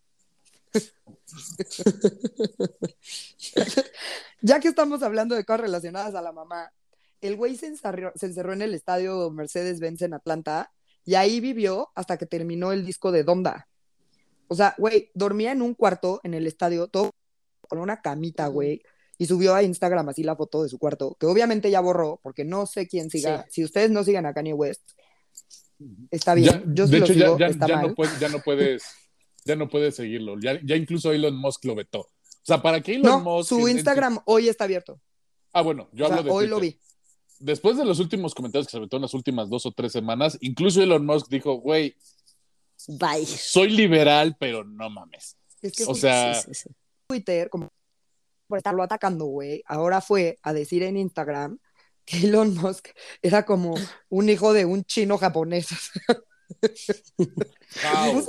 ya 4.43 4.61
que 4.61 4.69
estamos 4.69 5.03
hablando 5.03 5.35
de 5.35 5.45
cosas 5.45 5.63
relacionadas 5.63 6.15
a 6.15 6.23
la 6.23 6.31
mamá, 6.33 6.73
el 7.21 7.37
güey 7.37 7.57
se 7.57 7.67
encerró, 7.67 8.13
se 8.15 8.27
encerró 8.27 8.53
en 8.53 8.63
el 8.63 8.75
estadio 8.75 9.31
Mercedes-Benz 9.31 10.03
en 10.03 10.15
Atlanta 10.15 10.73
y 11.05 11.17
ahí 11.17 11.41
vivió 11.41 11.91
hasta 11.95 12.17
que 12.17 12.27
terminó 12.27 12.71
el 12.71 12.87
disco 12.87 13.11
de 13.11 13.25
Donda. 13.25 13.69
O 14.47 14.55
sea, 14.55 14.75
güey, 14.79 15.11
dormía 15.15 15.51
en 15.53 15.63
un 15.63 15.75
cuarto 15.75 16.21
en 16.23 16.35
el 16.35 16.47
estadio, 16.47 16.87
todo 16.87 17.11
con 17.69 17.79
una 17.79 18.01
camita, 18.01 18.47
güey, 18.49 18.83
y 19.19 19.27
subió 19.27 19.55
a 19.55 19.63
Instagram 19.63 20.09
así 20.09 20.23
la 20.23 20.37
foto 20.37 20.63
de 20.63 20.69
su 20.69 20.79
cuarto, 20.79 21.17
que 21.19 21.27
obviamente 21.27 21.71
ya 21.71 21.81
borró, 21.81 22.21
porque 22.23 22.45
no 22.45 22.67
sé 22.67 22.87
quién 22.89 23.11
siga. 23.11 23.43
Sí. 23.45 23.49
Si 23.53 23.65
ustedes 23.65 23.91
no 23.91 24.03
sigan 24.05 24.27
a 24.27 24.35
Kanye 24.35 24.55
West, 24.55 24.91
está 26.11 26.35
bien. 26.35 26.51
Ya- 26.51 26.63
Yo 26.75 26.87
sí 26.87 26.93
de 26.93 26.99
lo 26.99 27.05
hecho, 27.05 27.15
sigo, 27.15 27.39
ya, 27.39 27.47
ya- 27.47 27.53
está 27.53 27.67
ya 27.67 27.77
mal. 27.77 27.89
no 27.89 27.95
puedes, 27.95 28.19
ya 28.21 28.29
no 28.29 28.39
puedes, 28.41 28.83
ya 29.45 29.57
no 29.57 29.69
puedes 29.69 29.95
seguirlo. 29.97 30.37
Ya, 30.41 30.59
ya 30.65 30.77
incluso 30.77 31.13
Elon 31.13 31.37
Musk 31.37 31.65
lo 31.65 31.75
vetó. 31.75 32.01
O 32.01 32.09
sea, 32.49 32.63
para 32.63 32.81
que 32.81 32.95
Elon 32.95 33.05
No, 33.11 33.21
Musk. 33.21 33.49
su 33.51 33.69
en 33.69 33.77
Instagram 33.77 34.19
hoy 34.25 34.49
está 34.49 34.65
abierto. 34.65 35.01
Ah, 35.53 35.63
bueno, 35.63 35.89
yo 35.93 36.05
O 36.05 36.09
sea, 36.09 36.19
hablo 36.19 36.31
de 36.31 36.37
hoy 36.37 36.47
lo 36.47 36.61
vi. 36.61 36.79
Después 37.41 37.77
de 37.77 37.85
los 37.85 38.01
últimos 38.01 38.35
comentarios 38.35 38.67
que 38.67 38.73
se 38.73 38.77
aventó 38.79 38.97
en 38.97 39.03
las 39.03 39.15
últimas 39.15 39.49
dos 39.49 39.65
o 39.67 39.73
tres 39.73 39.93
semanas, 39.93 40.37
incluso 40.41 40.83
Elon 40.83 41.05
Musk 41.07 41.29
dijo, 41.29 41.55
güey, 41.55 41.95
Bye. 42.87 43.27
soy 43.27 43.71
liberal, 43.71 44.37
pero 44.39 44.65
no 44.65 44.89
mames. 44.91 45.37
Es 45.63 45.73
que 45.73 45.85
O 45.85 45.95
sea, 45.95 46.35
Sí, 46.35 46.49
sí, 46.55 46.63
sí. 46.65 46.71
Twitter, 47.13 47.49
como 47.49 47.69
por 48.47 48.59
estarlo 48.59 48.83
atacando, 48.83 49.25
güey, 49.25 49.63
ahora 49.67 50.01
fue 50.03 50.39
a 50.43 50.53
decir 50.53 50.83
en 50.83 50.97
Instagram 50.99 51.59
que 52.05 52.19
Elon 52.27 52.55
Musk 52.55 52.89
era 53.23 53.45
como 53.45 53.75
un 54.11 54.29
hijo 54.29 54.53
de 54.53 54.65
un 54.67 54.85
chino 54.85 55.19
japonés. 55.19 55.69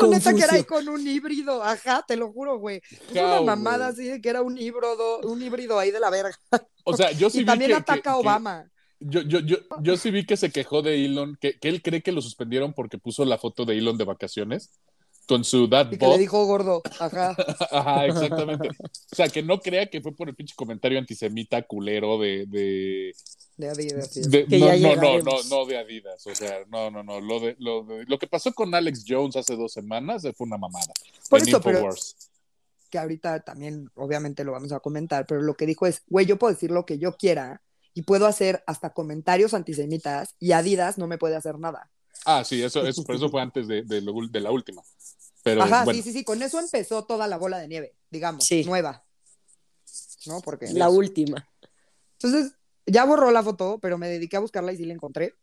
Neta 0.10 0.34
que 0.34 0.42
era 0.44 0.54
ahí 0.54 0.64
con 0.64 0.88
un 0.90 1.06
híbrido, 1.08 1.64
ajá, 1.64 2.04
te 2.08 2.18
lo 2.18 2.32
juro, 2.32 2.58
güey. 2.60 2.82
Puso 2.82 3.14
Cao, 3.14 3.42
una 3.44 3.56
mamada 3.56 3.88
así 3.88 4.06
de 4.06 4.22
que 4.22 4.30
era 4.30 4.42
un 4.42 4.58
híbrido, 4.58 5.20
un 5.22 5.42
híbrido 5.42 5.80
ahí 5.80 5.92
de 5.92 6.00
la 6.00 6.10
verga. 6.10 6.36
O 6.84 6.96
sea, 6.96 7.12
yo 7.12 7.30
sí 7.30 7.38
y 7.40 7.42
vi 7.42 7.46
también 7.46 7.72
que- 7.72 7.78
ataca 7.78 8.02
que- 8.02 8.10
a 8.10 8.14
que- 8.14 8.20
Obama. 8.20 8.70
Yo, 9.02 9.22
yo, 9.22 9.40
yo, 9.40 9.58
yo 9.82 9.96
sí 9.96 10.12
vi 10.12 10.26
que 10.26 10.36
se 10.36 10.52
quejó 10.52 10.82
de 10.82 11.06
Elon, 11.06 11.38
que, 11.40 11.58
que 11.58 11.70
él 11.70 11.82
cree 11.82 12.02
que 12.04 12.12
lo 12.12 12.22
suspendieron 12.22 12.74
porque 12.74 12.98
puso 12.98 13.24
la 13.24 13.38
foto 13.38 13.64
de 13.64 13.78
Elon 13.78 13.98
de 13.98 14.04
vacaciones 14.04 14.72
con 15.30 15.44
su 15.44 15.68
dad 15.68 15.92
Y 15.92 15.98
que 16.00 16.08
le 16.08 16.18
dijo 16.18 16.44
gordo, 16.48 16.82
ajá. 17.00 17.36
Ajá, 17.72 18.08
exactamente. 18.08 18.70
O 18.70 19.16
sea, 19.16 19.30
que 19.30 19.44
no 19.44 19.60
crea 19.60 19.86
que 19.88 20.02
fue 20.02 20.12
por 20.16 20.28
el 20.28 20.36
pinche 20.36 20.56
comentario 20.56 20.98
antisemita 20.98 21.62
culero 21.62 22.18
de. 22.18 22.48
de, 22.48 23.14
De 23.56 23.70
Adidas, 23.70 24.12
sí. 24.12 24.22
de- 24.28 24.48
Que 24.48 24.58
no, 24.58 24.74
ya 24.76 24.96
no, 24.96 25.02
no, 25.02 25.20
no, 25.20 25.32
no 25.50 25.66
de 25.68 25.78
Adidas. 25.78 26.26
O 26.26 26.34
sea, 26.34 26.62
no, 26.68 26.90
no, 26.90 27.04
no. 27.04 27.22
Lo, 27.22 27.40
de, 27.40 27.56
lo, 27.60 27.84
de- 27.84 28.06
lo 28.06 28.18
que 28.18 28.26
pasó 28.26 28.52
con 28.54 28.74
Alex 28.74 29.06
Jones 29.08 29.36
hace 29.36 29.56
dos 29.56 29.72
semanas 29.72 30.24
fue 30.36 30.48
una 30.48 30.58
mamada. 30.58 30.92
Por 31.30 31.40
eso, 31.44 31.62
pero 31.62 31.90
que 32.90 32.98
ahorita 32.98 33.42
también 33.42 33.92
obviamente 33.94 34.44
lo 34.44 34.54
vamos 34.54 34.72
a 34.72 34.80
comentar, 34.80 35.28
pero 35.28 35.44
lo 35.44 35.54
que 35.54 35.68
dijo 35.68 35.86
es, 35.86 36.02
güey, 36.08 36.26
yo 36.26 36.40
puedo 36.40 36.52
decir 36.56 36.72
lo 36.72 36.88
que 36.88 36.98
yo 36.98 37.16
quiera 37.16 37.62
y 37.94 38.02
puedo 38.02 38.26
hacer 38.26 38.64
hasta 38.66 38.94
comentarios 38.94 39.54
antisemitas 39.54 40.34
y 40.40 40.54
Adidas 40.54 40.98
no 40.98 41.06
me 41.06 41.20
puede 41.20 41.36
hacer 41.36 41.60
nada. 41.60 41.92
Ah, 42.26 42.44
sí, 42.44 42.62
eso, 42.62 42.86
eso, 42.86 43.04
pero 43.04 43.18
eso 43.18 43.30
fue 43.30 43.42
antes 43.42 43.68
de, 43.68 43.84
de, 43.84 44.02
lo- 44.02 44.28
de 44.28 44.40
la 44.40 44.52
última. 44.52 44.82
Pero 45.44 45.62
Ajá, 45.64 45.84
bueno, 45.86 45.98
sí, 45.98 46.04
sí, 46.04 46.14
sí, 46.20 46.24
con 46.24 46.42
eso 46.44 46.60
empezó 46.60 47.06
toda 47.06 47.28
la 47.28 47.38
bola 47.38 47.58
de 47.60 47.68
nieve, 47.68 47.96
digamos, 48.10 48.46
Sí. 48.46 48.64
nueva. 48.66 49.06
¿No? 50.28 50.42
Porque 50.42 50.68
La 50.74 50.90
última. 50.90 51.48
Entonces, 52.22 52.54
ya 52.86 53.06
borró 53.06 53.32
la 53.32 53.42
foto, 53.44 53.80
pero 53.82 53.98
me 53.98 54.10
dediqué 54.10 54.36
a 54.38 54.42
buscarla 54.42 54.74
y 54.74 54.78
sí 54.78 54.86
la 54.86 54.94
encontré. 54.94 55.36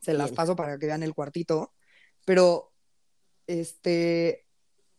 Se 0.00 0.14
las 0.14 0.28
Bien. 0.30 0.36
paso 0.36 0.56
para 0.56 0.78
que 0.78 0.86
vean 0.86 1.02
el 1.02 1.14
cuartito. 1.14 1.74
Pero, 2.24 2.72
este, 3.46 4.46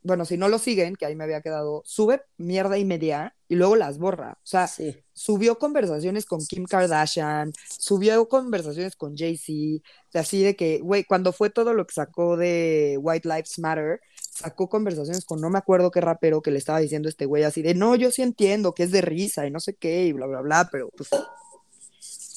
bueno, 0.03 0.25
si 0.25 0.37
no 0.37 0.47
lo 0.47 0.59
siguen, 0.59 0.95
que 0.95 1.05
ahí 1.07 1.15
me 1.15 1.23
había 1.23 1.41
quedado, 1.41 1.81
sube 1.85 2.21
mierda 2.37 2.77
y 2.77 2.85
media 2.85 3.34
y 3.47 3.55
luego 3.55 3.75
las 3.75 3.97
borra. 3.97 4.33
O 4.43 4.45
sea, 4.47 4.67
Sí. 4.67 4.95
subió 5.13 5.57
conversaciones 5.59 6.25
con 6.25 6.39
Kim 6.45 6.65
Kardashian, 6.65 7.53
subió 7.67 8.27
conversaciones 8.27 8.95
con 8.95 9.15
Jay-Z, 9.15 9.83
así 10.13 10.43
de 10.43 10.55
que, 10.55 10.79
güey, 10.79 11.03
cuando 11.03 11.31
fue 11.31 11.49
todo 11.49 11.73
lo 11.73 11.85
que 11.85 11.93
sacó 11.93 12.37
de 12.37 12.97
White 13.01 13.27
Lives 13.29 13.59
Matter, 13.59 14.01
sacó 14.19 14.67
conversaciones 14.67 15.23
con 15.25 15.39
no 15.39 15.49
me 15.49 15.57
acuerdo 15.59 15.91
qué 15.91 16.01
rapero 16.01 16.41
que 16.41 16.51
le 16.51 16.57
estaba 16.57 16.79
diciendo 16.79 17.07
este 17.07 17.25
güey 17.25 17.43
así 17.43 17.61
de, 17.61 17.73
no, 17.75 17.95
yo 17.95 18.11
sí 18.11 18.21
entiendo 18.21 18.73
que 18.73 18.83
es 18.83 18.91
de 18.91 19.01
risa 19.01 19.45
y 19.47 19.51
no 19.51 19.59
sé 19.59 19.75
qué 19.75 20.05
y 20.05 20.11
bla, 20.13 20.25
bla, 20.25 20.41
bla, 20.41 20.67
pero 20.71 20.89
pues, 20.97 21.09
o 21.13 21.17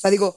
sea, 0.01 0.11
digo, 0.11 0.37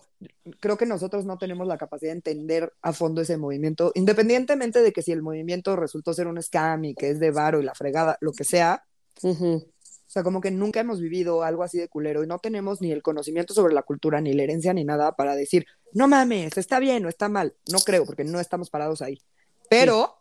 creo 0.60 0.78
que 0.78 0.88
nosotros 0.88 1.26
no 1.26 1.38
tenemos 1.38 1.68
la 1.68 1.78
capacidad 1.78 2.12
de 2.12 2.16
entender 2.18 2.74
a 2.82 2.94
fondo 2.94 3.22
ese 3.22 3.38
movimiento, 3.38 3.92
independientemente 3.94 4.82
de 4.82 4.92
que 4.92 5.04
si 5.04 5.12
el 5.12 5.22
movimiento 5.22 5.76
resultó 5.76 6.14
ser 6.14 6.26
un 6.28 6.42
scam 6.42 6.84
y 6.86 6.96
que 6.96 7.12
es 7.12 7.20
de 7.20 7.30
varo 7.30 7.60
y 7.60 7.64
la 7.64 7.76
fregada, 7.76 8.18
lo 8.22 8.32
que 8.32 8.44
sea, 8.44 8.84
Ujú. 9.22 9.68
O 10.12 10.14
sea, 10.14 10.24
como 10.24 10.42
que 10.42 10.52
nunca 10.52 10.82
hemos 10.82 11.00
vivido 11.00 11.42
algo 11.42 11.64
así 11.64 11.78
de 11.78 11.88
culero 11.88 12.22
y 12.22 12.28
no 12.28 12.38
tenemos 12.38 12.82
ni 12.82 12.92
el 12.92 13.02
conocimiento 13.02 13.54
sobre 13.54 13.74
la 13.74 13.84
cultura, 13.84 14.20
ni 14.20 14.34
la 14.34 14.44
herencia, 14.44 14.74
ni 14.74 14.84
nada 14.84 15.16
para 15.16 15.38
decir, 15.38 15.66
no 15.94 16.10
mames, 16.10 16.58
está 16.58 16.80
bien 16.80 17.06
o 17.06 17.08
está 17.08 17.30
mal. 17.30 17.56
No 17.72 17.80
creo, 17.80 18.06
porque 18.06 18.26
no 18.26 18.42
estamos 18.42 18.70
parados 18.70 19.02
ahí. 19.02 19.22
Pero, 19.70 20.18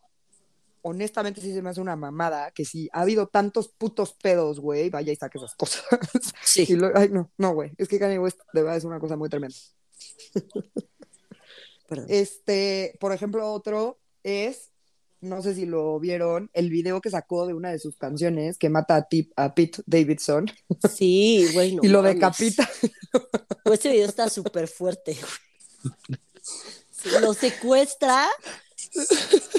honestamente, 0.82 1.40
sí 1.40 1.52
se 1.52 1.60
me 1.60 1.70
hace 1.70 1.80
una 1.80 1.96
mamada 1.96 2.52
que 2.52 2.64
si 2.64 2.88
ha 2.92 3.00
habido 3.00 3.26
tantos 3.26 3.66
putos 3.66 4.12
pedos, 4.12 4.60
güey, 4.60 4.90
vaya 4.90 5.12
y 5.12 5.16
saque 5.16 5.38
esas 5.38 5.56
cosas. 5.56 5.82
Sí. 6.44 6.66
Y 6.68 6.76
lo- 6.76 6.92
ay, 6.94 7.08
no, 7.08 7.32
no, 7.36 7.52
güey. 7.52 7.72
Es 7.76 7.88
que 7.88 7.98
Kanye 7.98 8.20
West 8.20 8.38
de 8.52 8.62
verdad 8.62 8.76
es 8.76 8.84
una 8.84 9.00
cosa 9.00 9.16
muy 9.16 9.28
tremenda. 9.28 9.56
Perdón. 11.88 12.06
Este, 12.08 12.96
por 13.00 13.12
ejemplo, 13.12 13.52
otro 13.52 13.98
es, 14.22 14.69
no 15.20 15.42
sé 15.42 15.54
si 15.54 15.66
lo 15.66 15.98
vieron, 16.00 16.50
el 16.54 16.70
video 16.70 17.00
que 17.00 17.10
sacó 17.10 17.46
de 17.46 17.54
una 17.54 17.70
de 17.70 17.78
sus 17.78 17.96
canciones 17.96 18.56
que 18.58 18.68
mata 18.70 18.96
a, 18.96 19.08
Tip- 19.08 19.32
a 19.36 19.54
Pete 19.54 19.82
Davidson 19.86 20.46
Sí, 20.92 21.46
güey. 21.52 21.76
no 21.76 21.82
y 21.84 21.88
lo 21.88 21.98
mames. 22.02 22.14
decapita. 22.16 22.68
Pues 23.64 23.78
este 23.80 23.90
video 23.90 24.06
está 24.08 24.28
súper 24.30 24.66
fuerte. 24.68 25.14
güey. 25.84 27.20
Lo 27.22 27.32
secuestra, 27.34 28.26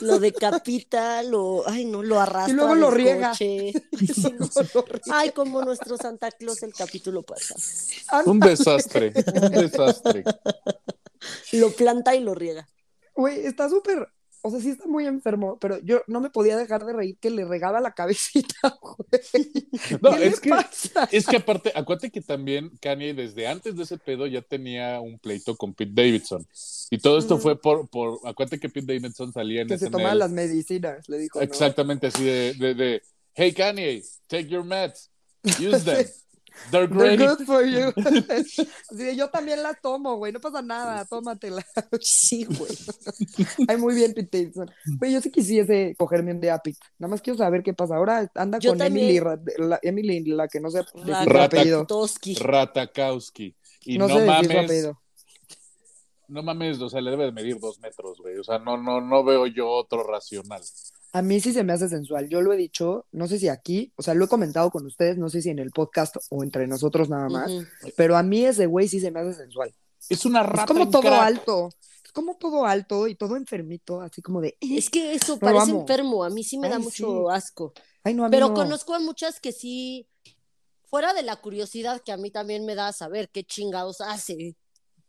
lo 0.02 0.20
decapita, 0.20 1.24
lo, 1.24 1.68
ay 1.68 1.86
no, 1.86 2.04
lo 2.04 2.20
arrastra. 2.20 2.52
Y 2.54 2.56
luego 2.56 2.76
lo 2.76 2.92
riega. 2.92 3.30
coche. 3.32 3.74
Ay, 5.12 5.32
como 5.32 5.64
nuestro 5.64 5.98
Santa 5.98 6.30
Claus 6.32 6.62
el 6.64 6.74
capítulo 6.74 7.24
pasado. 7.24 7.60
un 8.30 8.40
desastre, 8.40 9.12
un 9.42 9.52
desastre. 9.52 10.24
Lo 11.54 11.72
planta 11.72 12.16
y 12.16 12.20
lo 12.20 12.36
riega. 12.36 12.68
Güey, 13.16 13.46
está 13.46 13.70
súper, 13.70 14.08
o 14.44 14.52
sea, 14.52 14.60
sí 14.60 14.70
está 14.70 14.88
muy 14.88 15.06
enfermo, 15.06 15.58
pero 15.60 15.80
yo 15.80 16.02
no 16.08 16.20
me 16.20 16.30
podía 16.30 16.58
dejar 16.58 16.86
de 16.86 16.94
reír 16.94 17.18
que 17.20 17.30
le 17.30 17.46
regaba 17.46 17.80
la 17.80 17.94
cabecita, 17.94 18.78
güey. 18.82 19.70
No, 20.02 20.12
¿Qué 20.12 20.26
es 20.28 20.36
le 20.36 20.42
que, 20.42 20.50
pasa? 20.50 21.10
es 21.12 21.28
que 21.28 21.38
aparte, 21.38 21.72
acuérdate 21.76 22.12
que 22.12 22.22
también 22.22 22.72
Kanye 22.82 23.14
desde 23.14 23.48
antes 23.48 23.76
de 23.76 23.84
ese 23.84 23.98
pedo 23.98 24.28
ya 24.28 24.42
tenía 24.42 25.00
un 25.00 25.20
pleito 25.20 25.56
con 25.56 25.74
Pete 25.74 25.92
Davidson. 25.94 26.46
Y 26.90 26.98
todo 26.98 27.18
esto 27.18 27.38
fue 27.38 27.60
por, 27.60 27.88
por, 27.90 28.20
acuérdate 28.26 28.60
que 28.60 28.70
Pete 28.70 28.94
Davidson 28.94 29.32
salía 29.32 29.62
en 29.62 29.68
Que 29.68 29.78
se 29.78 29.90
tomaban 29.90 30.20
las 30.20 30.32
medicinas, 30.32 31.08
le 31.08 31.20
dijo. 31.20 31.40
¿no? 31.40 31.44
Exactamente 31.44 32.08
así 32.08 32.24
de, 32.24 32.54
de, 32.56 32.74
de, 32.74 33.02
hey 33.34 33.54
Kanye, 33.54 34.04
take 34.28 34.48
your 34.48 34.64
meds, 34.64 35.10
use 35.60 35.84
them. 35.84 36.06
They're 36.70 36.88
They're 36.88 37.16
great. 37.16 37.20
good 37.20 37.46
for 37.46 37.64
you. 37.66 37.94
Yo 39.16 39.30
también 39.30 39.64
las 39.64 39.82
tomo, 39.82 40.18
güey, 40.18 40.32
no 40.34 40.40
pasa 40.42 40.62
nada, 40.62 41.06
tómatela. 41.06 41.66
Sí, 42.02 42.44
güey. 42.46 42.72
Ay, 43.68 43.78
muy 43.78 43.96
bien, 43.96 44.14
Pete 44.14 44.38
Davidson. 44.40 44.70
Güey, 45.00 45.14
yo 45.14 45.22
sí 45.22 45.32
quisiese 45.32 45.96
cogerme 45.98 46.32
un 46.32 46.42
día 46.42 46.56
a 46.56 46.60
Pete. 46.60 46.78
Nada 47.00 47.12
más 47.12 47.22
quiero 47.22 47.38
saber 47.38 47.64
qué 47.64 47.74
pasa. 47.74 47.96
Ahora 47.96 48.30
anda 48.36 48.60
Yo 48.60 48.72
con 48.72 48.80
también. 48.80 49.06
Emily, 49.06 49.20
Ra- 49.20 49.40
la, 49.58 49.80
Emily, 49.82 50.20
la 50.26 50.48
que 50.48 50.60
no 50.60 50.70
sé 50.70 50.80
decir 50.80 51.16
su 51.24 51.30
Rata- 51.30 51.46
apellido. 51.46 51.86
Toski. 51.86 52.36
Ratakowski. 52.36 53.56
Y 53.86 53.98
No, 53.98 54.08
no, 54.08 54.20
sé 54.20 54.26
mames, 54.26 54.52
apellido. 54.66 55.02
no 56.28 56.44
mames, 56.44 56.80
o 56.82 56.90
sea, 56.90 57.02
le 57.02 57.12
debe 57.12 57.26
de 57.26 57.32
medir 57.32 57.60
dos 57.60 57.80
metros, 57.80 58.18
güey. 58.20 58.38
O 58.38 58.44
sea, 58.44 58.60
no, 58.60 58.78
no, 58.78 59.02
no 59.02 59.24
veo 59.24 59.48
yo 59.48 59.68
otro 59.70 60.04
racional. 60.04 60.62
A 61.14 61.22
mí 61.22 61.40
sí 61.42 61.52
se 61.52 61.64
me 61.64 61.74
hace 61.74 61.90
sensual. 61.90 62.30
Yo 62.30 62.42
lo 62.42 62.54
he 62.54 62.58
dicho, 62.58 63.06
no 63.12 63.28
sé 63.28 63.38
si 63.38 63.50
aquí, 63.50 63.92
o 63.98 64.02
sea, 64.02 64.14
lo 64.14 64.26
he 64.26 64.28
comentado 64.30 64.72
con 64.72 64.86
ustedes, 64.86 65.18
no 65.18 65.30
sé 65.30 65.42
si 65.42 65.50
en 65.50 65.60
el 65.60 65.72
podcast 65.72 66.16
o 66.30 66.44
entre 66.44 66.68
nosotros 66.68 67.10
nada 67.10 67.28
más, 67.28 67.52
pero 67.98 68.16
a 68.16 68.24
mí 68.24 68.46
ese 68.46 68.66
güey 68.66 68.88
sí 68.88 69.00
se 69.02 69.12
me 69.12 69.20
hace 69.20 69.34
sensual. 69.34 69.74
Es 70.10 70.26
una 70.26 70.42
rata 70.44 70.64
Es 70.64 70.68
como 70.68 70.90
todo 70.90 71.02
crack. 71.02 71.22
alto. 71.22 71.70
Es 72.06 72.12
como 72.14 72.36
todo 72.38 72.66
alto 72.66 73.08
y 73.08 73.16
todo 73.16 73.36
enfermito, 73.36 74.02
así 74.02 74.22
como 74.22 74.42
de. 74.42 74.58
"Eh". 74.62 74.78
Es 74.78 74.90
que 74.90 75.14
eso 75.14 75.38
parece 75.38 75.72
amo. 75.72 75.82
enfermo. 75.82 76.24
A 76.24 76.30
mí 76.30 76.44
sí 76.44 76.58
me 76.58 76.70
da 76.70 76.80
mucho 76.80 77.30
asco. 77.30 77.74
Ay, 78.04 78.14
no, 78.14 78.24
a 78.26 78.28
mí 78.28 78.32
Pero 78.32 78.50
no. 78.50 78.54
conozco 78.54 78.94
a 78.94 79.00
muchas 79.00 79.40
que 79.40 79.52
sí, 79.52 80.08
fuera 80.86 81.14
de 81.14 81.24
la 81.24 81.36
curiosidad 81.38 82.02
que 82.04 82.12
a 82.12 82.18
mí 82.18 82.32
también 82.32 82.66
me 82.66 82.76
da 82.76 82.92
saber 82.94 83.30
qué 83.30 83.44
chingados 83.44 84.02
hace 84.02 84.56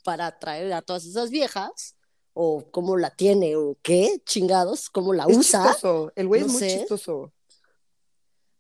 para 0.04 0.26
atraer 0.26 0.72
a 0.72 0.82
todas 0.82 1.04
esas 1.06 1.30
viejas, 1.30 1.96
o 2.34 2.70
cómo 2.70 2.96
la 2.96 3.10
tiene, 3.14 3.56
o 3.56 3.76
qué 3.82 4.22
chingados, 4.24 4.88
cómo 4.90 5.12
la 5.12 5.24
Es 5.24 5.36
usa. 5.36 5.64
chistoso. 5.72 6.12
El 6.16 6.28
güey 6.28 6.40
No 6.42 6.46
es 6.48 6.52
muy 6.52 6.60
sé. 6.60 6.78
chistoso. 6.78 7.32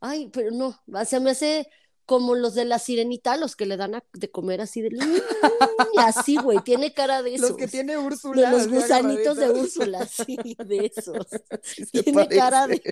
Ay, 0.00 0.28
pero 0.32 0.50
no, 0.50 0.78
o 0.92 1.04
sea, 1.04 1.20
me 1.20 1.30
hace 1.30 1.68
como 2.04 2.34
los 2.34 2.54
de 2.54 2.64
la 2.64 2.78
sirenita, 2.80 3.36
los 3.36 3.54
que 3.54 3.64
le 3.64 3.76
dan 3.76 3.94
a- 3.94 4.04
de 4.12 4.30
comer 4.30 4.60
así 4.60 4.82
de 4.82 4.90
"Mm", 4.90 5.98
así, 5.98 6.36
güey, 6.36 6.58
tiene 6.64 6.92
cara 6.92 7.22
de 7.22 7.34
esos. 7.36 7.50
Los 7.50 7.56
que 7.56 7.68
tiene 7.68 7.96
Úrsula. 7.96 8.50
de 8.50 8.56
los 8.58 8.68
gusanitos 8.68 9.36
de. 9.36 9.50
Úrsula, 9.50 10.06
sí, 10.26 10.36
de 10.66 10.92
esos. 10.94 11.26
Sí 11.62 12.02
Tiene 12.02 12.28
cara 12.28 12.66
de, 12.66 12.82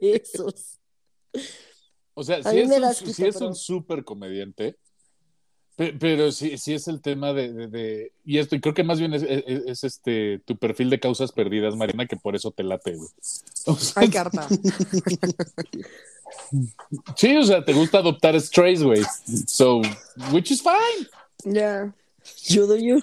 esos. 0.00 0.78
O 2.14 2.22
sea, 2.22 2.36
A 2.44 2.52
mí 2.52 2.60
es, 2.60 2.70
un, 2.70 2.84
es 2.84 3.16
pero- 3.16 3.48
un 3.48 3.54
súper 3.54 4.04
comediante, 4.04 4.76
pero 5.98 6.32
sí, 6.32 6.58
sí 6.58 6.74
es 6.74 6.88
el 6.88 7.00
tema 7.00 7.32
de, 7.32 7.52
de- 7.52 7.68
de- 7.68 8.12
Y 8.24 8.38
esto, 8.38 8.56
y 8.56 8.60
creo 8.60 8.74
que 8.74 8.84
más 8.84 8.98
bien 8.98 9.14
es, 9.14 9.22
es- 9.22 9.44
es, 9.66 9.84
este 9.84 10.40
tu 10.44 10.56
perfil 10.56 10.90
de 10.90 11.00
causas 11.00 11.32
perdidas, 11.32 11.76
Marina, 11.76 12.06
que 12.06 12.16
por 12.16 12.36
eso 12.36 12.50
te 12.50 12.62
late, 12.62 12.96
güey. 12.96 13.08
O 13.66 13.76
sea, 13.76 14.02
Ay, 14.02 14.10
carta. 14.10 14.46
sí, 17.16 17.36
o 17.36 17.44
sea, 17.44 17.64
te 17.64 17.72
gusta 17.72 17.98
adoptar 17.98 18.38
strays, 18.40 18.82
güey. 18.82 19.02
So, 19.46 19.82
which 20.32 20.50
is 20.50 20.62
fine. 20.62 21.08
Ya. 21.44 21.92
Yo 22.44 22.66
doy 22.66 22.88
yo. 22.88 22.96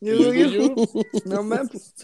You 0.00 0.16
do 0.16 0.24
do 0.24 0.32
you. 0.34 0.50
you. 0.50 0.74
No 1.24 1.42
mames. 1.42 1.94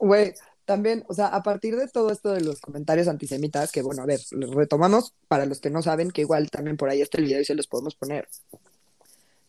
Güey, 0.00 0.34
también, 0.68 1.02
o 1.08 1.14
sea, 1.14 1.28
a 1.28 1.42
partir 1.42 1.76
de 1.76 1.88
todo 1.88 2.12
esto 2.12 2.30
de 2.30 2.42
los 2.42 2.60
comentarios 2.60 3.08
antisemitas, 3.08 3.72
que 3.72 3.80
bueno, 3.80 4.02
a 4.02 4.06
ver, 4.06 4.20
los 4.32 4.54
retomamos 4.54 5.14
para 5.26 5.46
los 5.46 5.60
que 5.60 5.70
no 5.70 5.80
saben, 5.80 6.10
que 6.10 6.20
igual 6.20 6.50
también 6.50 6.76
por 6.76 6.90
ahí 6.90 7.00
está 7.00 7.16
el 7.16 7.24
video 7.24 7.40
y 7.40 7.44
se 7.46 7.54
los 7.54 7.66
podemos 7.66 7.94
poner. 7.94 8.28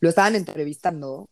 Lo 0.00 0.08
estaban 0.08 0.34
entrevistando 0.34 1.28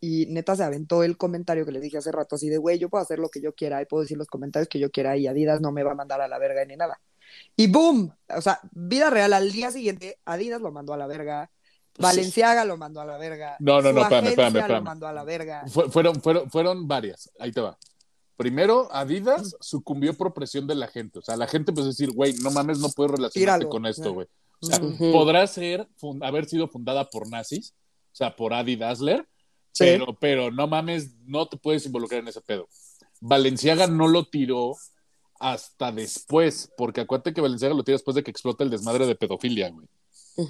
y 0.00 0.26
neta 0.26 0.56
se 0.56 0.64
aventó 0.64 1.04
el 1.04 1.16
comentario 1.16 1.64
que 1.64 1.70
les 1.70 1.82
dije 1.82 1.98
hace 1.98 2.10
rato, 2.10 2.34
así 2.34 2.48
de, 2.48 2.58
güey, 2.58 2.80
yo 2.80 2.88
puedo 2.88 3.00
hacer 3.00 3.20
lo 3.20 3.28
que 3.28 3.40
yo 3.40 3.54
quiera 3.54 3.80
y 3.80 3.84
puedo 3.86 4.02
decir 4.02 4.18
los 4.18 4.26
comentarios 4.26 4.68
que 4.68 4.80
yo 4.80 4.90
quiera 4.90 5.16
y 5.16 5.28
Adidas 5.28 5.60
no 5.60 5.70
me 5.70 5.84
va 5.84 5.92
a 5.92 5.94
mandar 5.94 6.20
a 6.20 6.26
la 6.26 6.38
verga 6.38 6.64
ni 6.64 6.74
nada. 6.76 7.00
Y 7.56 7.68
boom, 7.68 8.12
o 8.36 8.40
sea, 8.40 8.58
vida 8.72 9.08
real, 9.08 9.32
al 9.32 9.52
día 9.52 9.70
siguiente, 9.70 10.18
Adidas 10.24 10.60
lo 10.60 10.72
mandó 10.72 10.92
a 10.94 10.96
la 10.96 11.06
verga, 11.06 11.48
Valenciaga 11.96 12.64
lo 12.64 12.76
mandó 12.76 13.00
a 13.00 13.04
la 13.06 13.18
verga, 13.18 13.56
No, 13.60 13.80
no, 13.80 13.92
no, 13.92 14.00
espérame, 14.02 14.24
agencia 14.24 14.30
espérame, 14.30 14.52
lo 14.54 14.60
espérame. 14.60 14.84
mandó 14.84 15.06
a 15.06 15.12
la 15.12 15.22
verga. 15.24 15.64
Fue- 15.68 15.88
fueron, 15.90 16.20
fueron, 16.20 16.50
fueron 16.50 16.88
varias. 16.88 17.30
Ahí 17.38 17.52
te 17.52 17.60
va. 17.60 17.78
Primero, 18.42 18.88
Adidas 18.92 19.56
sucumbió 19.60 20.14
por 20.14 20.34
presión 20.34 20.66
de 20.66 20.74
la 20.74 20.88
gente. 20.88 21.18
O 21.20 21.22
sea, 21.22 21.36
la 21.36 21.46
gente 21.46 21.70
empezó 21.70 21.86
a 21.86 21.90
decir, 21.90 22.10
güey, 22.12 22.34
no 22.42 22.50
mames, 22.50 22.78
no 22.80 22.88
puedes 22.90 23.12
relacionarte 23.12 23.40
Tíralo. 23.64 23.68
con 23.68 23.86
esto, 23.86 24.12
güey. 24.12 24.26
O 24.60 24.66
sea, 24.66 24.80
podrá 25.12 25.46
ser, 25.46 25.88
haber 26.22 26.46
sido 26.46 26.68
fundada 26.68 27.08
por 27.10 27.28
nazis, 27.28 27.74
o 28.12 28.14
sea, 28.14 28.34
por 28.36 28.52
Adi 28.54 28.76
Dassler, 28.76 29.26
Sí. 29.72 29.84
pero, 29.84 30.16
pero 30.20 30.50
no 30.50 30.66
mames, 30.66 31.14
no 31.24 31.46
te 31.46 31.56
puedes 31.56 31.86
involucrar 31.86 32.20
en 32.20 32.28
ese 32.28 32.40
pedo. 32.40 32.68
Valenciaga 33.20 33.86
no 33.86 34.06
lo 34.08 34.24
tiró 34.28 34.74
hasta 35.40 35.90
después, 35.92 36.70
porque 36.76 37.00
acuérdate 37.00 37.32
que 37.32 37.40
Valenciaga 37.40 37.74
lo 37.74 37.82
tiró 37.84 37.96
después 37.96 38.14
de 38.14 38.22
que 38.22 38.30
explota 38.30 38.64
el 38.64 38.70
desmadre 38.70 39.06
de 39.06 39.14
pedofilia, 39.14 39.70
güey. 39.70 39.86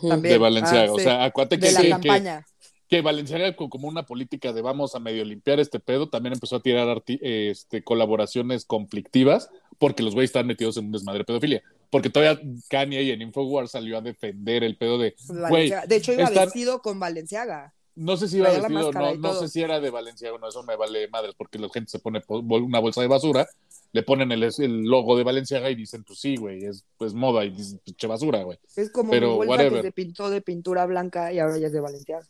También. 0.09 0.35
de 0.35 0.39
Valenciaga. 0.39 0.89
Ah, 0.91 0.93
O 0.95 0.99
sea, 0.99 1.25
acuérdate 1.25 1.57
de 1.57 1.67
que, 1.67 1.73
la 1.73 1.81
que- 1.81 1.87
que- 1.87 1.91
campaña. 1.91 2.45
que 2.45 2.52
Valenciaga 3.01 3.57
con 3.57 3.71
como 3.71 3.89
una 3.89 4.05
política 4.05 4.53
de 4.53 4.61
vamos 4.61 4.95
a 4.95 5.01
medio 5.01 5.25
limpiar 5.25 5.59
este 5.61 5.81
pedo, 5.81 6.09
también 6.09 6.35
empezó 6.35 6.57
a 6.57 6.63
tirar 6.63 7.03
este, 7.07 7.83
colaboraciones 7.83 8.65
conflictivas 8.65 9.49
porque 9.79 10.03
los 10.03 10.15
güeyes 10.15 10.29
estaban 10.29 10.47
metidos 10.47 10.77
en 10.77 10.87
un 10.87 10.93
desmadre 10.93 11.21
de 11.21 11.25
pedofilia. 11.25 11.63
Porque 11.91 12.11
todavía 12.11 12.41
Kanye 12.69 13.13
en 13.13 13.23
Infowars 13.23 13.71
salió 13.73 13.99
a 13.99 14.01
defender 14.01 14.65
el 14.65 14.77
pedo 14.77 14.99
de, 14.99 15.15
güey. 15.49 15.73
De 15.87 15.97
hecho, 15.97 16.13
iba 16.13 16.25
están- 16.25 16.45
vestido 16.45 16.81
con 16.83 16.99
Valenciaga. 17.01 17.75
no 17.95 18.17
sé 18.17 18.29
si 18.29 18.39
iba 18.39 18.49
vestido, 18.51 18.93
no, 18.93 19.15
y 19.15 19.19
no 19.19 19.35
sé 19.35 19.49
si 19.49 19.61
era 19.61 19.79
de 19.81 19.91
Valenciaga, 19.91 20.39
no, 20.39 20.49
eso 20.49 20.63
me 20.63 20.77
vale 20.77 21.09
madres, 21.09 21.35
porque 21.37 21.59
la 21.59 21.69
gente 21.69 21.91
se 21.91 21.99
pone 21.99 22.23
una 22.29 22.79
bolsa 22.79 23.03
de 23.03 23.09
basura, 23.09 23.47
le 23.93 24.03
ponen 24.03 24.33
el, 24.33 24.43
el 24.43 24.83
logo 24.85 25.17
de 25.17 25.25
Valenciaga 25.25 25.71
y 25.71 25.75
dicen, 25.75 26.03
pues 26.05 26.19
sí, 26.21 26.37
güey, 26.37 26.65
es 26.65 26.85
pues 26.97 27.13
moda 27.15 27.45
y 27.45 27.51
dices, 27.51 27.79
pinche 27.85 28.07
basura, 28.07 28.43
güey. 28.43 28.59
Es 28.77 28.91
como 28.91 29.11
Pero 29.11 29.37
whatever. 29.37 29.81
que 29.83 29.89
se 29.89 29.93
pintó 29.93 30.31
de 30.31 30.41
pintura 30.41 30.87
blanca 30.87 31.33
y 31.33 31.39
ahora 31.39 31.59
ya 31.59 31.67
es 31.67 31.73
de 31.73 31.81
Valenciaga. 31.81 32.27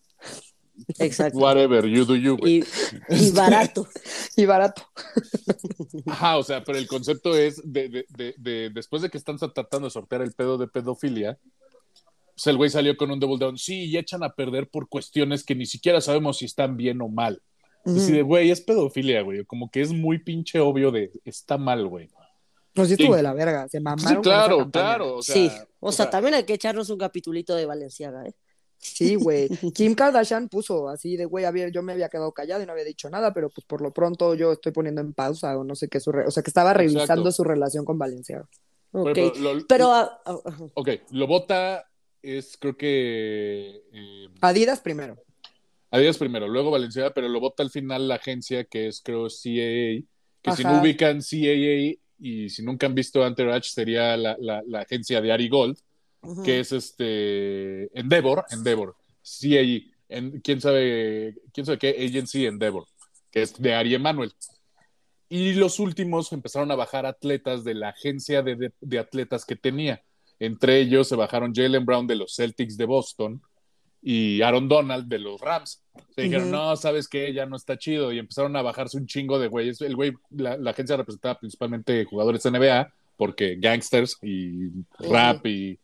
Exacto. 0.99 1.39
Whatever, 1.39 1.87
you 1.87 2.05
do 2.05 2.17
you, 2.17 2.37
güey. 2.37 2.65
Y, 3.11 3.27
y 3.29 3.31
barato. 3.31 3.87
Y 4.37 4.47
barato. 4.47 4.83
Ajá, 6.07 6.39
o 6.39 6.43
sea, 6.43 6.65
pero 6.65 6.79
el 6.79 6.87
concepto 6.87 7.37
es 7.37 7.61
de, 7.65 7.89
de, 7.91 8.07
de, 8.09 8.35
de- 8.39 8.71
después 8.71 9.03
de 9.03 9.11
que 9.11 9.19
están 9.19 9.37
tratando 9.37 9.87
de 9.87 9.91
sortear 9.91 10.23
el 10.23 10.33
pedo 10.33 10.57
de 10.57 10.69
pedofilia, 10.69 11.39
pues 12.35 12.47
el 12.47 12.57
güey 12.57 12.71
salió 12.71 12.97
con 12.97 13.11
un 13.11 13.21
double 13.21 13.37
down, 13.39 13.59
sí, 13.59 13.85
y 13.85 13.99
echan 13.99 14.23
a 14.23 14.31
perder 14.31 14.69
por 14.71 14.89
cuestiones 14.89 15.45
que 15.45 15.55
ni 15.55 15.67
siquiera 15.67 16.01
sabemos 16.01 16.39
si 16.39 16.47
están 16.47 16.79
bien 16.79 17.03
o 17.03 17.09
mal. 17.09 17.43
Así 17.85 18.13
de, 18.13 18.23
güey, 18.23 18.51
es 18.51 18.61
pedofilia, 18.61 19.23
güey, 19.23 19.45
como 19.45 19.71
que 19.71 19.81
es 19.81 19.93
muy 19.93 20.19
pinche 20.19 20.61
obvio 20.61 20.91
de, 20.91 21.11
está 21.25 21.59
mal, 21.59 21.87
güey. 21.89 22.09
No, 22.75 22.85
sí 22.87 22.93
estuvo 22.95 23.15
de 23.17 23.23
la 23.23 23.35
verga. 23.35 23.69
Se 23.69 23.81
mamaron. 23.81 24.09
Sí, 24.09 24.15
con 24.15 24.23
claro, 24.23 24.71
claro. 24.71 25.17
O 25.17 25.23
sea, 25.23 25.35
sí. 25.35 25.51
O, 25.81 25.89
o 25.89 25.93
sea, 25.93 26.05
sea, 26.07 26.11
también 26.11 26.35
hay 26.35 26.45
que 26.45 26.55
echarnos 26.55 26.89
un 26.91 26.99
capitulito 26.99 27.55
de 27.55 27.67
Valenciaga, 27.67 28.25
¿eh? 28.27 28.35
Sí, 28.79 29.15
güey. 29.15 29.49
Kim 29.75 29.95
Kardashian 29.95 30.49
puso 30.49 30.89
así 30.89 31.17
de, 31.17 31.25
güey, 31.27 31.45
a 31.45 31.51
ver, 31.51 31.71
yo 31.71 31.83
me 31.83 31.93
había 31.93 32.09
quedado 32.09 32.33
callado 32.33 32.63
y 32.63 32.67
no 32.67 32.73
había 32.73 32.85
dicho 32.85 33.11
nada, 33.11 33.33
pero 33.35 33.51
pues 33.51 33.65
por 33.67 33.81
lo 33.83 33.93
pronto 33.93 34.35
yo 34.35 34.53
estoy 34.53 34.73
poniendo 34.73 35.01
en 35.01 35.13
pausa 35.13 35.57
o 35.59 35.65
no 35.65 35.75
sé 35.75 35.89
qué 35.89 36.01
su 36.01 36.13
re- 36.13 36.27
o 36.27 36.31
sea, 36.31 36.43
que 36.43 36.51
estaba 36.51 36.73
revisando 36.73 37.03
Exacto. 37.05 37.31
su 37.33 37.45
relación 37.45 37.85
con 37.85 37.99
Valenciaga. 37.99 38.49
Ok. 38.93 39.11
Pero, 39.15 39.33
pero 39.35 39.55
lo- 39.55 39.67
Pero, 39.67 39.93
ah, 39.93 40.21
ah, 40.25 40.39
ajá. 40.45 40.65
ok, 40.75 40.89
lo 41.11 41.27
vota 41.27 41.89
es, 42.23 42.57
creo 42.59 42.77
que 42.77 43.83
eh, 43.93 44.29
Adidas 44.41 44.81
primero. 44.81 45.17
Adidas 45.93 46.17
primero, 46.19 46.49
luego 46.49 46.71
Valenciaga, 46.71 47.13
pero 47.15 47.29
lo 47.29 47.39
vota 47.39 47.63
al 47.63 47.71
final 47.71 48.09
la 48.09 48.15
agencia 48.17 48.65
que 48.65 48.89
es, 48.89 49.01
creo, 49.01 49.29
CAA, 49.29 50.03
que 50.43 50.51
si 50.57 50.65
no 50.65 50.71
ubican 50.81 51.21
CAA 51.21 52.01
y 52.19 52.49
si 52.49 52.63
nunca 52.65 52.87
han 52.87 52.95
visto 52.95 53.25
Entourage 53.27 53.69
sería 53.69 54.17
la, 54.17 54.37
la, 54.41 54.63
la 54.67 54.81
agencia 54.81 55.21
de 55.21 55.31
Ari 55.33 55.49
Gold, 55.49 55.79
que 56.45 56.61
es 56.61 56.73
este 56.73 57.97
Endeavor, 57.99 58.45
Endeavor, 58.51 58.97
CAE, 59.23 59.91
en, 60.09 60.41
quién 60.41 60.61
sabe, 60.61 61.35
quién 61.53 61.67
sabe 61.67 61.79
qué 61.79 61.91
agency 61.91 62.47
Endeavor, 62.47 62.87
que 63.31 63.43
es 63.43 63.61
de 63.61 63.75
Ari 63.75 63.95
Emanuel. 63.95 64.33
Y 65.29 65.55
los 65.55 65.79
últimos 65.79 66.33
empezaron 66.33 66.71
a 66.71 66.75
bajar 66.77 67.07
atletas 67.07 67.65
de 67.65 67.75
la 67.75 67.89
agencia 67.91 68.43
de, 68.43 68.57
de- 68.57 68.73
de 68.81 68.99
atletas 68.99 69.45
que 69.45 69.57
tenía. 69.57 70.03
Entre 70.39 70.79
ellos 70.81 71.09
se 71.09 71.17
bajaron 71.17 71.55
Jalen 71.55 71.85
Brown 71.87 72.07
de 72.07 72.17
los 72.17 72.35
Celtics 72.37 72.77
de 72.77 72.85
Boston 72.85 73.43
y 74.03 74.43
Aaron 74.43 74.69
Donald 74.69 75.09
de 75.09 75.21
los 75.21 75.41
Rams. 75.41 75.81
Se 76.15 76.23
dijeron, 76.23 76.51
no, 76.51 76.75
¿sabes 76.77 77.07
qué? 77.07 77.33
Ya 77.33 77.47
no 77.47 77.57
está 77.57 77.79
chido. 77.79 78.13
Y 78.13 78.19
empezaron 78.19 78.57
a 78.57 78.63
bajarse 78.63 78.97
un 78.97 79.07
chingo 79.07 79.39
de 79.39 79.47
güeyes. 79.47 79.81
El 79.81 79.95
güey, 79.95 80.13
la, 80.31 80.57
la 80.57 80.73
agencia 80.73 80.97
representaba 80.97 81.39
principalmente 81.39 82.05
jugadores 82.05 82.43
de 82.43 82.51
NBA, 82.51 82.93
porque 83.17 83.57
gangsters 83.61 84.19
y 84.23 84.71
rap 84.99 85.47
y, 85.47 85.79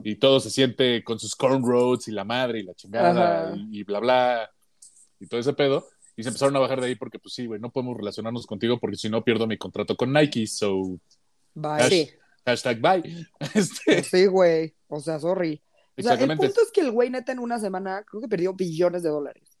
y 0.00 0.16
todo 0.16 0.40
se 0.40 0.50
siente 0.50 1.02
con 1.02 1.18
sus 1.18 1.34
cornroads 1.34 2.08
y 2.08 2.12
la 2.12 2.24
madre 2.24 2.60
y 2.60 2.64
la 2.64 2.74
chingada 2.74 3.56
y, 3.56 3.80
y 3.80 3.82
bla, 3.82 4.00
bla, 4.00 4.50
y 5.18 5.26
todo 5.26 5.40
ese 5.40 5.54
pedo. 5.54 5.86
Y 6.16 6.22
se 6.24 6.28
empezaron 6.28 6.56
a 6.56 6.60
bajar 6.60 6.80
de 6.80 6.88
ahí 6.88 6.96
porque, 6.96 7.18
pues 7.18 7.32
sí, 7.32 7.46
güey, 7.46 7.60
no 7.60 7.70
podemos 7.70 7.96
relacionarnos 7.96 8.46
contigo 8.46 8.78
porque 8.78 8.96
si 8.96 9.08
no 9.08 9.24
pierdo 9.24 9.46
mi 9.46 9.56
contrato 9.56 9.96
con 9.96 10.12
Nike. 10.12 10.46
So, 10.46 10.98
Bye. 11.54 11.88
Sí. 11.88 12.10
hashtag 12.44 12.80
bye. 12.80 13.26
Este, 13.54 14.02
Sí, 14.02 14.26
güey. 14.26 14.74
O 14.88 15.00
sea, 15.00 15.18
sorry. 15.18 15.62
O 15.98 16.02
sea, 16.02 16.14
el 16.14 16.36
punto 16.36 16.60
es 16.62 16.70
que 16.72 16.80
el 16.80 16.90
güey 16.90 17.10
neta 17.10 17.32
en 17.32 17.38
una 17.38 17.58
semana 17.58 18.04
creo 18.08 18.20
que 18.20 18.28
perdió 18.28 18.54
billones 18.54 19.02
de 19.02 19.08
dólares. 19.10 19.58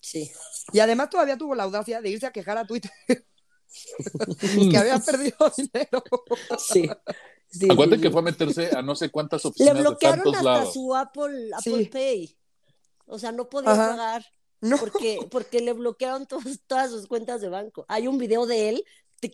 Sí. 0.00 0.30
Y 0.72 0.80
además 0.80 1.10
todavía 1.10 1.36
tuvo 1.38 1.54
la 1.54 1.62
audacia 1.62 2.00
de 2.00 2.08
irse 2.10 2.26
a 2.26 2.32
quejar 2.32 2.58
a 2.58 2.66
Twitter 2.66 2.90
que 4.70 4.76
había 4.76 4.98
perdido 4.98 5.36
dinero. 5.56 6.02
Sí. 6.58 6.88
Sí, 7.48 7.68
Acuérdate 7.70 7.96
sí, 7.96 8.02
que 8.02 8.10
fue 8.10 8.20
a 8.20 8.24
meterse 8.24 8.70
a 8.74 8.80
no 8.80 8.94
sé 8.94 9.10
cuántas 9.10 9.44
Le 9.44 9.50
oficinas 9.50 9.74
de 9.74 9.80
bloquearon 9.82 10.18
tantos 10.24 10.36
hasta 10.36 10.50
lados. 10.52 10.72
su 10.72 10.96
Apple, 10.96 11.50
Apple 11.54 11.84
Sí. 11.84 11.84
Pay. 11.92 12.38
O 13.04 13.18
sea, 13.18 13.30
no 13.30 13.50
podía 13.50 13.72
Ajá. 13.72 13.88
pagar 13.90 14.24
No. 14.62 14.78
porque, 14.78 15.18
porque 15.30 15.60
le 15.60 15.74
bloquearon 15.74 16.26
todas, 16.26 16.60
todas 16.66 16.90
sus 16.90 17.06
cuentas 17.06 17.42
de 17.42 17.50
banco. 17.50 17.84
Hay 17.88 18.08
un 18.08 18.16
video 18.16 18.46
de 18.46 18.70
él 18.70 18.84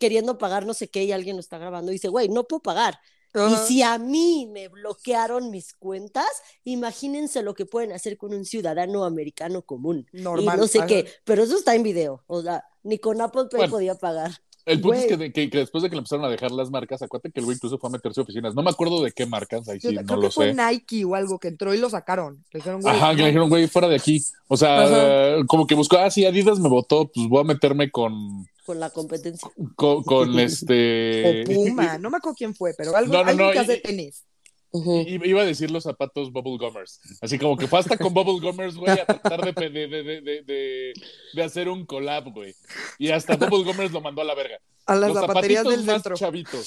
queriendo 0.01 0.37
pagar 0.37 0.67
no 0.67 0.75
sé 0.75 0.89
qué 0.91 1.05
y 1.05 1.13
alguien 1.13 1.37
lo 1.37 1.41
está 1.41 1.59
grabando 1.59 1.93
y 1.93 1.95
dice, 1.95 2.09
güey, 2.09 2.29
no 2.29 2.45
puedo 2.49 2.61
pagar. 2.61 2.99
Y 3.47 3.57
si 3.67 3.83
a 3.83 3.99
mí 3.99 4.49
me 4.51 4.69
bloquearon 4.69 5.51
mis 5.51 5.75
cuentas, 5.75 6.27
imagínense 6.65 7.43
lo 7.43 7.55
que 7.55 7.67
pueden 7.67 7.93
hacer 7.93 8.17
con 8.17 8.35
un 8.35 8.45
ciudadano 8.45 9.05
americano 9.05 9.63
común. 9.63 10.07
Normal. 10.13 10.57
Y 10.57 10.61
no 10.61 10.67
sé 10.67 10.79
Ajá. 10.79 10.87
qué, 10.87 11.09
pero 11.25 11.43
eso 11.43 11.57
está 11.57 11.75
en 11.75 11.83
video. 11.83 12.25
O 12.27 12.43
sea, 12.43 12.65
ni 12.83 12.99
con 12.99 13.21
Apple 13.21 13.45
Pay 13.51 13.59
Bueno. 13.59 13.71
podía 13.73 13.95
pagar. 13.95 14.33
El 14.69 14.81
punto 14.81 14.99
es 14.99 15.07
que, 15.07 15.17
de- 15.17 15.33
que- 15.33 15.51
que 15.51 15.59
después 15.59 15.83
de 15.83 15.89
que 15.91 15.97
le 15.97 16.01
empezaron 16.01 16.25
a 16.25 16.29
dejar 16.29 16.51
las 16.53 16.71
marcas, 16.71 17.03
acuérdate 17.03 17.31
que 17.33 17.41
el 17.41 17.47
güey 17.47 17.57
incluso 17.57 17.79
fue 17.79 17.89
a 17.89 17.93
meterse 17.93 18.21
a 18.21 18.23
oficinas. 18.25 18.55
No 18.55 18.63
me 18.63 18.71
acuerdo 18.71 19.03
de 19.03 19.13
qué 19.13 19.27
marcas, 19.27 19.69
ahí 19.69 19.79
Yo 19.81 19.91
sí, 19.91 19.97
creo 19.97 20.07
no 20.07 20.21
que 20.21 20.27
lo 20.27 20.31
fue. 20.33 20.55
Nike 20.55 21.05
o 21.05 21.15
algo 21.15 21.39
que 21.39 21.49
entró 21.49 21.75
y 21.75 21.79
lo 21.79 21.91
sacaron. 21.91 22.45
Le 22.53 22.59
dijeron, 22.59 22.81
güey, 22.83 22.95
Ajá, 22.95 23.11
que 23.15 23.23
le 23.23 23.27
dijeron, 23.29 23.49
güey, 23.49 23.67
fuera 23.69 23.89
de 23.89 23.97
aquí. 23.97 24.23
O 24.47 24.57
sea, 24.57 24.85
Ajá. 24.85 25.47
como 25.47 25.67
que 25.67 25.75
buscó, 25.75 25.99
ah, 25.99 26.11
sí, 26.11 26.25
Adidas 26.27 26.59
me 26.61 26.69
votó, 26.69 27.11
pues 27.13 27.29
voy 27.29 27.41
a 27.41 27.45
meterme 27.45 27.91
con, 27.91 28.47
Con 28.67 28.79
la 28.81 28.91
competencia. 28.91 29.51
con, 29.77 30.03
con 30.05 30.29
O 30.37 30.39
este... 30.39 31.45
Puma, 31.47 31.99
no 31.99 32.11
me 32.11 32.19
acuerdo 32.19 32.37
quién 32.37 32.55
fue, 32.55 32.75
pero 32.77 32.95
algo, 32.97 33.13
No, 33.13 33.23
no, 33.25 33.31
alguien 33.31 33.47
no, 33.47 33.53
que 33.53 33.59
y- 33.59 33.61
hace 33.61 33.77
tenis. 33.79 34.25
Ujú. 34.71 34.99
I- 35.01 35.21
Iba 35.25 35.43
a 35.43 35.47
decir 35.47 35.71
los 35.71 35.85
zapatos 35.85 36.31
Bubble 36.33 36.59
Gummers. 36.59 37.01
Así 37.23 37.39
como 37.39 37.57
que 37.57 37.67
fue 37.67 37.79
hasta 37.79 37.97
con 37.97 38.13
Bubble 38.13 38.41
Gummers, 38.47 38.77
güey, 38.77 38.91
a 38.99 39.07
tratar 39.07 39.43
de, 39.55 39.69
de, 39.71 39.71
de, 39.71 40.03
de, 40.03 40.21
de, 40.21 40.43
de- 40.43 40.93
de 41.35 41.43
hacer 41.43 41.69
un 41.69 41.87
collab, 41.87 42.33
güey. 42.33 42.55
Y 42.99 43.11
hasta 43.11 43.37
Bubble 43.37 43.65
Gummers 43.65 43.93
lo 43.93 44.01
mandó 44.01 44.21
a 44.23 44.25
la 44.25 44.35
verga. 44.35 44.59
A 44.87 44.95
las 44.95 45.11
los 45.13 45.21
zapaterías 45.21 45.63
zapatitos 45.65 45.77
del 45.85 45.87
más 45.87 46.03
centro. 46.03 46.17
chavitos. 46.17 46.67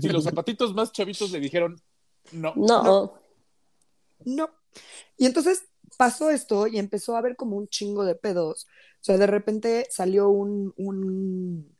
Si 0.00 0.08
los 0.08 0.24
zapatitos 0.24 0.74
más 0.74 0.92
chavitos 0.92 1.30
le 1.30 1.40
dijeron, 1.40 1.80
no. 2.32 2.52
No, 2.56 2.82
No. 2.82 3.14
No. 4.24 4.50
Y 5.16 5.26
entonces 5.26 5.64
pasó 5.98 6.30
esto 6.30 6.66
y 6.66 6.78
empezó 6.78 7.14
a 7.14 7.18
haber 7.18 7.36
como 7.36 7.56
un 7.56 7.68
chingo 7.68 8.04
de 8.04 8.14
pedos. 8.14 8.66
O 9.00 9.04
sea, 9.04 9.18
de 9.18 9.26
repente 9.26 9.86
salió 9.90 10.28
un, 10.30 10.72
un, 10.76 11.73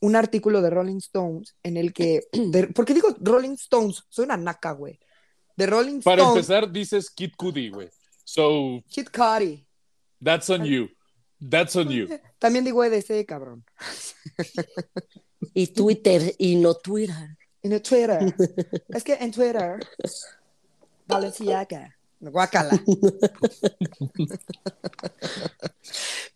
un 0.00 0.16
artículo 0.16 0.62
de 0.62 0.70
Rolling 0.70 0.98
Stones 0.98 1.56
en 1.62 1.76
el 1.76 1.92
que. 1.92 2.28
de- 2.32 2.68
¿Por 2.68 2.84
qué 2.84 2.94
digo 2.94 3.14
Rolling 3.20 3.54
Stones? 3.54 4.04
Soy 4.08 4.24
una 4.24 4.36
naca, 4.36 4.72
güey. 4.72 4.98
De 5.56 5.66
Rolling 5.66 6.00
Para 6.02 6.22
Stones. 6.22 6.36
empezar, 6.48 6.70
dices 6.72 7.10
Kid 7.10 7.32
Cudi, 7.36 7.70
güey. 7.70 7.90
So, 8.24 8.82
Kid 8.88 9.08
Cudi. 9.08 9.66
that's 10.22 10.48
on 10.50 10.64
you. 10.64 10.88
That's 11.50 11.74
on 11.76 11.88
you. 11.88 12.06
También 12.38 12.64
digo 12.64 12.84
EDC, 12.84 13.24
cabrón. 13.26 13.64
Y 15.54 15.68
Twitter 15.68 16.34
y 16.38 16.56
no 16.56 16.74
Twitter. 16.74 17.36
En 17.62 17.72
el 17.72 17.82
Twitter. 17.82 18.34
es 18.88 19.02
que 19.04 19.14
en 19.14 19.32
Twitter. 19.32 19.78
Valenciaga. 21.06 21.96
Guacala. 22.20 22.78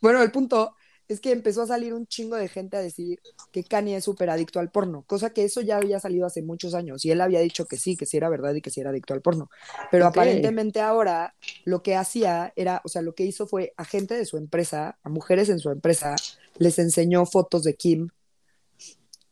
bueno, 0.01 0.23
el 0.23 0.31
punto 0.31 0.77
es 1.13 1.21
que 1.21 1.33
empezó 1.33 1.63
a 1.63 1.67
salir 1.67 1.95
un 1.95 2.07
chingo 2.07 2.37
de 2.37 2.49
gente 2.49 2.77
a 2.77 2.81
decir 2.81 3.21
que 3.53 3.65
Kanye 3.65 3.97
es 3.97 4.05
súper 4.05 4.31
adicto 4.31 4.61
al 4.61 4.71
porno, 4.71 5.03
cosa 5.07 5.31
que 5.31 5.45
eso 5.45 5.61
ya 5.61 5.77
había 5.77 6.01
salido 6.01 6.27
hace 6.27 6.43
muchos 6.43 6.75
años 6.75 7.05
y 7.05 7.11
él 7.11 7.21
había 7.21 7.41
dicho 7.41 7.67
que 7.67 7.77
sí, 7.77 7.97
que 7.97 8.07
sí 8.07 8.17
era 8.17 8.29
verdad 8.29 8.55
y 8.55 8.61
que 8.61 8.71
sí 8.71 8.81
era 8.81 8.91
adicto 8.91 9.15
al 9.15 9.23
porno. 9.23 9.51
Pero 9.91 10.07
aparentemente 10.07 10.81
ahora 10.81 11.35
lo 11.65 11.83
que 11.83 11.97
hacía 11.97 12.53
era, 12.57 12.81
o 12.85 12.89
sea, 12.89 13.03
lo 13.03 13.15
que 13.15 13.25
hizo 13.25 13.47
fue 13.47 13.73
a 13.77 13.85
gente 13.85 14.15
de 14.17 14.25
su 14.25 14.37
empresa, 14.37 14.99
a 15.03 15.09
mujeres 15.09 15.49
en 15.49 15.59
su 15.59 15.71
empresa, 15.71 16.17
les 16.59 16.79
enseñó 16.79 17.27
fotos 17.27 17.63
de 17.63 17.75
Kim 17.75 18.09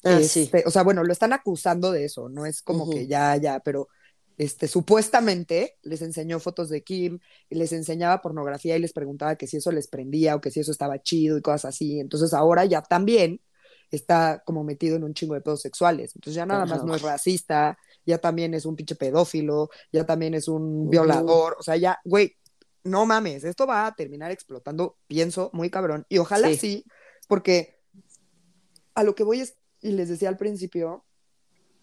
Ah, 0.03 0.21
sí. 0.23 0.43
este, 0.43 0.65
O 0.67 0.71
sea, 0.71 0.83
bueno, 0.83 1.05
lo 1.05 1.13
están 1.13 1.33
acusando 1.33 1.93
de 1.93 2.05
eso, 2.05 2.29
no 2.29 2.47
es 2.47 2.63
como 2.63 2.89
que 2.91 3.07
ya, 3.07 3.37
ya, 3.37 3.61
pero 3.61 3.89
este, 4.41 4.69
supuestamente 4.69 5.77
les 5.83 6.01
enseñó 6.01 6.41
fotos 6.41 6.71
de 6.71 6.83
Kim 6.83 7.19
y 7.51 7.57
les 7.57 7.73
enseñaba 7.75 8.23
pornografía 8.23 8.75
y 8.75 8.81
les 8.81 8.95
preguntaba 8.95 9.37
que 9.37 9.47
si 9.47 9.59
eso 9.59 9.71
les 9.71 9.87
prendía 9.87 10.35
o 10.35 10.41
que 10.41 10.51
si 10.51 10.61
eso 10.61 10.73
estaba 10.73 11.03
chido 11.03 11.37
y 11.37 11.43
cosas 11.43 11.67
así. 11.67 12.01
Entonces 12.01 12.33
ahora 12.33 12.65
ya 12.65 12.81
también 12.81 13.43
está 13.91 14.43
como 14.47 14.65
metido 14.65 14.97
en 14.97 15.05
un 15.05 15.13
chingo 15.13 15.35
de 15.35 15.43
pedos 15.43 15.61
sexuales. 15.61 16.13
Entonces 16.15 16.37
ya 16.37 16.47
nada 16.47 16.65
más 16.65 16.83
no 16.85 16.95
es 16.95 17.03
racista, 17.03 17.77
ya 18.07 18.17
también 18.17 18.55
es 18.55 18.65
un 18.65 18.77
pinche 18.77 18.95
pedófilo, 18.95 19.69
ya 19.93 20.07
también 20.07 20.33
es 20.33 20.49
un 20.49 20.85
Ujú. 20.85 20.91
violador. 20.91 21.57
O 21.59 21.63
sea, 21.63 21.77
ya, 21.77 21.99
güey, 22.07 22.35
no 22.83 23.05
mames, 23.05 23.45
esto 23.45 23.67
va 23.67 23.85
a 23.85 23.95
terminar 23.95 24.31
explotando, 24.31 24.97
pienso, 25.07 25.51
muy 25.53 25.69
cabrón. 25.69 26.07
Y 26.09 26.17
ojalá 26.17 26.49
Sí. 26.49 26.57
sí, 26.57 26.85
porque 27.29 27.79
a 28.95 29.03
lo 29.03 29.15
que 29.15 29.23
voy 29.23 29.41
es, 29.41 29.59
y 29.83 29.93
les 29.93 30.09
decía 30.09 30.31
al 30.31 30.39
principio, 30.39 31.05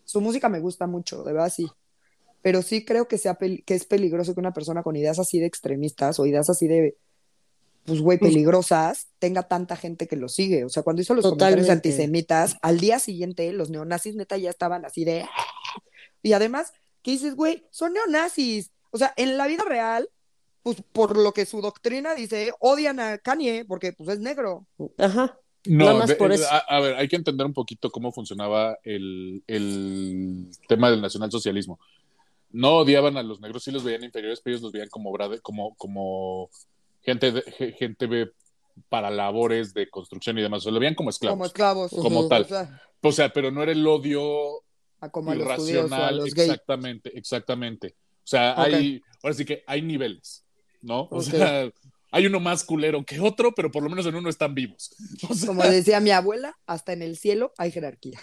su 0.05 0.21
música 0.21 0.49
me 0.49 0.59
gusta 0.59 0.87
mucho, 0.87 1.23
de 1.23 1.33
verdad 1.33 1.53
sí. 1.55 1.67
Pero 2.41 2.61
sí 2.61 2.85
creo 2.85 3.07
que, 3.07 3.17
sea 3.17 3.37
pel- 3.37 3.63
que 3.65 3.73
es 3.75 3.85
peligroso 3.85 4.33
que 4.33 4.39
una 4.39 4.53
persona 4.53 4.83
con 4.83 4.95
ideas 4.95 5.19
así 5.19 5.39
de 5.39 5.45
extremistas 5.47 6.19
o 6.19 6.25
ideas 6.25 6.49
así 6.49 6.67
de, 6.67 6.95
pues, 7.85 7.99
güey, 8.01 8.17
peligrosas, 8.19 9.07
tenga 9.19 9.43
tanta 9.43 9.75
gente 9.75 10.07
que 10.07 10.15
lo 10.15 10.29
sigue. 10.29 10.63
O 10.65 10.69
sea, 10.69 10.83
cuando 10.83 11.01
hizo 11.01 11.13
los 11.13 11.23
comentarios 11.23 11.61
Totalmente. 11.61 11.89
antisemitas, 11.89 12.57
al 12.61 12.79
día 12.79 12.99
siguiente 12.99 13.51
los 13.53 13.69
neonazis 13.69 14.15
neta 14.15 14.37
ya 14.37 14.49
estaban 14.49 14.85
así 14.85 15.03
de... 15.05 15.25
Y 16.23 16.33
además, 16.33 16.73
¿qué 17.01 17.11
dices, 17.11 17.35
güey? 17.35 17.65
Son 17.71 17.93
neonazis. 17.93 18.71
O 18.91 18.97
sea, 18.97 19.13
en 19.17 19.37
la 19.37 19.47
vida 19.47 19.63
real, 19.67 20.09
pues 20.63 20.77
por 20.91 21.17
lo 21.17 21.31
que 21.33 21.45
su 21.45 21.61
doctrina 21.61 22.13
dice, 22.15 22.51
odian 22.59 22.99
a 22.99 23.17
Kanye 23.17 23.65
porque 23.65 23.93
pues 23.93 24.09
es 24.09 24.19
negro. 24.19 24.65
Ajá. 24.97 25.37
No, 25.65 25.85
Nada 25.85 25.97
más 25.99 26.09
de- 26.09 26.15
por 26.15 26.31
eso. 26.31 26.45
A, 26.49 26.57
a 26.59 26.79
ver, 26.81 26.95
hay 26.95 27.07
que 27.07 27.15
entender 27.15 27.45
un 27.45 27.53
poquito 27.53 27.89
cómo 27.89 28.11
funcionaba 28.11 28.77
el, 28.83 29.43
el 29.47 30.47
tema 30.67 30.89
del 30.91 31.01
nacionalsocialismo. 31.01 31.79
No 32.49 32.77
odiaban 32.77 33.17
a 33.17 33.23
los 33.23 33.39
negros, 33.41 33.63
sí 33.63 33.71
los 33.71 33.83
veían 33.83 34.03
inferiores, 34.03 34.39
pero 34.41 34.53
ellos 34.55 34.63
los 34.63 34.71
veían 34.71 34.89
como, 34.89 35.11
como, 35.41 35.75
como 35.75 36.49
gente, 37.01 37.31
de- 37.31 37.41
ge- 37.41 37.71
gente 37.73 38.31
para 38.89 39.09
labores 39.09 39.73
de 39.73 39.89
construcción 39.89 40.37
y 40.37 40.41
demás. 40.41 40.59
O 40.59 40.63
sea, 40.63 40.71
lo 40.71 40.79
veían 40.79 40.95
como 40.95 41.09
esclavos. 41.09 41.33
Como 41.35 41.45
esclavos. 41.45 41.91
Como 41.91 42.27
tal. 42.27 42.43
O 42.43 42.47
sea, 42.47 42.81
O 43.01 43.11
sea, 43.11 43.33
pero 43.33 43.51
no 43.51 43.63
era 43.63 43.71
el 43.71 43.85
odio 43.85 44.63
a 44.99 45.09
como 45.09 45.31
a 45.31 45.35
los 45.35 45.47
judíos 45.57 45.91
o 45.91 45.95
a 45.95 45.97
irracional. 45.97 46.17
gays. 46.19 46.37
Exactamente, 46.49 47.17
exactamente. 47.17 47.95
O 48.23 48.27
sea, 48.29 48.59
hay, 48.61 49.01
ahora 49.23 49.33
sí 49.35 49.45
que 49.45 49.63
hay 49.67 49.81
niveles, 49.81 50.43
¿no? 50.81 51.07
O 51.11 51.21
sea, 51.21 51.69
hay 52.11 52.25
uno 52.25 52.39
más 52.39 52.63
culero 52.63 53.03
que 53.05 53.19
otro, 53.19 53.53
pero 53.55 53.71
por 53.71 53.83
lo 53.83 53.89
menos 53.89 54.05
en 54.05 54.15
uno 54.15 54.29
están 54.29 54.53
vivos. 54.55 54.95
O 55.29 55.33
sea, 55.33 55.47
Como 55.47 55.63
decía 55.63 55.99
mi 55.99 56.11
abuela, 56.11 56.57
hasta 56.65 56.93
en 56.93 57.01
el 57.03 57.17
cielo 57.17 57.53
hay 57.57 57.71
jerarquía. 57.71 58.19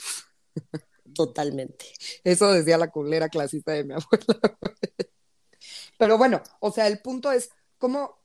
Totalmente. 1.15 1.87
Eso 2.25 2.53
decía 2.53 2.77
la 2.79 2.91
culera 2.91 3.29
clasista 3.29 3.73
de 3.73 3.85
mi 3.85 3.95
abuela. 3.95 4.59
Pero 5.99 6.19
bueno, 6.19 6.43
o 6.61 6.71
sea, 6.71 6.87
el 6.89 6.99
punto 7.01 7.31
es 7.31 7.51
cómo, 7.79 8.19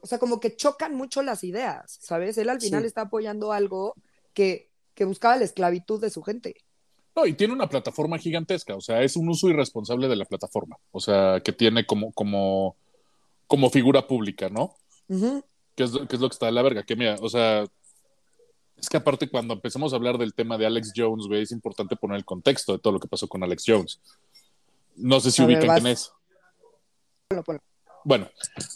o 0.00 0.06
sea, 0.06 0.18
como 0.18 0.40
que 0.40 0.56
chocan 0.56 0.94
mucho 0.94 1.22
las 1.22 1.44
ideas, 1.44 1.98
¿sabes? 2.00 2.38
Él 2.38 2.48
al 2.48 2.60
final 2.60 2.82
Sí. 2.82 2.86
está 2.86 3.02
apoyando 3.02 3.52
algo 3.52 3.94
que, 4.34 4.70
que 4.94 5.04
buscaba 5.04 5.36
la 5.36 5.44
esclavitud 5.44 6.00
de 6.00 6.10
su 6.10 6.22
gente. 6.22 6.54
No, 7.14 7.26
y 7.26 7.34
tiene 7.34 7.52
una 7.52 7.68
plataforma 7.68 8.18
gigantesca, 8.18 8.76
o 8.76 8.80
sea, 8.80 9.02
es 9.02 9.16
un 9.16 9.28
uso 9.28 9.48
irresponsable 9.48 10.08
de 10.08 10.16
la 10.16 10.24
plataforma, 10.24 10.78
o 10.92 11.00
sea, 11.00 11.40
que 11.44 11.52
tiene 11.52 11.84
como, 11.84 12.12
como, 12.12 12.76
como 13.46 13.68
figura 13.68 14.06
pública, 14.06 14.48
¿no? 14.48 14.76
Que 15.74 15.82
es, 15.84 15.92
lo- 15.92 16.06
que 16.06 16.14
es 16.16 16.22
lo 16.22 16.28
que 16.28 16.34
está 16.34 16.46
de 16.46 16.52
la 16.52 16.62
verga, 16.62 16.84
que 16.84 16.94
mira, 16.96 17.16
o 17.20 17.28
sea, 17.28 17.66
es 18.80 18.88
que 18.88 18.96
aparte 18.96 19.28
cuando 19.28 19.54
empecemos 19.54 19.92
a 19.92 19.96
hablar 19.96 20.16
del 20.16 20.34
tema 20.34 20.56
de 20.56 20.66
Alex 20.66 20.92
Jones, 20.96 21.26
güey, 21.26 21.42
es 21.42 21.52
importante 21.52 21.96
poner 21.96 22.16
el 22.16 22.24
contexto 22.24 22.72
de 22.72 22.78
todo 22.78 22.94
lo 22.94 23.00
que 23.00 23.08
pasó 23.08 23.28
con 23.28 23.42
Alex 23.42 23.64
Jones. 23.66 24.00
No 24.96 25.20
sé 25.20 25.30
si 25.30 25.44
ver, 25.44 25.58
ubican 25.58 25.68
vas. 25.68 25.80
quién 25.80 25.92
es. 25.92 26.12
Bueno, 28.02 28.28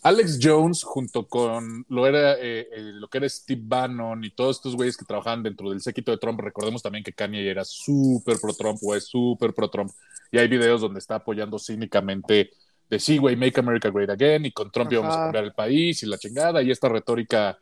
Alex 0.03 0.39
Jones 0.43 0.83
junto 0.83 1.27
con 1.27 1.87
lo, 1.89 2.07
era, 2.07 2.35
eh, 2.35 2.69
eh, 2.71 2.93
lo 2.93 3.09
que 3.09 3.19
era 3.19 3.29
Steve 3.29 3.63
Bannon 3.65 4.23
y 4.23 4.31
todos 4.31 4.57
estos 4.57 4.77
güeyes 4.77 4.99
que 4.99 5.07
trabajaban 5.07 5.43
dentro 5.43 5.71
del 5.71 5.81
séquito 5.81 6.11
de 6.11 6.19
Trump, 6.19 6.39
recordemos 6.41 6.83
también 6.83 7.03
que 7.03 7.13
Kanye 7.15 7.51
era 7.51 7.65
súper 7.65 8.39
pro 8.39 8.53
Trump, 8.53 8.79
güey, 8.83 9.01
súper 9.01 9.55
pro 9.55 9.71
Trump, 9.71 9.91
y 10.31 10.37
hay 10.37 10.47
videos 10.47 10.83
donde 10.83 10.99
está 10.99 11.15
apoyando 11.17 11.59
cínicamente 11.59 12.51
de 12.91 12.99
sí, 13.01 13.17
güey, 13.17 13.35
make 13.35 13.59
America 13.59 13.89
great 13.89 14.11
again, 14.11 14.45
y 14.45 14.53
con 14.53 14.71
Trump 14.71 14.89
Ajá. 14.89 14.95
íbamos 14.95 15.17
a 15.17 15.21
cambiar 15.21 15.45
el 15.45 15.55
país 15.55 16.03
y 16.03 16.07
la 16.07 16.19
chingada, 16.19 16.63
y 16.63 16.71
esta 16.71 16.91
retórica 16.91 17.59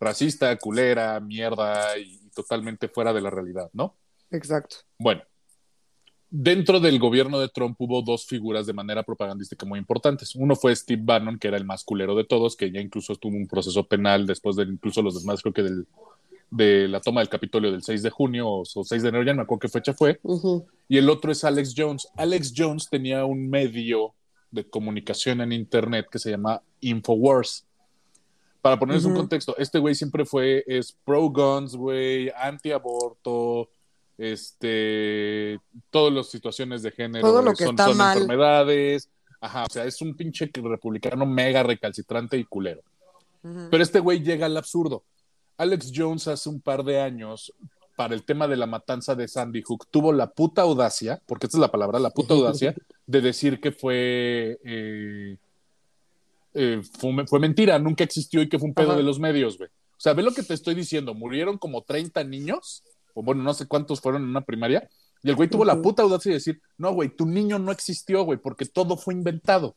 racista, 0.00 0.56
culera, 0.56 1.18
mierda 1.20 1.98
y, 1.98 2.20
y 2.24 2.30
totalmente 2.30 2.88
fuera 2.88 3.12
de 3.12 3.20
la 3.20 3.30
realidad, 3.30 3.70
¿no? 3.72 3.96
Exacto. 4.30 4.76
Bueno, 4.98 5.22
dentro 6.30 6.80
del 6.80 6.98
gobierno 6.98 7.38
de 7.38 7.48
Trump 7.48 7.76
hubo 7.80 8.02
dos 8.02 8.26
figuras 8.26 8.66
de 8.66 8.72
manera 8.72 9.02
propagandística 9.02 9.64
muy 9.64 9.78
importantes. 9.78 10.34
Uno 10.34 10.56
fue 10.56 10.74
Steve 10.76 11.02
Bannon, 11.04 11.38
que 11.38 11.48
era 11.48 11.56
el 11.56 11.64
más 11.64 11.84
culero 11.84 12.14
de 12.14 12.24
todos, 12.24 12.56
que 12.56 12.70
ya 12.70 12.80
incluso 12.80 13.16
tuvo 13.16 13.36
un 13.36 13.46
proceso 13.46 13.86
penal 13.86 14.26
después 14.26 14.56
de 14.56 14.64
incluso 14.64 15.02
los 15.02 15.20
demás, 15.20 15.40
creo 15.40 15.54
que 15.54 15.62
del, 15.62 15.86
de 16.50 16.88
la 16.88 17.00
toma 17.00 17.20
del 17.20 17.28
Capitolio 17.28 17.70
del 17.70 17.82
6 17.82 18.02
de 18.02 18.10
junio 18.10 18.48
o, 18.48 18.62
o 18.62 18.84
6 18.84 19.02
de 19.02 19.08
enero, 19.08 19.24
ya 19.24 19.32
no 19.32 19.38
me 19.38 19.42
acuerdo 19.42 19.60
qué 19.60 19.68
fecha 19.68 19.94
fue. 19.94 20.20
Y 20.88 20.98
el 20.98 21.08
otro 21.08 21.32
es 21.32 21.44
Alex 21.44 21.74
Jones. 21.76 22.08
Alex 22.16 22.52
Jones 22.56 22.88
tenía 22.90 23.24
un 23.24 23.48
medio 23.48 24.14
de 24.50 24.64
comunicación 24.64 25.40
en 25.40 25.52
Internet 25.52 26.06
que 26.10 26.18
se 26.18 26.30
llama 26.30 26.62
Infowars. 26.80 27.64
Para 28.60 28.78
ponerles 28.78 29.04
un 29.04 29.14
contexto, 29.14 29.56
este 29.56 29.78
güey 29.78 29.94
siempre 29.94 30.24
fue, 30.24 30.64
es 30.66 30.96
pro 31.04 31.28
guns, 31.30 31.76
güey, 31.76 32.30
anti 32.36 32.72
aborto, 32.72 33.70
este, 34.16 35.60
todas 35.90 36.12
las 36.12 36.28
situaciones 36.28 36.82
de 36.82 36.90
género 36.90 37.26
Todo 37.26 37.40
lo 37.40 37.52
que 37.52 37.64
son, 37.64 37.74
está 37.74 37.86
son 37.86 37.96
mal. 37.96 38.18
enfermedades. 38.18 39.08
Ajá, 39.40 39.64
o 39.64 39.72
sea, 39.72 39.84
es 39.84 40.02
un 40.02 40.16
pinche 40.16 40.50
republicano 40.52 41.24
mega 41.24 41.62
recalcitrante 41.62 42.36
y 42.36 42.44
culero. 42.44 42.82
Pero 43.70 43.82
este 43.82 44.00
güey 44.00 44.20
llega 44.22 44.46
al 44.46 44.56
absurdo. 44.56 45.04
Alex 45.56 45.92
Jones 45.94 46.28
hace 46.28 46.48
un 46.48 46.60
par 46.60 46.84
de 46.84 47.00
años, 47.00 47.52
para 47.96 48.14
el 48.14 48.24
tema 48.24 48.46
de 48.46 48.56
la 48.56 48.66
matanza 48.66 49.14
de 49.14 49.26
Sandy 49.26 49.62
Hook, 49.62 49.86
tuvo 49.90 50.12
la 50.12 50.30
puta 50.30 50.62
audacia, 50.62 51.20
porque 51.26 51.46
esta 51.46 51.56
es 51.58 51.60
la 51.60 51.70
palabra, 51.70 51.98
la 51.98 52.10
puta 52.10 52.34
audacia, 52.34 52.74
de 53.06 53.20
decir 53.20 53.60
que 53.60 53.72
fue, 53.72 54.58
eh, 54.64 55.36
eh, 56.58 56.82
fue, 56.98 57.26
fue 57.26 57.40
mentira, 57.40 57.78
nunca 57.78 58.04
existió 58.04 58.42
y 58.42 58.48
que 58.48 58.58
fue 58.58 58.68
un 58.68 58.74
pedo 58.74 58.88
Ajá. 58.90 58.96
de 58.98 59.02
los 59.04 59.18
medios, 59.18 59.56
güey. 59.58 59.68
O 59.70 60.00
sea, 60.00 60.12
ve 60.12 60.22
lo 60.22 60.32
que 60.32 60.42
te 60.42 60.54
estoy 60.54 60.74
diciendo, 60.74 61.14
murieron 61.14 61.58
como 61.58 61.82
30 61.82 62.22
niños, 62.24 62.84
o 63.14 63.22
bueno, 63.22 63.42
no 63.42 63.54
sé 63.54 63.66
cuántos 63.66 64.00
fueron 64.00 64.22
en 64.22 64.28
una 64.28 64.42
primaria, 64.42 64.88
y 65.22 65.30
el 65.30 65.34
güey 65.36 65.48
tuvo 65.48 65.64
la 65.64 65.80
puta 65.82 66.02
audacia 66.02 66.30
de 66.30 66.34
decir, 66.38 66.60
no, 66.76 66.92
güey, 66.92 67.08
tu 67.08 67.26
niño 67.26 67.58
no 67.58 67.72
existió, 67.72 68.22
güey, 68.22 68.38
porque 68.38 68.64
todo 68.66 68.96
fue 68.96 69.14
inventado. 69.14 69.76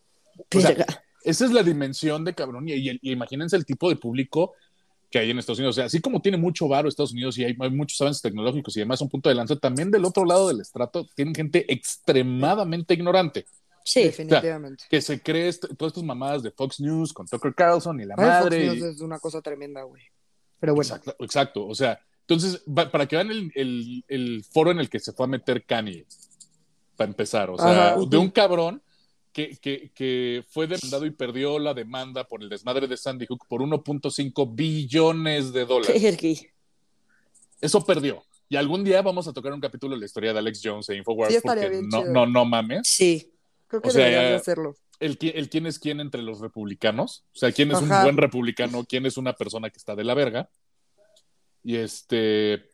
O 0.55 0.59
sea, 0.59 0.85
esa 1.23 1.45
es 1.45 1.51
la 1.51 1.63
dimensión 1.63 2.23
de 2.23 2.35
cabrón. 2.35 2.69
Y, 2.69 2.73
y- 2.73 2.99
y 3.01 3.11
imagínense 3.11 3.55
el 3.55 3.65
tipo 3.65 3.89
de 3.89 3.95
público 3.95 4.53
que 5.09 5.17
hay 5.19 5.31
en 5.31 5.39
Estados 5.39 5.57
Unidos. 5.59 5.73
O 5.75 5.77
sea, 5.77 5.85
así 5.85 5.99
como 5.99 6.21
tiene 6.21 6.37
mucho 6.37 6.67
varo 6.67 6.87
Estados 6.87 7.11
Unidos 7.13 7.37
y 7.37 7.43
hay, 7.43 7.55
hay 7.59 7.69
muchos 7.71 7.99
avances 8.01 8.21
tecnológicos 8.21 8.77
y 8.77 8.79
demás, 8.81 9.01
un 9.01 9.09
punto 9.09 9.29
de 9.29 9.35
lanza, 9.35 9.55
también 9.55 9.89
del 9.91 10.05
otro 10.05 10.23
lado 10.25 10.47
del 10.47 10.61
estrato 10.61 11.07
tienen 11.15 11.33
gente 11.35 11.65
extremadamente 11.73 12.93
ignorante 12.93 13.45
Sí, 13.83 14.03
Definitivamente. 14.03 14.83
que 14.89 15.01
se 15.01 15.21
cree 15.21 15.51
todas 15.53 15.91
estas 15.91 16.03
mamadas 16.03 16.43
de 16.43 16.51
Fox 16.51 16.79
News 16.79 17.13
con 17.13 17.27
Tucker 17.27 17.53
Carlson 17.55 17.99
y 17.99 18.05
la 18.05 18.15
Ay, 18.17 18.25
Fox 18.25 18.43
madre. 18.43 18.65
News 18.67 18.77
y- 18.77 18.83
es 18.95 19.01
una 19.01 19.19
cosa 19.19 19.41
tremenda, 19.41 19.83
güey. 19.83 20.03
Pero 20.59 20.75
bueno. 20.75 20.95
Exacto, 20.95 21.15
exacto. 21.23 21.65
O 21.67 21.73
sea, 21.75 21.99
entonces, 22.21 22.61
para 22.91 23.07
que 23.07 23.15
vean 23.15 23.31
el, 23.31 23.51
el- 23.55 24.05
el 24.07 24.43
foro 24.43 24.71
en 24.71 24.79
el 24.79 24.89
que 24.89 24.99
se 24.99 25.11
fue 25.13 25.25
a 25.25 25.29
meter 25.29 25.65
Kanye, 25.65 26.05
para 26.95 27.09
empezar. 27.09 27.49
O 27.49 27.57
sea, 27.57 27.93
Ajá. 27.93 27.99
de 28.07 28.17
un 28.17 28.29
cabrón 28.29 28.81
que, 29.33 29.57
que, 29.57 29.91
que 29.95 30.43
fue 30.49 30.67
demandado 30.67 31.05
y 31.05 31.11
perdió 31.11 31.57
la 31.57 31.73
demanda 31.73 32.25
por 32.27 32.43
el 32.43 32.49
desmadre 32.49 32.87
de 32.87 32.97
Sandy 32.97 33.25
Hook 33.25 33.47
por 33.47 33.61
1.5 33.61 34.53
billones 34.53 35.51
de 35.53 35.65
dólares. 35.65 36.47
Eso 37.59 37.83
perdió. 37.85 38.23
Y 38.49 38.57
algún 38.57 38.83
día 38.83 39.01
vamos 39.01 39.27
a 39.27 39.33
tocar 39.33 39.53
un 39.53 39.61
capítulo 39.61 39.95
de 39.95 39.99
la 40.01 40.05
historia 40.05 40.33
de 40.33 40.39
Alex 40.39 40.61
Jones 40.63 40.89
e 40.89 40.95
Infowars 40.97 41.33
Sí, 41.33 41.39
porque 41.41 41.69
bien 41.69 41.87
no, 41.87 42.01
chido. 42.01 42.11
no, 42.13 42.25
no 42.25 42.43
mames. 42.45 42.81
Sí. 42.87 43.30
Creo 43.71 43.81
que 43.81 43.87
o 43.87 43.91
sea, 43.91 44.05
de 44.05 44.35
hacerlo. 44.35 44.75
El, 44.99 45.17
qui- 45.17 45.31
el 45.33 45.49
quién 45.49 45.65
es 45.65 45.79
quién 45.79 45.99
entre 46.01 46.21
los 46.21 46.39
republicanos. 46.41 47.23
O 47.33 47.37
sea, 47.39 47.51
quién 47.51 47.71
es 47.71 47.81
un 47.81 47.87
buen 47.89 48.17
republicano, 48.17 48.85
quién 48.87 49.05
es 49.05 49.15
una 49.17 49.33
persona 49.33 49.69
que 49.69 49.77
está 49.77 49.95
de 49.95 50.03
la 50.03 50.13
verga. 50.13 50.49
Y 51.63 51.77
este. 51.77 52.69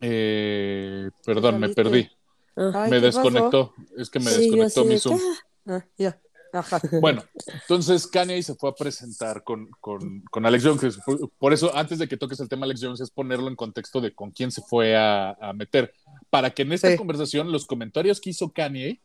eh, 0.00 1.10
perdón, 1.24 1.58
me 1.60 1.68
perdí. 1.70 2.08
Ay, 2.56 2.90
me 2.90 3.00
desconectó. 3.00 3.74
Es 3.96 4.10
que 4.10 4.18
me 4.20 4.30
Sí, 4.30 4.42
desconectó 4.42 4.84
mi 4.84 4.94
de 4.94 4.98
Zoom. 5.00 5.20
Ah, 5.66 5.84
ya. 5.96 6.20
Ajá. 6.52 6.80
Bueno, 7.00 7.22
entonces 7.46 8.08
Kanye 8.08 8.42
se 8.42 8.56
fue 8.56 8.70
a 8.70 8.74
presentar 8.74 9.44
con, 9.44 9.68
con, 9.80 10.22
con 10.32 10.44
Alex 10.46 10.64
Jones. 10.64 10.98
Por 11.38 11.52
eso, 11.52 11.74
antes 11.76 11.98
de 12.00 12.08
que 12.08 12.16
toques 12.16 12.40
el 12.40 12.48
tema 12.48 12.64
Alex 12.66 12.80
Jones, 12.82 13.00
es 13.00 13.10
ponerlo 13.12 13.46
en 13.46 13.54
contexto 13.54 14.00
de 14.00 14.12
con 14.14 14.32
quién 14.32 14.50
se 14.50 14.60
fue 14.62 14.96
a, 14.96 15.30
a 15.40 15.52
meter. 15.52 15.92
Para 16.28 16.50
que 16.50 16.62
en 16.62 16.72
esta 16.72 16.90
Sí. 16.90 16.96
conversación 16.96 17.52
los 17.52 17.66
comentarios 17.66 18.20
que 18.20 18.30
hizo 18.30 18.52
Kanye 18.52 19.00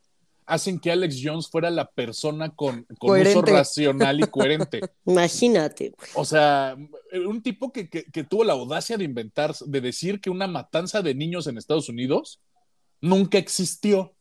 hacen 0.45 0.79
que 0.79 0.91
Alex 0.91 1.19
Jones 1.23 1.47
fuera 1.49 1.69
la 1.69 1.89
persona 1.89 2.49
con, 2.49 2.85
con 2.99 3.19
uso 3.19 3.41
racional 3.41 4.19
y 4.19 4.27
coherente. 4.27 4.81
Imagínate. 5.05 5.89
güey. 5.89 6.09
O 6.15 6.25
sea, 6.25 6.75
un 7.27 7.41
tipo 7.41 7.71
que, 7.71 7.89
que- 7.89 8.05
que 8.05 8.23
tuvo 8.23 8.43
la 8.43 8.53
audacia 8.53 8.97
de 8.97 9.03
inventar, 9.03 9.55
de 9.55 9.81
decir 9.81 10.21
que 10.21 10.29
una 10.29 10.47
matanza 10.47 11.01
de 11.01 11.15
niños 11.15 11.47
en 11.47 11.57
Estados 11.57 11.89
Unidos 11.89 12.39
nunca 13.01 13.37
existió. 13.37 14.13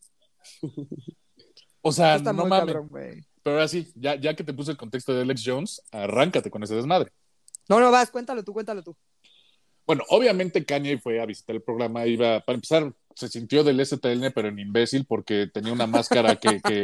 O 1.81 1.91
sea, 1.91 2.15
Está 2.15 2.33
no 2.33 2.45
mames. 2.45 2.75
Pero 3.43 3.57
ahora 3.57 3.67
sí, 3.67 3.87
ya, 3.95 4.15
ya 4.15 4.33
que 4.35 4.43
te 4.43 4.53
puse 4.53 4.71
el 4.71 4.77
contexto 4.77 5.13
de 5.13 5.21
Alex 5.21 5.43
Jones, 5.45 5.81
arráncate 5.91 6.49
con 6.49 6.63
ese 6.63 6.75
desmadre. 6.75 7.11
No, 7.69 7.79
no, 7.79 7.91
vas, 7.91 8.09
cuéntalo 8.09 8.43
tú, 8.43 8.53
cuéntalo 8.53 8.81
tú. 8.83 8.95
Bueno, 9.85 10.03
obviamente 10.09 10.65
Kanye 10.65 10.97
fue 10.97 11.21
a 11.21 11.27
visitar 11.27 11.55
el 11.55 11.61
programa, 11.61 12.07
iba, 12.07 12.39
para 12.39 12.55
empezar, 12.55 12.91
se 13.15 13.29
sintió 13.29 13.63
del 13.63 13.79
STN, 13.83 14.31
pero 14.35 14.49
en 14.49 14.59
imbécil, 14.59 15.05
porque 15.07 15.47
tenía 15.51 15.71
una 15.73 15.87
máscara 15.87 16.35
que, 16.35 16.61
que- 16.61 16.83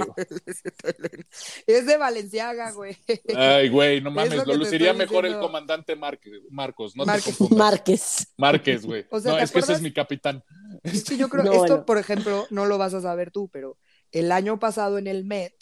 Es 1.67 1.85
de 1.85 1.97
Valenciaga, 1.97 2.71
güey. 2.71 2.97
ay, 3.35 3.69
güey, 3.69 4.01
no 4.01 4.09
Es 4.09 4.15
mames, 4.15 4.47
lo 4.47 4.55
luciría 4.55 4.93
mejor 4.93 5.25
el 5.25 5.37
comandante 5.39 5.95
Márquez, 5.95 6.33
Marcos, 6.49 6.95
no 6.95 7.05
Márquez. 7.05 7.25
te 7.25 7.37
confundas. 7.37 7.57
Márquez. 7.71 8.27
Márquez, 8.37 8.85
güey. 8.85 9.05
O 9.11 9.19
sea, 9.19 9.31
no, 9.33 9.37
¿te 9.37 9.43
es 9.43 9.51
que 9.51 9.59
ese 9.59 9.73
es 9.73 9.81
mi 9.81 9.93
capitán. 9.93 10.43
Es 10.83 11.03
que 11.03 11.17
yo 11.17 11.29
creo, 11.29 11.43
No, 11.43 11.51
esto, 11.51 11.67
bueno. 11.67 11.85
por 11.85 11.97
ejemplo, 11.97 12.47
no 12.49 12.65
lo 12.65 12.77
vas 12.77 12.93
a 12.93 13.01
saber 13.01 13.31
tú, 13.31 13.49
pero 13.49 13.77
el 14.11 14.31
año 14.31 14.57
pasado 14.59 14.97
en 14.97 15.07
el 15.07 15.25
Met, 15.25 15.53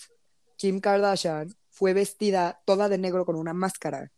Kim 0.56 0.80
Kardashian 0.80 1.54
fue 1.72 1.94
vestida 1.94 2.62
toda 2.66 2.90
de 2.90 2.98
negro 2.98 3.26
con 3.26 3.36
una 3.36 3.54
máscara. 3.54 4.12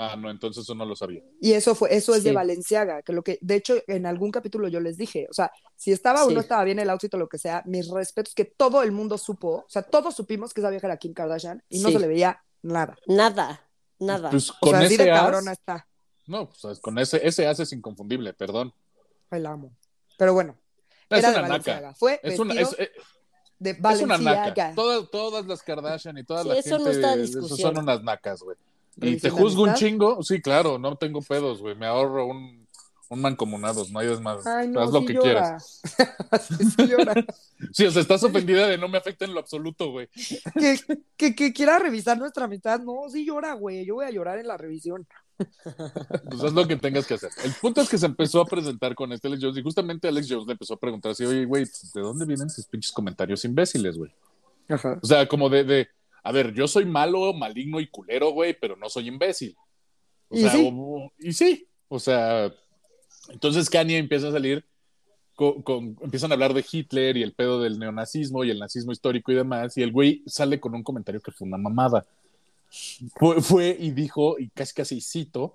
Ah, 0.00 0.14
no, 0.16 0.30
entonces 0.30 0.62
eso 0.62 0.76
no 0.76 0.84
lo 0.84 0.94
sabía. 0.94 1.22
Y 1.40 1.54
eso 1.54 1.74
fue, 1.74 1.92
eso 1.92 2.14
es 2.14 2.22
de. 2.22 2.30
Valenciaga, 2.32 3.02
que 3.02 3.12
lo 3.12 3.22
que, 3.24 3.38
de 3.40 3.56
hecho, 3.56 3.74
en 3.88 4.06
algún 4.06 4.30
capítulo 4.30 4.68
yo 4.68 4.78
les 4.78 4.96
dije, 4.96 5.26
o 5.28 5.32
sea, 5.34 5.50
si 5.74 5.90
estaba 5.90 6.24
o 6.24 6.30
no 6.30 6.38
estaba 6.40 6.62
bien 6.62 6.78
el 6.78 6.88
outfit 6.90 7.12
o 7.14 7.18
lo 7.18 7.28
que 7.28 7.38
sea, 7.38 7.62
mis 7.66 7.90
respetos, 7.90 8.32
que 8.34 8.44
todo 8.44 8.84
el 8.84 8.92
mundo 8.92 9.18
supo, 9.18 9.48
o 9.56 9.68
sea, 9.68 9.82
todos 9.82 10.14
supimos 10.14 10.54
que 10.54 10.60
esa 10.60 10.70
vieja 10.70 10.86
era 10.86 10.96
Kim 10.98 11.12
Kardashian 11.14 11.64
y 11.68 11.80
no 11.80 11.88
Sí. 11.88 11.94
se 11.94 12.00
le 12.00 12.06
veía 12.06 12.40
nada. 12.62 12.96
Nada. 13.06 13.60
Nada. 13.98 14.30
Pues 14.30 14.50
O 14.50 14.54
con 14.60 14.70
sea, 14.70 14.78
así 14.80 14.94
ese 14.94 15.04
de 15.04 15.10
as, 15.10 15.20
cabrona 15.20 15.50
está. 15.52 15.88
no, 16.28 16.48
pues 16.48 16.78
con 16.78 16.96
ese, 17.00 17.26
ese 17.26 17.48
as 17.48 17.58
es 17.58 17.72
inconfundible, 17.72 18.32
perdón. 18.34 18.72
Ay, 19.30 19.40
la 19.40 19.50
amo. 19.50 19.76
Pero 20.16 20.32
bueno, 20.34 20.56
Es 21.10 21.18
era 21.18 21.32
de 21.32 21.38
una 21.40 21.48
Valenciaga. 21.48 21.80
naca. 21.88 21.94
Fue 21.96 22.20
Es 22.22 22.38
una, 22.38 22.54
es, 22.54 22.68
es- 22.78 22.90
de 23.58 23.70
es 23.70 23.78
una 23.80 24.16
Valenciaga. 24.16 24.46
naca. 24.46 24.74
Todas, 24.76 25.10
todas 25.10 25.44
las 25.46 25.60
Kardashian 25.62 26.16
y 26.18 26.22
toda 26.24 26.44
Sí, 26.44 26.48
la 26.50 26.54
eso 26.58 26.68
gente 26.76 26.84
no 26.84 26.90
está 26.90 27.16
de- 27.16 27.22
discusión. 27.22 27.74
son 27.74 27.78
unas 27.82 28.02
nacas, 28.04 28.40
güey. 28.42 28.56
Y 29.00 29.16
te 29.16 29.30
juzgo 29.30 29.62
un 29.64 29.74
chingo, 29.74 30.22
sí, 30.22 30.40
claro, 30.40 30.78
no 30.78 30.96
tengo 30.96 31.22
pedos, 31.22 31.60
güey. 31.60 31.74
Me 31.76 31.86
ahorro 31.86 32.26
un, 32.26 32.66
un 33.08 33.20
mancomunados, 33.20 33.90
no 33.90 33.98
hay. 34.00 34.08
Ay, 34.44 34.68
no, 34.68 34.80
Haz 34.80 34.90
lo 34.90 35.00
sí 35.00 35.06
que 35.06 35.12
llora. 35.14 35.22
quieras. 35.22 35.80
Sí, 36.48 36.64
sí 36.64 36.86
llora. 36.86 37.14
Sí, 37.72 37.84
o 37.86 37.90
sea, 37.90 38.02
estás 38.02 38.22
ofendida 38.22 38.66
de 38.66 38.78
no 38.78 38.88
me 38.88 38.98
afecta 38.98 39.24
en 39.24 39.34
lo 39.34 39.40
absoluto, 39.40 39.90
güey. 39.90 40.08
que, 40.58 40.78
que, 41.16 41.34
que 41.34 41.52
quiera 41.52 41.78
revisar 41.78 42.16
nuestra 42.18 42.44
amistad. 42.44 42.80
No, 42.80 43.08
sí 43.10 43.24
llora, 43.24 43.54
güey. 43.54 43.84
Yo 43.84 43.96
voy 43.96 44.06
a 44.06 44.10
llorar 44.10 44.38
en 44.38 44.46
la 44.46 44.56
revisión. 44.56 45.06
Pues 46.28 46.42
haz 46.42 46.52
lo 46.52 46.66
que 46.66 46.76
tengas 46.76 47.06
que 47.06 47.14
hacer. 47.14 47.30
El 47.44 47.52
punto 47.52 47.80
es 47.80 47.88
que 47.88 47.96
se 47.98 48.06
empezó 48.06 48.40
a 48.40 48.46
presentar 48.46 48.94
con 48.96 49.12
este 49.12 49.28
Alex 49.28 49.42
Jones 49.42 49.58
y 49.58 49.62
justamente 49.62 50.08
Alex 50.08 50.26
Jones 50.28 50.46
le 50.46 50.52
empezó 50.52 50.74
a 50.74 50.78
preguntar 50.78 51.12
así, 51.12 51.24
oye, 51.24 51.44
güey, 51.44 51.64
¿de 51.64 52.00
dónde 52.00 52.24
vienen 52.24 52.48
tus 52.48 52.66
pinches 52.66 52.92
comentarios 52.92 53.44
imbéciles, 53.44 53.96
güey? 53.96 54.10
Ajá. 54.68 54.98
O 55.00 55.06
sea, 55.06 55.28
como 55.28 55.48
de, 55.48 55.62
de, 55.64 55.88
a 56.28 56.32
ver, 56.32 56.52
yo 56.52 56.68
soy 56.68 56.84
malo, 56.84 57.32
maligno 57.32 57.80
y 57.80 57.86
culero, 57.88 58.30
güey, 58.30 58.54
pero 58.60 58.76
no 58.76 58.88
soy 58.88 59.08
imbécil. 59.08 59.56
O 60.28 60.36
Y 60.36 60.40
sea, 60.42 60.50
sí. 60.52 60.70
o- 60.72 61.10
y 61.18 61.32
sí, 61.32 61.66
o 61.88 61.98
sea, 61.98 62.52
entonces 63.30 63.70
Kanye 63.70 63.96
empieza 63.98 64.28
a 64.28 64.32
salir, 64.32 64.64
con, 65.34 65.62
con- 65.62 65.96
empiezan 66.02 66.30
a 66.30 66.34
hablar 66.34 66.52
de 66.52 66.64
Hitler 66.70 67.16
y 67.16 67.22
el 67.22 67.32
pedo 67.32 67.62
del 67.62 67.78
neonazismo 67.78 68.44
y 68.44 68.50
el 68.50 68.58
nazismo 68.58 68.92
histórico 68.92 69.32
y 69.32 69.36
demás, 69.36 69.76
y 69.78 69.82
el 69.82 69.92
güey 69.92 70.22
sale 70.26 70.60
con 70.60 70.74
un 70.74 70.82
comentario 70.82 71.20
que 71.20 71.32
fue 71.32 71.46
una 71.46 71.56
mamada. 71.58 72.06
Fue, 73.16 73.40
fue 73.40 73.76
y 73.80 73.90
dijo, 73.92 74.38
y 74.38 74.48
casi 74.50 74.74
casi 74.74 75.00
cito, 75.00 75.54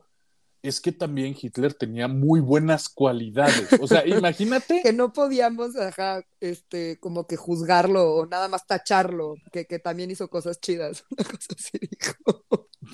es 0.63 0.79
que 0.79 0.93
también 0.93 1.35
Hitler 1.39 1.73
tenía 1.73 2.07
muy 2.07 2.39
buenas 2.39 2.87
cualidades. 2.87 3.67
O 3.81 3.87
sea, 3.87 4.07
imagínate. 4.07 4.81
Que 4.81 4.93
no 4.93 5.11
podíamos, 5.11 5.75
ajá, 5.75 6.25
este, 6.39 6.97
como 6.99 7.27
que 7.27 7.35
juzgarlo 7.35 8.15
o 8.15 8.25
nada 8.25 8.47
más 8.47 8.65
tacharlo, 8.65 9.35
que, 9.51 9.65
que 9.65 9.79
también 9.79 10.09
hizo 10.09 10.29
cosas 10.29 10.61
chidas. 10.61 11.03
Una 11.11 11.25
cosa 11.25 11.47
así 11.57 11.77
dijo. 11.79 12.45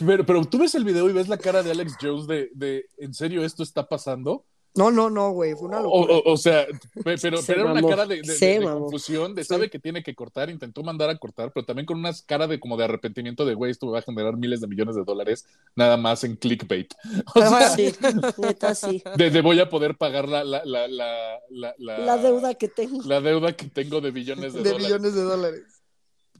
Pero, 0.06 0.26
pero 0.26 0.46
tú 0.46 0.58
ves 0.58 0.74
el 0.74 0.84
video 0.84 1.10
y 1.10 1.14
ves 1.14 1.28
la 1.28 1.38
cara 1.38 1.62
de 1.62 1.72
Alex 1.72 1.94
Jones 2.02 2.26
de, 2.28 2.50
de 2.54 2.86
¿en 2.98 3.14
serio 3.14 3.46
esto 3.46 3.62
está 3.62 3.88
pasando? 3.88 4.46
No, 4.80 4.92
no, 4.92 5.10
no, 5.10 5.32
güey. 5.32 5.54
Fue 5.56 5.68
una 5.68 5.80
O, 5.82 5.84
locura. 5.84 6.14
o- 6.16 6.34
o 6.34 6.38
sea, 6.38 6.66
pe- 7.04 7.18
pero, 7.22 7.38
Se 7.42 7.54
pero 7.54 7.62
era 7.64 7.72
una 7.74 7.82
cara 7.88 8.06
de, 8.06 8.22
de- 8.22 8.34
de- 8.38 8.60
de 8.60 8.64
confusión, 8.64 9.36
de 9.36 9.44
Sí. 9.44 9.48
sabe 9.50 9.70
que 9.70 9.78
tiene 9.80 10.02
que 10.04 10.16
cortar, 10.16 10.50
intentó 10.50 10.82
mandar 10.84 11.10
a 11.10 11.18
cortar, 11.18 11.52
pero 11.54 11.66
también 11.66 11.86
con 11.86 12.00
una 12.00 12.12
cara 12.26 12.48
de 12.48 12.60
como 12.60 12.78
de 12.78 12.86
arrepentimiento 12.86 13.46
de, 13.46 13.54
güey, 13.56 13.72
esto 13.72 13.86
me 13.88 13.92
va 13.92 14.00
a 14.00 14.02
generar 14.04 14.38
miles 14.38 14.62
de 14.62 14.68
millones 14.68 14.96
de 14.96 15.04
dólares 15.04 15.46
nada 15.76 15.98
más 15.98 16.24
en 16.24 16.36
clickbait. 16.38 16.94
O 17.36 17.40
sea. 17.42 17.70
Sí, 17.72 17.94
neta, 18.38 18.74
sí. 18.74 19.04
de, 19.18 19.30
de 19.30 19.42
voy 19.42 19.60
a 19.60 19.70
poder 19.70 19.96
pagar 19.98 20.28
la, 20.30 20.44
la, 20.44 20.64
la, 20.66 20.88
la, 20.88 21.40
la, 21.50 21.76
la- 21.78 21.98
La 22.00 22.18
deuda 22.18 22.54
que 22.56 22.68
tengo. 22.70 23.02
la 23.06 23.22
deuda 23.22 23.54
que 23.54 23.68
tengo 23.68 24.02
de 24.02 24.12
billones 24.12 24.54
de, 24.54 24.62
de 24.64 24.70
dólares. 24.72 24.88
millones 24.88 25.16
de 25.16 25.22
dólares. 25.22 25.62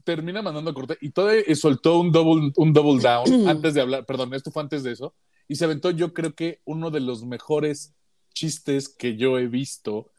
Termina 0.02 0.40
mandando 0.40 0.70
a 0.70 0.74
cortar 0.74 0.96
y 1.02 1.10
todavía 1.10 1.42
soltó 1.54 2.00
un 2.00 2.10
double, 2.10 2.52
un 2.56 2.72
double 2.72 3.02
down 3.02 3.24
antes 3.48 3.74
de 3.74 3.82
hablar, 3.82 4.06
perdón, 4.06 4.32
esto 4.32 4.50
fue 4.50 4.62
antes 4.62 4.82
de 4.82 4.92
eso, 4.92 5.14
y 5.46 5.56
se 5.56 5.66
aventó 5.66 5.90
yo 5.90 6.14
creo 6.14 6.34
que 6.34 6.60
uno 6.64 6.90
de 6.90 7.00
los 7.00 7.24
mejores 7.26 7.92
chistes 8.32 8.88
que 8.88 9.16
yo 9.16 9.38
he 9.38 9.46
visto 9.46 10.10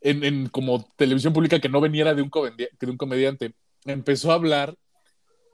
en, 0.00 0.24
en 0.24 0.48
como 0.48 0.88
televisión 0.96 1.32
pública 1.32 1.60
que 1.60 1.68
no 1.68 1.80
veniera 1.80 2.14
de 2.14 2.22
un, 2.22 2.30
de 2.56 2.90
un 2.90 2.96
comediante. 2.96 3.54
Empezó 3.84 4.30
a 4.30 4.34
hablar 4.34 4.74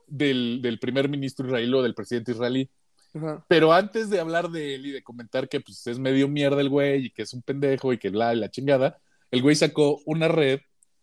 del, 0.06 0.60
del 0.62 0.78
primer 0.78 1.08
ministro 1.08 1.46
israelí 1.46 1.72
o 1.74 1.82
del 1.82 1.94
presidente 1.94 2.32
israelí 2.32 2.70
Ajá. 3.16 3.44
Pero 3.48 3.72
antes 3.72 4.10
de 4.10 4.20
hablar 4.20 4.50
de 4.50 4.74
él 4.74 4.86
y 4.86 4.90
de 4.90 5.02
comentar 5.02 5.48
que 5.48 5.60
pues, 5.60 5.86
es 5.86 5.98
medio 5.98 6.28
mierda 6.28 6.60
el 6.60 6.68
güey 6.68 7.06
y 7.06 7.10
que 7.10 7.22
es 7.22 7.32
un 7.32 7.42
pendejo 7.42 7.92
y 7.92 7.98
que 7.98 8.10
bla, 8.10 8.34
y 8.34 8.38
la 8.38 8.50
chingada, 8.50 8.98
el 9.30 9.42
güey 9.42 9.56
sacó 9.56 10.00
una 10.04 10.28
red 10.28 10.60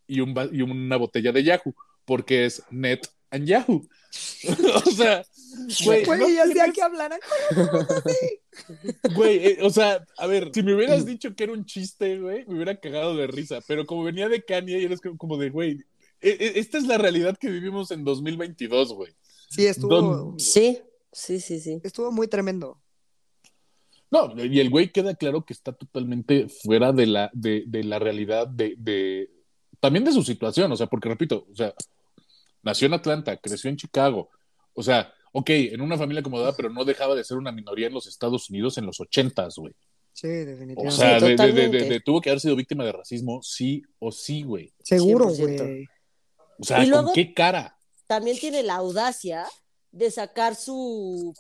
y, 0.08 0.20
un 0.20 0.36
y 0.52 0.62
una 0.62 0.98
botella 0.98 1.32
de 1.32 1.44
Yahoo, 1.44 1.76
porque 2.06 2.46
es 2.46 2.64
Net 2.70 3.08
and 3.32 3.48
Yahoo. 3.48 3.88
o 4.86 4.92
sea, 4.92 5.26
güey, 5.86 6.06
no 6.06 6.30
ya 6.30 6.44
hacía 6.44 6.72
que 6.72 6.82
hablaran 6.82 7.20
güey, 9.16 9.46
eh, 9.48 9.58
o 9.62 9.70
sea, 9.70 10.06
a 10.18 10.28
ver, 10.28 10.52
si 10.54 10.64
me 10.64 10.76
hubieras 10.76 11.06
dicho 11.06 11.36
que 11.36 11.44
era 11.46 11.54
un 11.54 11.66
chiste, 11.66 12.20
güey, 12.20 12.46
me 12.46 12.56
hubiera 12.56 12.80
cagado 12.80 13.16
de 13.16 13.28
risa, 13.28 13.60
pero 13.68 13.86
como 13.86 14.04
venía 14.04 14.30
de 14.30 14.44
Kanye, 14.44 14.80
y 14.80 14.86
eres 14.86 15.02
como 15.18 15.38
de, 15.38 15.50
güey, 15.50 15.72
eh, 16.22 16.38
eh, 16.40 16.54
esta 16.56 16.78
es 16.78 16.86
la 16.88 16.98
realidad 16.98 17.38
que 17.38 17.50
vivimos 17.50 17.92
en 17.92 18.04
2022, 18.04 18.94
güey. 18.94 19.14
Sí, 19.50 19.66
estuvo, 19.66 19.96
Don- 20.02 20.40
Sí, 20.40 20.80
sí, 21.12 21.40
sí, 21.40 21.60
sí. 21.60 21.80
estuvo 21.84 22.12
muy 22.12 22.28
tremendo. 22.28 22.80
No, 24.10 24.32
y 24.46 24.60
el 24.60 24.70
güey 24.70 24.92
queda 24.92 25.16
claro 25.16 25.44
que 25.44 25.54
está 25.54 25.72
totalmente 25.74 26.48
fuera 26.48 26.92
de 26.92 27.08
la, 27.08 27.32
de, 27.34 27.64
de 27.66 27.84
la 27.84 27.98
realidad 27.98 28.48
de, 28.48 28.76
de- 28.78 29.30
también 29.80 30.06
de 30.06 30.12
su 30.12 30.24
situación, 30.24 30.72
o 30.72 30.76
sea, 30.78 30.88
porque 30.88 31.10
repito, 31.10 31.48
o 31.52 31.56
sea, 31.56 31.74
nació 32.62 32.86
en 32.88 32.94
Atlanta, 32.94 33.36
creció 33.38 33.70
en 33.70 33.76
Chicago, 33.76 34.30
o 34.74 34.84
sea, 34.84 35.12
ok, 35.34 35.50
en 35.50 35.82
una 35.82 35.98
familia 35.98 36.22
acomodada, 36.22 36.56
pero 36.56 36.70
no 36.70 36.86
dejaba 36.86 37.14
de 37.16 37.24
ser 37.26 37.38
una 37.38 37.52
minoría 37.52 37.88
en 37.88 37.94
los 37.94 38.08
Estados 38.08 38.50
Unidos 38.50 38.78
en 38.78 38.86
los 38.86 39.00
ochentas, 39.02 39.56
güey. 39.58 39.74
Sí, 40.14 40.28
O 40.28 40.46
definitivamente. 40.46 40.96
sea, 40.96 41.20
Sí, 41.20 41.26
de- 41.26 41.32
de- 41.32 41.36
de- 41.36 41.46
de- 41.48 41.56
totalmente. 41.58 41.90
de- 41.90 42.00
tuvo 42.00 42.22
que 42.22 42.30
haber 42.30 42.40
sido 42.40 42.56
víctima 42.56 42.86
de 42.86 42.92
racismo, 42.94 43.42
sí 43.44 43.82
o 44.00 44.12
sí, 44.12 44.44
güey. 44.44 44.72
Seguro, 44.84 45.30
100%. 45.32 45.64
güey. 45.64 45.86
O 46.60 46.64
sea, 46.64 46.86
luego- 46.86 47.06
¿con 47.06 47.14
qué 47.16 47.34
cara? 47.34 47.78
También 48.08 48.38
tiene 48.38 48.62
la 48.64 48.76
audacia 48.76 49.46
de 49.92 50.12
sacar 50.12 50.56
su 50.56 51.34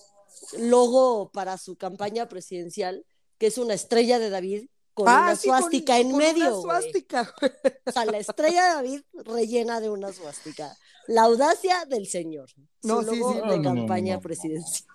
logo 0.57 1.29
para 1.31 1.57
su 1.57 1.75
campaña 1.75 2.27
presidencial, 2.27 3.05
que 3.37 3.47
es 3.47 3.57
una 3.57 3.73
estrella 3.75 4.19
de 4.19 4.29
David 4.29 4.65
con 4.93 5.07
una 5.07 5.29
Ah, 5.29 5.35
sí, 5.35 5.47
con- 5.49 5.59
suástica 5.59 5.99
en 5.99 6.09
con 6.09 6.17
medio. 6.19 6.59
Una 6.59 6.61
suástica, 6.61 7.33
güey. 7.39 7.51
O 7.85 7.91
sea, 7.91 8.05
la 8.05 8.17
estrella 8.17 8.63
de 8.63 8.73
David 8.75 9.01
rellena 9.25 9.79
de 9.81 9.89
una 9.89 10.11
suástica. 10.13 10.75
La 11.07 11.23
audacia 11.23 11.85
del 11.85 12.07
señor. 12.07 12.49
Su 12.49 12.87
No, 12.87 13.01
sí, 13.03 13.17
logo 13.17 13.31
sí. 13.33 13.35
de 13.39 13.41
No, 13.45 13.47
no, 13.47 13.57
no, 13.57 13.63
campaña 13.63 14.15
no. 14.15 14.21
presidencial. 14.21 14.87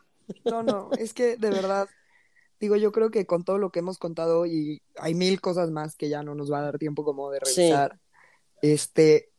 No, 0.44 0.62
no, 0.62 0.90
es 0.98 1.14
que 1.14 1.36
de 1.36 1.50
verdad, 1.50 1.88
digo, 2.60 2.76
yo 2.76 2.92
creo 2.92 3.10
que 3.10 3.24
con 3.26 3.44
todo 3.44 3.58
lo 3.58 3.70
que 3.70 3.78
hemos 3.78 3.98
contado 3.98 4.44
y 4.46 4.82
hay 4.96 5.14
mil 5.14 5.40
cosas 5.40 5.70
más 5.70 5.96
que 5.96 6.08
ya 6.08 6.22
no 6.22 6.34
nos 6.34 6.52
va 6.52 6.58
a 6.58 6.62
dar 6.62 6.78
tiempo 6.78 7.04
como 7.04 7.30
de 7.30 7.40
Sí. 7.44 7.60
revisar, 7.62 7.98
este, 8.62 9.30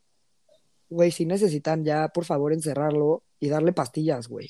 güey, 0.90 1.12
si 1.12 1.26
necesitan 1.26 1.84
ya, 1.86 2.08
por 2.10 2.26
favor, 2.26 2.54
encerrarlo 2.54 3.24
y 3.40 3.50
darle 3.50 3.74
pastillas, 3.74 4.28
güey. 4.28 4.50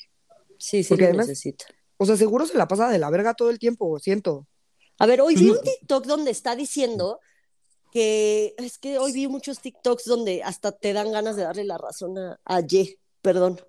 Sí, 0.58 0.84
sí, 0.84 0.90
Porque 0.90 1.04
lo 1.04 1.10
además- 1.10 1.28
necesita. 1.28 1.66
O 1.98 2.06
sea, 2.06 2.16
seguro 2.16 2.46
se 2.46 2.58
la 2.58 2.68
pasa 2.68 2.90
de 2.90 2.98
la 3.00 3.10
verga 3.10 3.34
todo 3.34 3.50
el 3.50 3.60
tiempo, 3.60 4.00
siento. 4.00 4.48
A 5.00 5.06
ver, 5.06 5.22
hoy 5.22 5.36
vi 5.36 5.46
Sí. 5.46 5.50
un 5.50 5.62
TikTok 5.62 6.06
donde 6.06 6.32
está 6.32 6.56
diciendo 6.56 7.20
que 7.92 8.54
es 8.58 8.78
que 8.78 8.98
hoy 9.00 9.12
vi 9.12 9.28
muchos 9.28 9.60
TikToks 9.60 10.06
donde 10.06 10.44
hasta 10.44 10.72
te 10.72 10.94
dan 10.94 11.12
ganas 11.12 11.36
de 11.36 11.44
darle 11.44 11.64
la 11.64 11.78
razón 11.78 12.18
a, 12.18 12.40
a 12.46 12.60
Ye, 12.62 13.00
perdón. 13.22 13.60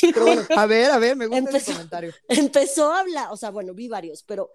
Pero 0.00 0.26
bueno, 0.26 0.42
A 0.56 0.66
ver, 0.66 0.90
a 0.90 0.98
ver, 0.98 1.14
me 1.16 1.26
gusta 1.26 1.38
Empezó- 1.38 1.56
ese 1.56 1.72
comentario. 1.72 2.12
empezó 2.28 2.92
a 2.92 3.00
hablar, 3.00 3.28
o 3.30 3.36
sea, 3.36 3.50
bueno, 3.50 3.74
vi 3.74 3.88
varios, 3.88 4.22
pero 4.24 4.50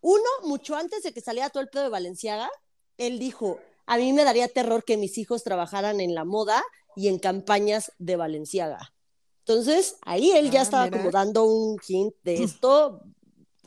uno, 0.00 0.22
mucho 0.44 0.76
antes 0.76 1.02
de 1.02 1.12
que 1.12 1.20
saliera 1.20 1.50
todo 1.50 1.62
el 1.62 1.68
pedo 1.68 1.82
de 1.84 1.88
Valenciaga, 1.90 2.48
él 2.96 3.18
dijo, 3.18 3.58
a 3.86 3.96
mí 3.98 4.12
me 4.12 4.24
daría 4.24 4.48
terror 4.48 4.84
que 4.84 4.96
mis 4.96 5.18
hijos 5.18 5.42
trabajaran 5.42 6.00
en 6.00 6.14
la 6.14 6.24
moda 6.24 6.62
y 6.96 7.08
en 7.08 7.18
campañas 7.18 7.92
de 7.98 8.16
Valenciaga. 8.16 8.94
Entonces, 9.40 9.96
ahí 10.02 10.30
él 10.32 10.50
ya 10.50 10.60
Ah, 10.60 10.62
estaba 10.62 10.84
mira. 10.84 10.98
como 10.98 11.10
dando 11.10 11.44
un 11.44 11.78
hint 11.86 12.14
de 12.22 12.42
esto, 12.44 13.02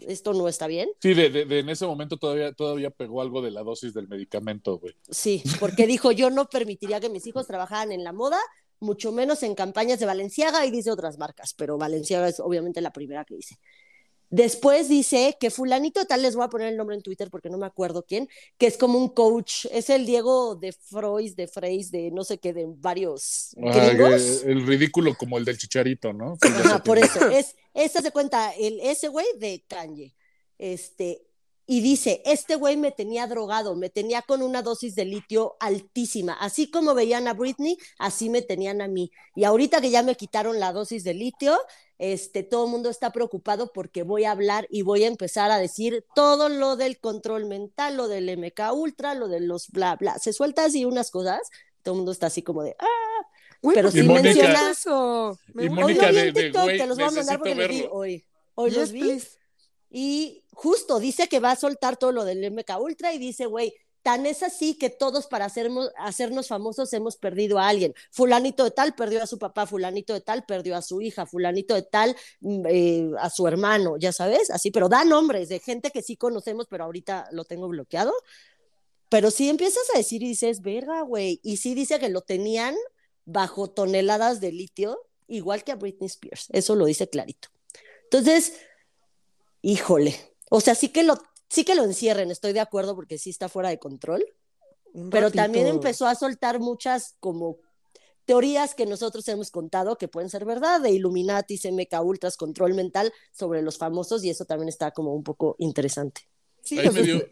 esto 0.01 0.33
no 0.33 0.47
está 0.47 0.67
bien. 0.67 0.89
Sí, 1.01 1.13
de, 1.13 1.29
de- 1.29 1.45
de- 1.45 1.59
en 1.59 1.69
ese 1.69 1.85
momento 1.85 2.17
todavía, 2.17 2.51
todavía 2.53 2.89
pegó 2.89 3.21
algo 3.21 3.41
de 3.41 3.51
la 3.51 3.63
dosis 3.63 3.93
del 3.93 4.07
medicamento, 4.07 4.77
güey. 4.79 4.95
Sí, 5.09 5.43
porque 5.59 5.87
dijo, 5.87 6.11
yo 6.11 6.29
no 6.29 6.47
permitiría 6.49 6.99
que 6.99 7.09
mis 7.09 7.25
hijos 7.27 7.47
trabajaran 7.47 7.91
en 7.91 8.03
la 8.03 8.11
moda, 8.13 8.39
mucho 8.79 9.11
menos 9.11 9.43
en 9.43 9.55
campañas 9.55 9.99
de 9.99 10.05
Valenciaga 10.05 10.65
y 10.65 10.71
dice 10.71 10.91
otras 10.91 11.17
marcas, 11.17 11.53
pero 11.57 11.77
Valenciaga 11.77 12.27
es 12.27 12.39
obviamente 12.39 12.81
la 12.81 12.91
primera 12.91 13.23
que 13.23 13.35
dice. 13.35 13.57
Después 14.34 14.89
dice 14.89 15.38
que 15.39 15.51
fulanito 15.51 16.05
tal, 16.05 16.23
les 16.23 16.36
voy 16.36 16.43
a 16.43 16.49
poner 16.49 16.69
el 16.69 16.75
nombre 16.75 16.95
en 16.95 17.03
Twitter 17.03 17.29
porque 17.29 17.51
no 17.51 17.59
me 17.59 17.67
acuerdo 17.67 18.03
quién, 18.03 18.27
que 18.57 18.65
es 18.65 18.77
como 18.77 18.97
un 18.97 19.09
coach, 19.09 19.67
es 19.71 19.91
el 19.91 20.07
Diego 20.07 20.55
de 20.55 20.73
Freud, 20.73 21.36
de 21.36 21.47
Freys, 21.47 21.91
de 21.91 22.09
no 22.09 22.23
sé 22.23 22.39
qué, 22.39 22.51
de 22.51 22.65
varios 22.67 23.55
Ah, 23.63 23.91
el 24.47 24.65
ridículo 24.65 25.13
como 25.13 25.38
el 25.38 25.45
del 25.45 25.59
chicharito, 25.59 26.13
¿no? 26.13 26.39
Ajá, 26.41 26.81
por 26.81 26.97
eso, 26.97 27.29
es, 27.29 27.55
esta 27.75 28.01
se 28.01 28.09
cuenta, 28.09 28.49
el, 28.53 28.79
ese 28.79 29.07
güey 29.07 29.27
de 29.38 29.63
Kanye, 29.67 30.15
este, 30.57 31.21
y 31.66 31.82
dice, 31.82 32.22
este 32.26 32.55
güey 32.55 32.76
me 32.78 32.91
tenía 32.91 33.26
drogado, 33.28 33.76
me 33.76 33.89
tenía 33.89 34.22
con 34.22 34.41
una 34.41 34.61
dosis 34.61 34.95
de 34.95 35.05
litio 35.05 35.55
altísima, 35.59 36.34
así 36.34 36.70
como 36.70 36.93
veían 36.93 37.28
a 37.28 37.34
Britney, 37.34 37.78
así 37.97 38.30
me 38.30 38.41
tenían 38.41 38.82
a 38.82 38.88
mí, 38.88 39.11
y 39.36 39.45
ahorita 39.45 39.80
que 39.80 39.89
ya 39.89 40.03
me 40.03 40.16
quitaron 40.16 40.59
la 40.59 40.74
dosis 40.74 41.03
de 41.03 41.14
litio, 41.14 41.57
este, 41.99 42.43
todo 42.43 42.66
el 42.66 42.72
mundo 42.72 42.89
está 42.89 43.11
preocupado 43.11 43.72
porque 43.74 44.03
voy 44.03 44.26
a 44.26 44.32
hablar 44.32 44.68
y 44.70 44.82
voy 44.82 45.03
a 45.05 45.07
empezar 45.07 45.51
a 45.51 45.57
decir 45.57 46.05
todo 46.16 46.49
lo 46.49 46.76
del 46.76 46.99
control 46.99 47.45
mental, 47.45 47.95
lo 47.95 48.07
del 48.09 48.30
MK 48.38 48.74
Ultra, 48.74 49.16
lo 49.16 49.30
de 49.30 49.39
los 49.39 49.70
bla, 49.70 49.95
bla, 49.95 50.20
se 50.20 50.34
suelta 50.34 50.66
así 50.66 50.84
unas 50.86 51.11
cosas, 51.11 51.39
todo 51.82 51.93
el 51.93 51.97
mundo 51.99 52.11
está 52.11 52.28
así 52.28 52.41
como 52.41 52.64
de, 52.64 52.76
ah, 52.80 52.86
Pero 53.61 53.89
¿por 53.89 53.93
qué 53.93 54.01
sí 54.01 54.07
me 54.07 54.70
eso? 54.72 55.39
Y. 55.55 55.70
Mónica 55.70 56.07
hoy 56.07 56.11
lo 56.11 56.11
vi 56.11 56.16
de- 56.16 56.28
en 56.28 56.34
de, 56.34 56.43
TikTok, 56.43 56.64
güey, 56.64 56.78
te 56.78 56.88
los 56.88 56.97
voy 56.97 57.07
a 57.07 57.11
mandar 57.11 57.38
porque 57.39 57.55
los 57.55 57.68
vi 57.70 57.76
verlo. 57.82 57.93
hoy. 57.93 58.26
Hoy 58.55 58.70
Yes, 58.72 58.80
los 58.80 58.91
vi. 58.91 58.99
please. 59.01 59.28
Y 59.95 60.43
justo 60.51 60.99
dice 60.99 61.29
que 61.29 61.39
va 61.39 61.51
a 61.51 61.55
soltar 61.55 61.97
todo 61.97 62.11
lo 62.11 62.25
del 62.25 62.51
MK 62.51 62.81
Ultra 62.81 63.13
y 63.13 63.19
dice, 63.19 63.45
güey, 63.45 63.75
tan 64.01 64.25
es 64.25 64.41
así 64.41 64.73
que 64.73 64.89
todos 64.89 65.27
para 65.27 65.45
hacernos, 65.45 65.91
hacernos 65.97 66.47
famosos 66.47 66.91
hemos 66.93 67.15
perdido 67.15 67.59
a 67.59 67.69
alguien. 67.69 67.93
Fulanito 68.09 68.63
de 68.63 68.71
tal 68.71 68.95
perdió 68.95 69.21
a 69.21 69.27
su 69.27 69.37
papá, 69.37 69.67
fulanito 69.67 70.11
de 70.13 70.21
tal 70.21 70.45
perdió 70.45 70.75
a 70.75 70.81
su 70.81 70.99
hija, 70.99 71.27
fulanito 71.27 71.75
de 71.75 71.83
tal 71.83 72.15
mm, 72.41 72.65
eh, 72.67 73.11
a 73.19 73.29
su 73.29 73.47
hermano, 73.47 73.97
ya 73.97 74.11
sabes, 74.11 74.49
así, 74.49 74.71
pero 74.71 74.89
da 74.89 75.05
nombres 75.05 75.47
de 75.49 75.59
gente 75.59 75.91
que 75.91 76.01
sí 76.01 76.17
conocemos, 76.17 76.65
pero 76.67 76.85
ahorita 76.85 77.29
lo 77.31 77.45
tengo 77.45 77.67
bloqueado. 77.67 78.13
Pero 79.09 79.29
sí 79.29 79.47
empiezas 79.47 79.83
a 79.93 79.99
decir 79.99 80.23
y 80.23 80.29
dices, 80.29 80.61
verga, 80.61 81.01
güey, 81.03 81.39
y 81.43 81.57
sí 81.57 81.75
dice 81.75 81.99
que 81.99 82.09
lo 82.09 82.21
tenían 82.21 82.75
bajo 83.25 83.69
toneladas 83.69 84.41
de 84.41 84.51
litio, 84.51 84.99
igual 85.27 85.63
que 85.63 85.71
a 85.71 85.75
Britney 85.75 86.07
Spears, 86.07 86.47
eso 86.51 86.75
lo 86.75 86.85
dice 86.85 87.07
clarito. 87.07 87.49
Entonces, 88.05 88.53
híjole, 89.64 90.16
o 90.51 90.61
sea, 90.61 90.76
sí 90.76 90.89
que 90.89 91.03
lo, 91.03 91.16
sí 91.49 91.66
que 91.66 91.76
lo 91.76 91.86
encierren, 91.86 92.32
estoy 92.32 92.53
de 92.53 92.61
acuerdo 92.61 92.95
porque 92.95 93.20
sí 93.20 93.32
está 93.32 93.49
fuera 93.49 93.70
de 93.70 93.80
control, 93.80 94.26
Un 94.93 95.11
pero 95.11 95.28
ratito. 95.28 95.43
también 95.43 95.68
empezó 95.68 96.07
a 96.07 96.16
soltar 96.16 96.59
muchas 96.59 97.16
como 97.22 97.57
teorías 98.26 98.76
que 98.76 98.86
nosotros 98.88 99.28
hemos 99.30 99.51
contado 99.51 99.97
que 99.97 100.07
pueden 100.09 100.30
ser 100.30 100.45
verdad, 100.45 100.82
de 100.82 100.91
Illuminati, 100.91 101.59
MK 101.64 102.01
Ultras, 102.01 102.38
control 102.38 102.76
mental 102.76 103.14
sobre 103.34 103.61
los 103.64 103.78
famosos 103.80 104.24
y 104.26 104.32
eso 104.32 104.45
también 104.45 104.70
está 104.70 104.91
como 104.91 105.14
un 105.16 105.24
poco 105.24 105.55
interesante. 105.59 106.24
Sí, 106.64 106.80
Ahí 106.80 106.88
o 106.88 106.91
me 106.91 107.01
dio- 107.03 107.28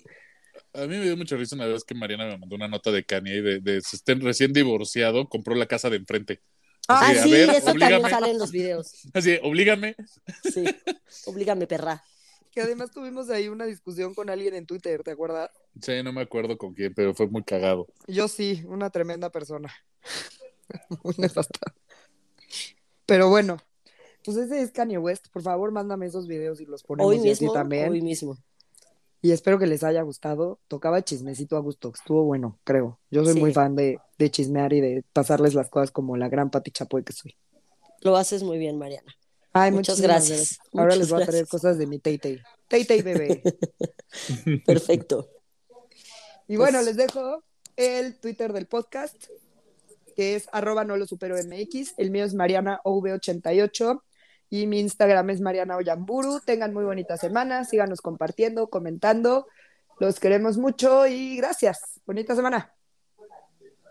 a 0.74 0.82
mí 0.82 0.98
me 0.98 1.06
dio 1.06 1.18
mucha 1.18 1.36
risa 1.38 1.56
una 1.56 1.66
vez 1.68 1.84
que 1.84 1.96
Mariana 1.96 2.26
me 2.28 2.38
mandó 2.38 2.56
una 2.56 2.68
nota 2.68 2.92
de 2.92 3.04
Kanye 3.06 3.42
de, 3.42 3.60
de 3.60 3.82
se 3.82 3.98
estén 3.98 4.22
recién 4.22 4.54
divorciado, 4.54 5.28
compró 5.30 5.56
la 5.56 5.68
casa 5.68 5.90
de 5.90 5.98
enfrente. 5.98 6.42
Ah, 6.88 7.10
Así 7.10 7.16
a 7.20 7.28
sí, 7.28 7.28
ver, 7.28 7.50
eso 7.50 7.76
también 7.76 8.08
sale 8.10 8.32
en 8.32 8.40
los 8.40 8.52
videos. 8.52 8.92
Así, 9.14 9.32
de, 9.32 9.40
oblígame. 9.44 9.96
Sí, 10.42 10.82
oblígame, 11.26 11.68
perra. 11.68 12.04
Que 12.52 12.62
además 12.62 12.92
tuvimos 12.92 13.30
ahí 13.30 13.48
una 13.48 13.66
discusión 13.66 14.14
con 14.14 14.30
alguien 14.30 14.54
en 14.56 14.66
Twitter, 14.66 15.04
¿te 15.04 15.12
acuerdas? 15.12 15.50
Sí, 15.82 16.04
no 16.04 16.12
me 16.14 16.22
acuerdo 16.22 16.58
con 16.58 16.74
quién, 16.74 16.94
pero 16.94 17.14
fue 17.14 17.28
muy 17.28 17.44
cagado. 17.44 17.88
Yo 18.08 18.28
sí, 18.28 18.64
una 18.68 18.90
tremenda 18.90 19.30
persona. 19.32 19.72
Muy 21.04 21.14
nefasta. 21.18 21.60
Pero 23.06 23.30
bueno, 23.30 23.58
pues 24.24 24.38
ese 24.38 24.62
es 24.62 24.72
Kanye 24.72 24.98
West. 24.98 25.28
Por 25.32 25.42
favor, 25.42 25.72
mándame 25.72 26.06
esos 26.06 26.28
videos 26.28 26.62
y 26.62 26.66
los 26.66 26.84
ponemos 26.84 27.10
Hoy 27.10 27.18
y 27.18 27.20
así 27.32 27.44
mismo, 27.46 27.54
también. 27.54 27.90
hoy 27.90 28.02
mismo. 28.02 28.38
Y 29.22 29.32
espero 29.32 29.60
que 29.60 29.68
les 29.68 29.84
haya 29.84 30.02
gustado. 30.02 30.60
Tocaba 30.68 31.04
chismecito 31.04 31.56
a 31.56 31.60
gusto. 31.60 31.92
Estuvo 31.94 32.24
bueno, 32.24 32.58
creo. 32.64 33.00
Yo 33.12 33.24
soy 33.24 33.34
Sí. 33.36 33.40
muy 33.40 33.54
fan 33.54 33.76
de, 33.76 34.00
de 34.18 34.32
chismear 34.32 34.74
y 34.74 34.82
de 34.82 35.04
pasarles 35.14 35.54
las 35.54 35.70
cosas 35.70 35.92
como 35.92 36.18
la 36.18 36.30
gran 36.30 36.50
Pati 36.50 36.72
Chapoy 36.72 37.04
que 37.04 37.14
soy. 37.14 37.36
Lo 38.02 38.16
haces 38.18 38.42
muy 38.44 38.58
bien, 38.58 38.78
Mariana. 38.80 39.14
Ay, 39.54 39.72
Muchas 39.72 40.00
gracias. 40.00 40.60
Ahora 40.74 40.86
Muchas 40.86 40.98
les 41.00 41.10
voy 41.10 41.24
a 41.24 41.26
traer 41.26 41.48
cosas 41.48 41.78
de 41.78 41.86
mi. 41.88 42.00
Tay 42.00 42.18
Tay 42.18 43.02
bebé. 43.02 43.42
Perfecto. 44.66 45.30
Y 46.48 46.56
bueno, 46.58 46.80
Pues- 46.80 46.88
les 46.88 46.98
dejo 46.98 47.44
el 47.76 48.18
Twitter 48.20 48.54
del 48.54 48.68
podcast, 48.68 49.16
que 50.16 50.36
es 50.36 50.48
arroba 50.52 50.84
no 50.84 50.96
lo 50.98 51.06
supero 51.06 51.36
MX. 51.36 51.94
El 51.98 52.12
mío 52.12 52.24
es 52.26 52.34
Mariana 52.34 52.80
OV88 52.84 54.02
y 54.50 54.68
mi 54.68 54.80
Instagram 54.80 55.30
es 55.32 55.42
Mariana 55.42 55.78
Oyamburu. 55.78 56.40
Tengan 56.46 56.74
muy 56.74 56.84
bonita 56.84 57.18
semana, 57.18 57.66
síganos 57.66 58.02
compartiendo, 58.02 58.70
comentando. 58.70 59.48
Los 60.00 60.20
queremos 60.20 60.58
mucho 60.58 61.08
y 61.08 61.38
gracias. 61.38 62.00
Bonita 62.06 62.36
semana. 62.36 62.74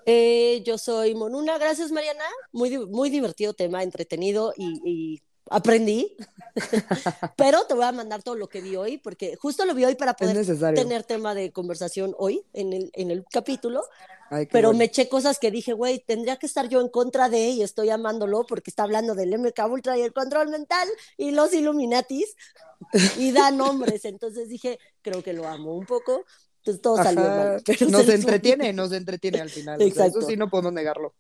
Eh, 0.07 0.63
yo 0.65 0.79
soy 0.79 1.15
Monuna, 1.15 1.59
gracias 1.59 1.93
Mariana. 1.93 2.25
Muy, 2.53 2.79
muy 2.87 3.11
divertido 3.11 3.53
tema, 3.55 3.83
entretenido 3.83 4.53
y, 4.57 4.81
y 4.85 5.23
aprendí. 5.51 6.17
Pero 7.37 7.65
te 7.67 7.75
voy 7.75 7.85
a 7.85 7.93
mandar 7.93 8.23
todo 8.23 8.37
lo 8.37 8.49
que 8.49 8.61
vi 8.61 8.77
hoy, 8.77 8.99
porque 8.99 9.37
justo 9.37 9.67
lo 9.67 9.75
vi 9.75 9.85
hoy 9.85 9.95
para 9.97 10.15
poder 10.15 10.47
tener 10.75 11.05
tema 11.05 11.35
de 11.35 11.53
conversación 11.53 12.15
hoy 12.19 12.43
en 12.55 12.73
el, 12.73 12.91
en 12.95 13.11
el 13.11 13.25
capítulo. 13.31 13.83
Ay, 14.31 14.47
Pero 14.47 14.69
bueno. 14.69 14.79
me 14.79 14.85
eché 14.85 15.09
cosas 15.09 15.39
que 15.41 15.51
dije, 15.51 15.73
güey, 15.73 15.99
tendría 15.99 16.37
que 16.37 16.47
estar 16.47 16.69
yo 16.69 16.81
en 16.81 16.89
contra 16.89 17.29
de 17.29 17.49
y 17.49 17.63
estoy 17.63 17.91
amándolo 17.91 18.47
porque 18.47 18.71
está 18.71 18.85
hablando 18.85 19.15
del 19.15 19.37
MK 19.37 19.59
Ultra 19.69 19.99
y 19.99 20.03
el 20.03 20.13
control 20.13 20.49
mental 20.49 20.89
y 21.17 21.33
los 21.33 21.53
Illuminatis 21.53 22.37
y 23.19 23.33
da 23.33 23.51
nombres. 23.51 24.05
Entonces 24.05 24.49
dije, 24.49 24.79
creo 25.03 25.23
que 25.23 25.33
lo 25.33 25.49
amo 25.49 25.75
un 25.77 25.85
poco. 25.85 26.25
Entonces 26.59 26.81
todo 26.81 26.97
salió 26.97 27.23
mal. 27.23 27.63
pero 27.65 27.87
Nos 27.89 28.09
entretiene, 28.09 28.73
nos 28.73 28.93
entretiene 28.93 29.41
al 29.41 29.51
final. 29.51 29.77
o 29.77 29.79
sea, 29.79 29.89
Exacto. 29.89 30.19
eso 30.21 30.29
sí 30.29 30.37
no 30.37 30.49
podemos 30.49 30.73
negarlo. 30.73 31.15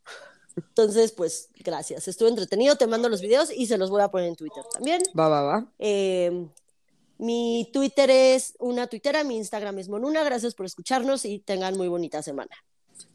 Entonces, 0.68 1.12
pues, 1.12 1.48
gracias. 1.58 2.06
Estuve 2.08 2.28
entretenido, 2.28 2.76
te 2.76 2.86
mando 2.86 3.08
los 3.08 3.20
videos 3.20 3.50
y 3.54 3.66
se 3.66 3.78
los 3.78 3.90
voy 3.90 4.02
a 4.02 4.08
poner 4.08 4.28
en 4.28 4.36
Twitter 4.36 4.62
también. 4.72 5.02
Va, 5.18 5.28
va, 5.28 5.42
va. 5.42 5.72
Eh, 5.78 6.46
mi 7.18 7.68
Twitter 7.72 8.10
es 8.10 8.54
una 8.58 8.86
tuitera, 8.86 9.24
mi 9.24 9.36
Instagram 9.36 9.78
es 9.78 9.88
Monuna. 9.88 10.22
Gracias 10.24 10.54
por 10.54 10.66
escucharnos 10.66 11.24
y 11.24 11.38
tengan 11.40 11.76
muy 11.76 11.88
bonita 11.88 12.22
semana. 12.22 12.50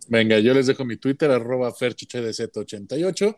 Venga, 0.07 0.39
yo 0.39 0.53
les 0.53 0.67
dejo 0.67 0.85
mi 0.85 0.97
Twitter, 0.97 1.31
arroba 1.31 1.73
ferchuchdz88. 1.73 3.37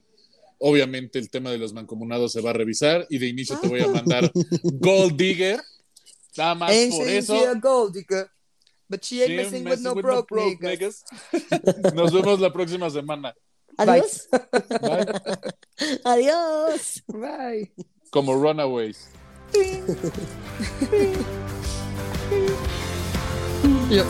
Obviamente 0.59 1.19
el 1.19 1.29
tema 1.29 1.51
de 1.51 1.57
los 1.59 1.71
mancomunados 1.73 2.31
se 2.31 2.41
va 2.41 2.49
a 2.49 2.53
revisar 2.53 3.05
y 3.09 3.19
de 3.19 3.27
inicio 3.27 3.59
te 3.59 3.67
voy 3.67 3.81
a 3.81 3.87
mandar 3.87 4.31
Gold 4.63 5.15
Digger. 5.15 5.61
Nada 6.35 6.55
más 6.55 6.71
Ain't 6.71 6.93
por 6.95 7.07
eso. 7.07 7.55
gold 7.59 7.93
digger, 7.95 8.29
but 8.87 9.03
she 9.03 9.23
ain't 9.23 9.31
Sí, 9.31 9.35
messing 9.63 9.65
with 9.67 9.79
no 9.79 9.95
broke 9.95 10.27
broke 10.29 10.59
niggas. 10.61 11.03
niggas. 11.33 11.93
Nos 11.95 12.13
vemos 12.13 12.39
la 12.39 12.53
próxima 12.53 12.89
semana. 12.91 13.33
Adiós. 13.77 14.27
Bye. 14.31 14.41
Adiós. 16.03 17.03
Bye. 17.07 17.71
Como 18.11 18.33
Runaways. 18.33 19.07
Dios. 23.89 24.07